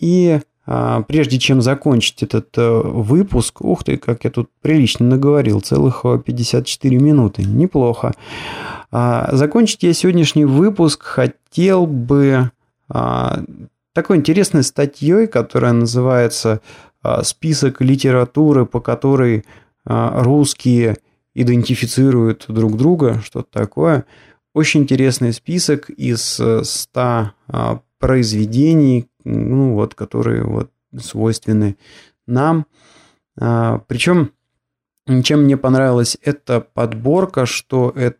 И 0.00 0.40
а, 0.70 1.00
прежде 1.00 1.38
чем 1.38 1.62
закончить 1.62 2.22
этот 2.22 2.50
э, 2.58 2.80
выпуск, 2.84 3.62
ух 3.62 3.84
ты, 3.84 3.96
как 3.96 4.24
я 4.24 4.30
тут 4.30 4.50
прилично 4.60 5.06
наговорил, 5.06 5.62
целых 5.62 6.04
54 6.26 6.94
э, 6.94 7.00
минуты, 7.00 7.42
неплохо. 7.42 8.12
А, 8.90 9.28
закончить 9.34 9.82
я 9.82 9.92
сегодняшний 9.92 10.44
выпуск 10.44 11.02
хотел 11.02 11.86
бы 11.86 12.50
а, 12.88 13.42
такой 13.92 14.16
интересной 14.16 14.62
статьей, 14.62 15.26
которая 15.26 15.72
называется 15.72 16.60
«Список 17.22 17.80
литературы, 17.80 18.66
по 18.66 18.80
которой 18.80 19.44
русские 19.84 20.96
идентифицируют 21.34 22.46
друг 22.48 22.76
друга», 22.76 23.20
что-то 23.24 23.48
такое. 23.50 24.04
Очень 24.54 24.82
интересный 24.82 25.32
список 25.32 25.88
из 25.90 26.40
100 26.62 27.30
э, 27.48 27.78
произведений, 28.00 29.06
ну, 29.22 29.74
вот, 29.74 29.94
которые 29.94 30.42
вот 30.42 30.72
свойственны 31.00 31.76
нам. 32.26 32.66
А, 33.40 33.78
причем, 33.86 34.32
чем 35.22 35.44
мне 35.44 35.56
понравилась 35.56 36.18
эта 36.22 36.60
подборка, 36.60 37.46
что 37.46 37.92
это 37.94 38.18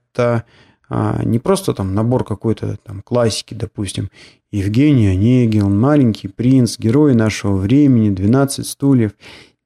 а, 0.89 1.23
не 1.25 1.39
просто 1.39 1.75
там 1.75 1.95
набор 1.95 2.25
какой-то 2.25 2.79
там 2.83 3.03
классики, 3.03 3.55
допустим, 3.55 4.11
Евгений 4.51 5.09
Онегин, 5.09 5.79
Маленький 5.79 6.29
принц, 6.29 6.79
Герой 6.79 7.15
нашего 7.15 7.57
времени, 7.57 8.11
12 8.11 8.67
стульев. 8.67 9.13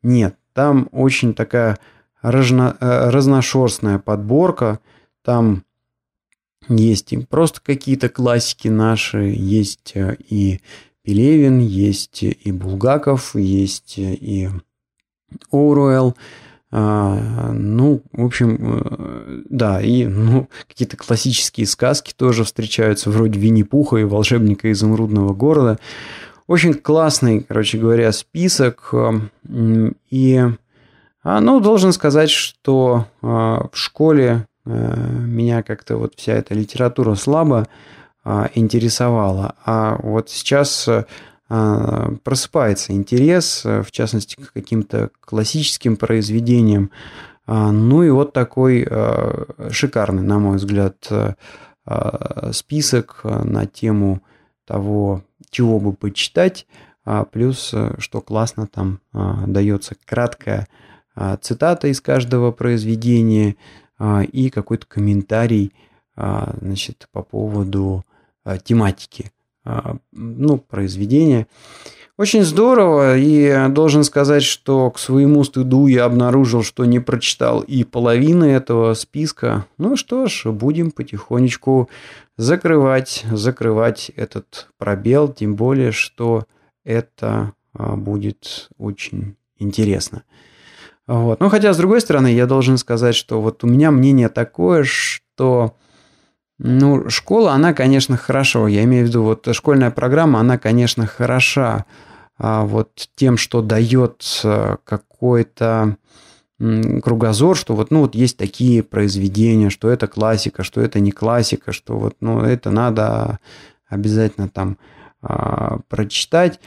Нет, 0.03 0.37
там 0.53 0.89
очень 0.91 1.35
такая 1.35 1.79
разно, 2.21 2.77
э, 2.81 3.11
разношерстная 3.11 3.99
подборка. 3.99 4.81
Там 5.25 5.65
есть 6.69 7.13
и 7.13 7.19
просто 7.19 7.61
какие-то 7.61 8.09
классики 8.09 8.69
наши, 8.69 9.33
есть 9.37 9.93
э, 9.95 10.17
и 10.29 10.61
Пелевин, 11.03 11.61
есть 11.61 12.23
и 12.23 12.53
Булгаков, 12.53 13.35
есть 13.37 13.95
и 13.99 14.49
Оруэлл. 15.51 16.17
А, 16.75 17.53
ну, 17.53 18.01
в 18.13 18.25
общем, 18.25 18.57
э, 18.61 19.43
да, 19.51 19.83
и 19.83 20.07
ну, 20.07 20.49
какие-то 20.67 20.97
классические 20.97 21.67
сказки 21.67 22.15
тоже 22.17 22.45
встречаются, 22.45 23.11
вроде 23.11 23.39
Винни-Пуха 23.39 23.99
и 23.99 24.05
Волшебника 24.05 24.73
изумрудного 24.73 25.35
города. 25.35 25.79
Очень 26.47 26.73
классный, 26.73 27.41
короче 27.41 27.77
говоря, 27.77 28.11
список. 28.13 28.95
И, 30.11 30.43
а, 31.23 31.41
ну, 31.41 31.61
должен 31.61 31.93
сказать, 31.93 32.31
что 32.31 33.07
а, 33.21 33.69
в 33.71 33.77
школе 33.77 34.47
э, 34.65 35.07
меня 35.27 35.63
как-то 35.63 35.99
вот 35.99 36.15
вся 36.17 36.33
эта 36.33 36.55
литература 36.55 37.15
слабо 37.17 37.69
а, 38.25 38.49
интересовало. 38.55 39.57
А 39.67 39.99
вот 40.03 40.31
сейчас 40.31 40.89
просыпается 42.25 42.93
интерес, 42.93 43.65
в 43.65 43.91
частности, 43.91 44.37
к 44.37 44.53
каким-то 44.53 45.11
классическим 45.21 45.97
произведениям. 45.97 46.91
А, 47.47 47.73
ну 47.73 48.03
и 48.03 48.11
вот 48.11 48.33
такой 48.33 48.89
шикарный, 49.71 50.23
на 50.23 50.39
мой 50.39 50.57
взгляд, 50.57 51.11
список 52.53 53.21
на 53.25 53.67
тему 53.67 54.23
того, 54.67 55.25
чего 55.51 55.79
бы 55.79 55.93
почитать. 55.93 56.67
Плюс, 57.33 57.75
что 57.99 58.21
классно, 58.21 58.67
там 58.67 59.01
дается 59.13 59.97
краткая 60.07 60.69
цитата 61.41 61.89
из 61.89 62.01
каждого 62.01 62.53
произведения 62.53 63.57
и 64.33 64.49
какой-то 64.49 64.87
комментарий 64.87 65.75
значит, 66.17 67.09
по 67.13 67.23
поводу 67.23 68.05
Э, 68.45 68.59
тематики 68.59 69.27
э, 69.27 69.42
ну, 70.13 70.59
произведения. 70.59 71.47
Очень 72.19 72.45
здорово, 72.45 73.17
и 73.17 73.69
должен 73.71 74.05
сказать, 74.05 74.43
что 74.43 74.91
к 74.91 74.99
своему 74.99 75.43
стыду 75.45 75.87
я 75.87 76.05
обнаружил, 76.05 76.63
что 76.63 76.85
не 76.85 77.01
прочитал 77.01 77.61
и 77.63 77.85
половины 77.85 78.45
этого 78.45 78.93
списка. 78.95 79.67
Ну 79.79 79.97
что 79.97 80.27
ж, 80.27 80.45
будем 80.47 80.91
потихонечку 80.91 81.89
закрывать, 82.37 83.25
закрывать 83.33 84.11
этот 84.15 84.69
пробел, 84.77 85.29
тем 85.29 85.57
более, 85.57 85.91
что 85.91 86.45
это 86.85 87.55
э, 87.77 87.95
будет 87.97 88.69
очень 88.77 89.37
интересно. 89.59 90.25
Вот. 91.07 91.41
Ну, 91.41 91.49
хотя, 91.49 91.73
с 91.73 91.77
другой 91.77 92.01
стороны, 92.01 92.33
я 92.33 92.47
должен 92.47 92.79
сказать, 92.79 93.15
что 93.15 93.41
вот 93.41 93.65
у 93.65 93.67
меня 93.67 93.91
мнение 93.91 94.29
такое, 94.29 94.85
что 94.85 95.77
ну, 96.59 97.09
школа, 97.09 97.53
она, 97.53 97.75
конечно, 97.75 98.17
хорошо. 98.17 98.69
Я 98.69 98.85
имею 98.85 99.05
в 99.05 99.09
виду, 99.09 99.23
вот 99.23 99.49
школьная 99.53 99.91
программа, 99.91 100.41
она, 100.41 100.59
конечно, 100.59 101.07
хороша. 101.07 101.87
А 102.39 102.65
вот 102.65 103.09
тем, 103.15 103.37
что 103.37 103.63
дает 103.63 104.41
э, 104.45 104.77
какой-то 104.85 105.97
кругозор, 107.03 107.57
что 107.57 107.75
вот, 107.75 107.91
ну, 107.91 108.01
вот 108.01 108.15
есть 108.15 108.37
такие 108.37 108.83
произведения, 108.83 109.71
что 109.71 109.91
это 109.91 110.07
классика, 110.07 110.63
что 110.63 110.81
это 110.81 111.01
не 111.01 111.11
классика, 111.11 111.73
что 111.73 111.99
вот, 111.99 112.17
ну, 112.21 112.41
это 112.41 112.71
надо 112.71 113.41
обязательно 113.89 114.49
там 114.49 114.79
а, 115.21 115.79
прочитать. 115.89 116.61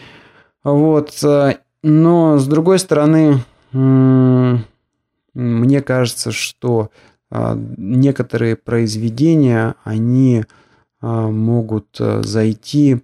Вот. 0.64 1.24
Э, 1.24 1.56
но, 1.84 2.38
с 2.38 2.48
другой 2.48 2.80
стороны, 2.80 3.44
мне 3.72 4.62
кажется, 5.82 6.32
что 6.32 6.90
некоторые 7.32 8.56
произведения, 8.56 9.76
они 9.84 10.46
а, 11.02 11.30
могут 11.30 11.98
э, 12.00 12.24
зайти 12.24 13.04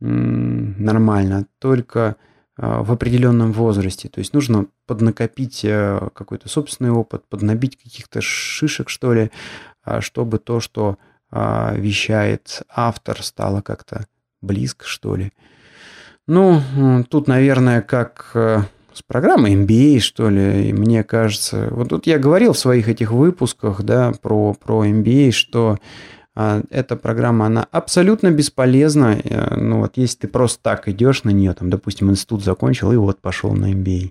нормально 0.00 1.46
только 1.58 2.16
а, 2.56 2.82
в 2.82 2.90
определенном 2.90 3.52
возрасте. 3.52 4.08
То 4.08 4.20
есть 4.20 4.32
нужно 4.32 4.66
поднакопить 4.86 5.64
э, 5.64 6.08
какой-то 6.14 6.48
собственный 6.48 6.90
опыт, 6.90 7.28
поднабить 7.28 7.76
каких-то 7.76 8.20
шишек, 8.20 8.88
что 8.88 9.12
ли, 9.12 9.30
чтобы 10.00 10.38
то, 10.38 10.60
что 10.60 10.98
вещает 11.32 12.62
автор, 12.68 13.22
стало 13.22 13.60
как-то 13.60 14.04
близко, 14.42 14.84
что 14.84 15.14
ли. 15.14 15.32
Ну, 16.26 16.60
тут, 17.08 17.28
наверное, 17.28 17.82
как 17.82 18.32
э, 18.34 18.62
с 19.00 19.02
программой 19.02 19.54
MBA, 19.54 19.98
что 20.00 20.28
ли, 20.28 20.68
и 20.68 20.72
мне 20.74 21.02
кажется. 21.04 21.68
Вот 21.70 21.88
тут 21.88 22.06
я 22.06 22.18
говорил 22.18 22.52
в 22.52 22.58
своих 22.58 22.86
этих 22.86 23.12
выпусках, 23.12 23.82
да, 23.82 24.12
про, 24.20 24.52
про 24.54 24.84
MBA, 24.84 25.30
что 25.30 25.78
а, 26.36 26.62
эта 26.68 26.96
программа, 26.96 27.46
она 27.46 27.66
абсолютно 27.70 28.30
бесполезна. 28.30 29.18
Э, 29.24 29.56
ну 29.56 29.78
вот 29.80 29.96
если 29.96 30.18
ты 30.18 30.28
просто 30.28 30.62
так 30.62 30.86
идешь 30.88 31.24
на 31.24 31.30
нее, 31.30 31.54
там, 31.54 31.70
допустим, 31.70 32.10
институт 32.10 32.44
закончил 32.44 32.92
и 32.92 32.96
вот 32.96 33.22
пошел 33.22 33.52
на 33.52 33.72
MBA. 33.72 34.10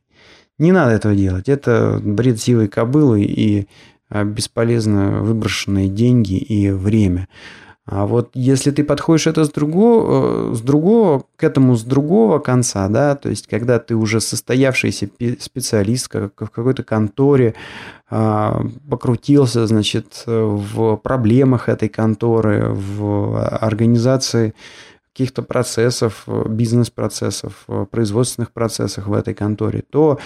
Не 0.58 0.72
надо 0.72 0.92
этого 0.92 1.16
делать. 1.16 1.48
Это 1.50 2.02
бред 2.04 2.42
силой 2.42 2.68
кобылы 2.68 3.22
и 3.22 3.68
а, 4.10 4.24
бесполезно 4.24 5.22
выброшенные 5.22 5.88
деньги 5.88 6.36
и 6.36 6.72
время. 6.72 7.28
А 7.92 8.06
вот 8.06 8.30
если 8.36 8.70
ты 8.70 8.84
подходишь 8.84 9.26
это 9.26 9.46
с 9.46 9.50
другого, 9.50 10.52
э, 10.52 10.56
с 10.56 10.62
другого, 10.62 11.24
к 11.36 11.44
этому 11.44 11.76
с 11.76 11.84
другого 11.84 12.38
конца, 12.38 12.88
да, 12.88 13.16
то 13.16 13.30
есть 13.30 13.48
когда 13.48 13.80
ты 13.80 13.96
уже 13.96 14.22
состоявшийся 14.22 15.10
специалист 15.40 16.14
в 16.14 16.30
какой-то 16.30 16.84
конторе, 16.84 17.56
а, 18.12 18.62
покрутился, 18.88 19.66
значит, 19.66 20.24
в 20.28 20.98
проблемах 20.98 21.68
этой 21.68 21.90
конторы, 21.90 22.70
в 22.70 23.44
организации 23.44 24.54
каких-то 25.12 25.42
процессов, 25.42 26.28
бизнес-процессов, 26.48 27.66
производственных 27.90 28.52
процессах 28.52 29.08
в 29.08 29.14
этой 29.14 29.34
конторе, 29.34 29.84
то 29.90 30.20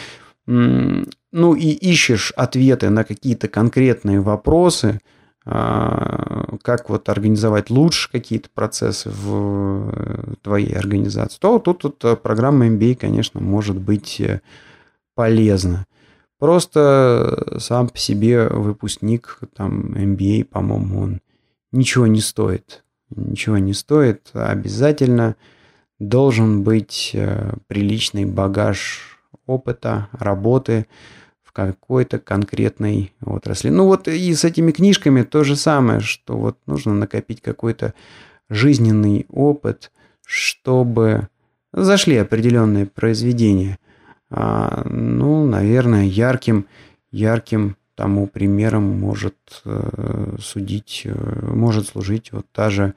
ну 0.46 1.56
и 1.56 1.68
ищешь 1.68 2.34
ответы 2.36 2.90
на 2.90 3.06
какие-то 3.06 3.48
конкретные 3.48 4.20
вопросы, 4.20 5.00
как 5.46 6.90
вот 6.90 7.10
организовать 7.10 7.70
лучше 7.70 8.10
какие-то 8.10 8.50
процессы 8.54 9.10
в 9.10 9.92
э, 9.92 10.34
твоей 10.42 10.74
организации, 10.74 11.38
то 11.40 11.60
тут, 11.60 11.80
тут 11.80 12.04
э, 12.06 12.16
программа 12.16 12.68
MBA, 12.68 12.96
конечно, 12.96 13.42
может 13.42 13.78
быть 13.78 14.22
э, 14.22 14.42
полезна. 15.16 15.86
Просто 16.40 17.58
сам 17.60 17.90
по 17.90 17.98
себе 17.98 18.48
выпускник 18.48 19.40
там 19.56 19.94
MBA, 19.94 20.46
по-моему, 20.46 21.02
он 21.02 21.22
ничего 21.72 22.08
не 22.08 22.22
стоит. 22.22 22.84
Ничего 23.10 23.58
не 23.58 23.74
стоит. 23.74 24.30
Обязательно 24.34 25.36
должен 26.00 26.64
быть 26.64 27.16
приличный 27.68 28.26
багаж 28.26 29.20
опыта, 29.46 30.10
работы, 30.12 30.88
какой-то 31.54 32.20
конкретной 32.20 33.14
отрасли. 33.24 33.70
Ну 33.70 33.86
вот 33.86 34.08
и 34.08 34.34
с 34.34 34.44
этими 34.44 34.72
книжками 34.72 35.22
то 35.22 35.44
же 35.44 35.56
самое, 35.56 36.00
что 36.00 36.36
вот 36.36 36.58
нужно 36.66 36.94
накопить 36.94 37.42
какой-то 37.42 37.94
жизненный 38.50 39.26
опыт, 39.30 39.92
чтобы 40.26 41.30
зашли 41.72 42.18
определенные 42.18 42.88
произведения. 42.88 43.78
А, 44.30 44.84
ну, 44.90 45.46
наверное, 45.46 46.06
ярким, 46.06 46.66
ярким 47.12 47.78
тому 47.96 48.28
примером 48.28 48.84
может 49.00 49.36
э, 49.66 50.36
судить, 50.40 51.04
э, 51.06 51.46
может 51.54 51.88
служить 51.88 52.32
вот 52.32 52.48
та 52.52 52.72
же 52.72 52.96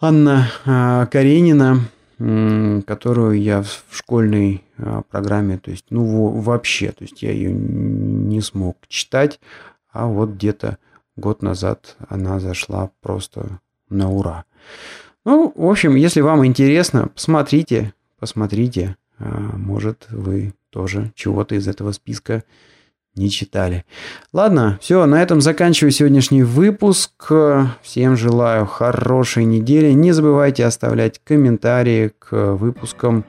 Анна 0.00 0.50
э, 0.64 1.06
Каренина, 1.10 1.80
которую 2.18 3.40
я 3.40 3.62
в 3.62 3.84
школьной 3.90 4.64
э, 4.78 5.02
программе, 5.10 5.58
то 5.58 5.70
есть, 5.70 5.86
ну, 5.90 6.28
вообще, 6.40 6.92
то 6.92 7.02
есть 7.04 7.22
я 7.22 7.30
ее 7.30 7.52
не 7.52 8.40
смог 8.40 8.78
читать, 8.88 9.38
а 9.92 10.06
вот 10.06 10.30
где-то 10.30 10.78
год 11.16 11.42
назад 11.42 11.96
она 12.08 12.40
зашла 12.40 12.90
просто 13.02 13.60
на 13.90 14.10
ура. 14.10 14.44
Ну, 15.24 15.52
в 15.54 15.68
общем, 15.68 15.94
если 15.94 16.20
вам 16.20 16.46
интересно, 16.46 17.08
посмотрите, 17.08 17.92
посмотрите. 18.18 18.96
А, 19.18 19.26
может, 19.56 20.06
вы 20.10 20.54
тоже 20.70 21.12
чего-то 21.14 21.54
из 21.54 21.68
этого 21.68 21.92
списка 21.92 22.44
не 23.16 23.30
читали. 23.30 23.84
Ладно, 24.32 24.78
все, 24.80 25.04
на 25.06 25.22
этом 25.22 25.40
заканчиваю 25.40 25.90
сегодняшний 25.90 26.42
выпуск. 26.42 27.32
Всем 27.82 28.16
желаю 28.16 28.66
хорошей 28.66 29.44
недели. 29.44 29.92
Не 29.92 30.12
забывайте 30.12 30.64
оставлять 30.64 31.20
комментарии 31.24 32.12
к 32.18 32.54
выпускам 32.54 33.24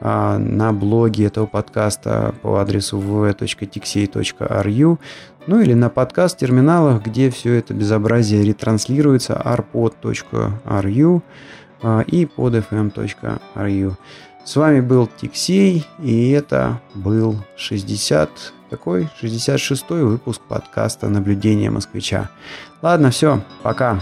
а, 0.00 0.38
на 0.38 0.72
блоге 0.72 1.26
этого 1.26 1.46
подкаста 1.46 2.34
по 2.42 2.60
адресу 2.60 2.98
www.tixey.ru 2.98 4.98
ну 5.46 5.60
или 5.60 5.74
на 5.74 5.88
подкаст-терминалах, 5.88 7.02
где 7.02 7.30
все 7.30 7.54
это 7.54 7.74
безобразие 7.74 8.44
ретранслируется 8.44 9.40
arpod.ru 9.44 11.22
а, 11.82 12.04
и 12.06 12.24
podfm.ru. 12.24 13.92
С 14.44 14.56
вами 14.56 14.80
был 14.80 15.08
Тиксей, 15.20 15.86
и 16.02 16.30
это 16.30 16.80
был 16.94 17.36
60, 17.56 18.30
какой? 18.70 19.08
66 19.20 19.90
выпуск 19.90 20.40
подкаста 20.42 21.08
«Наблюдение 21.08 21.70
москвича». 21.70 22.30
Ладно, 22.82 23.10
все, 23.10 23.42
пока. 23.62 24.00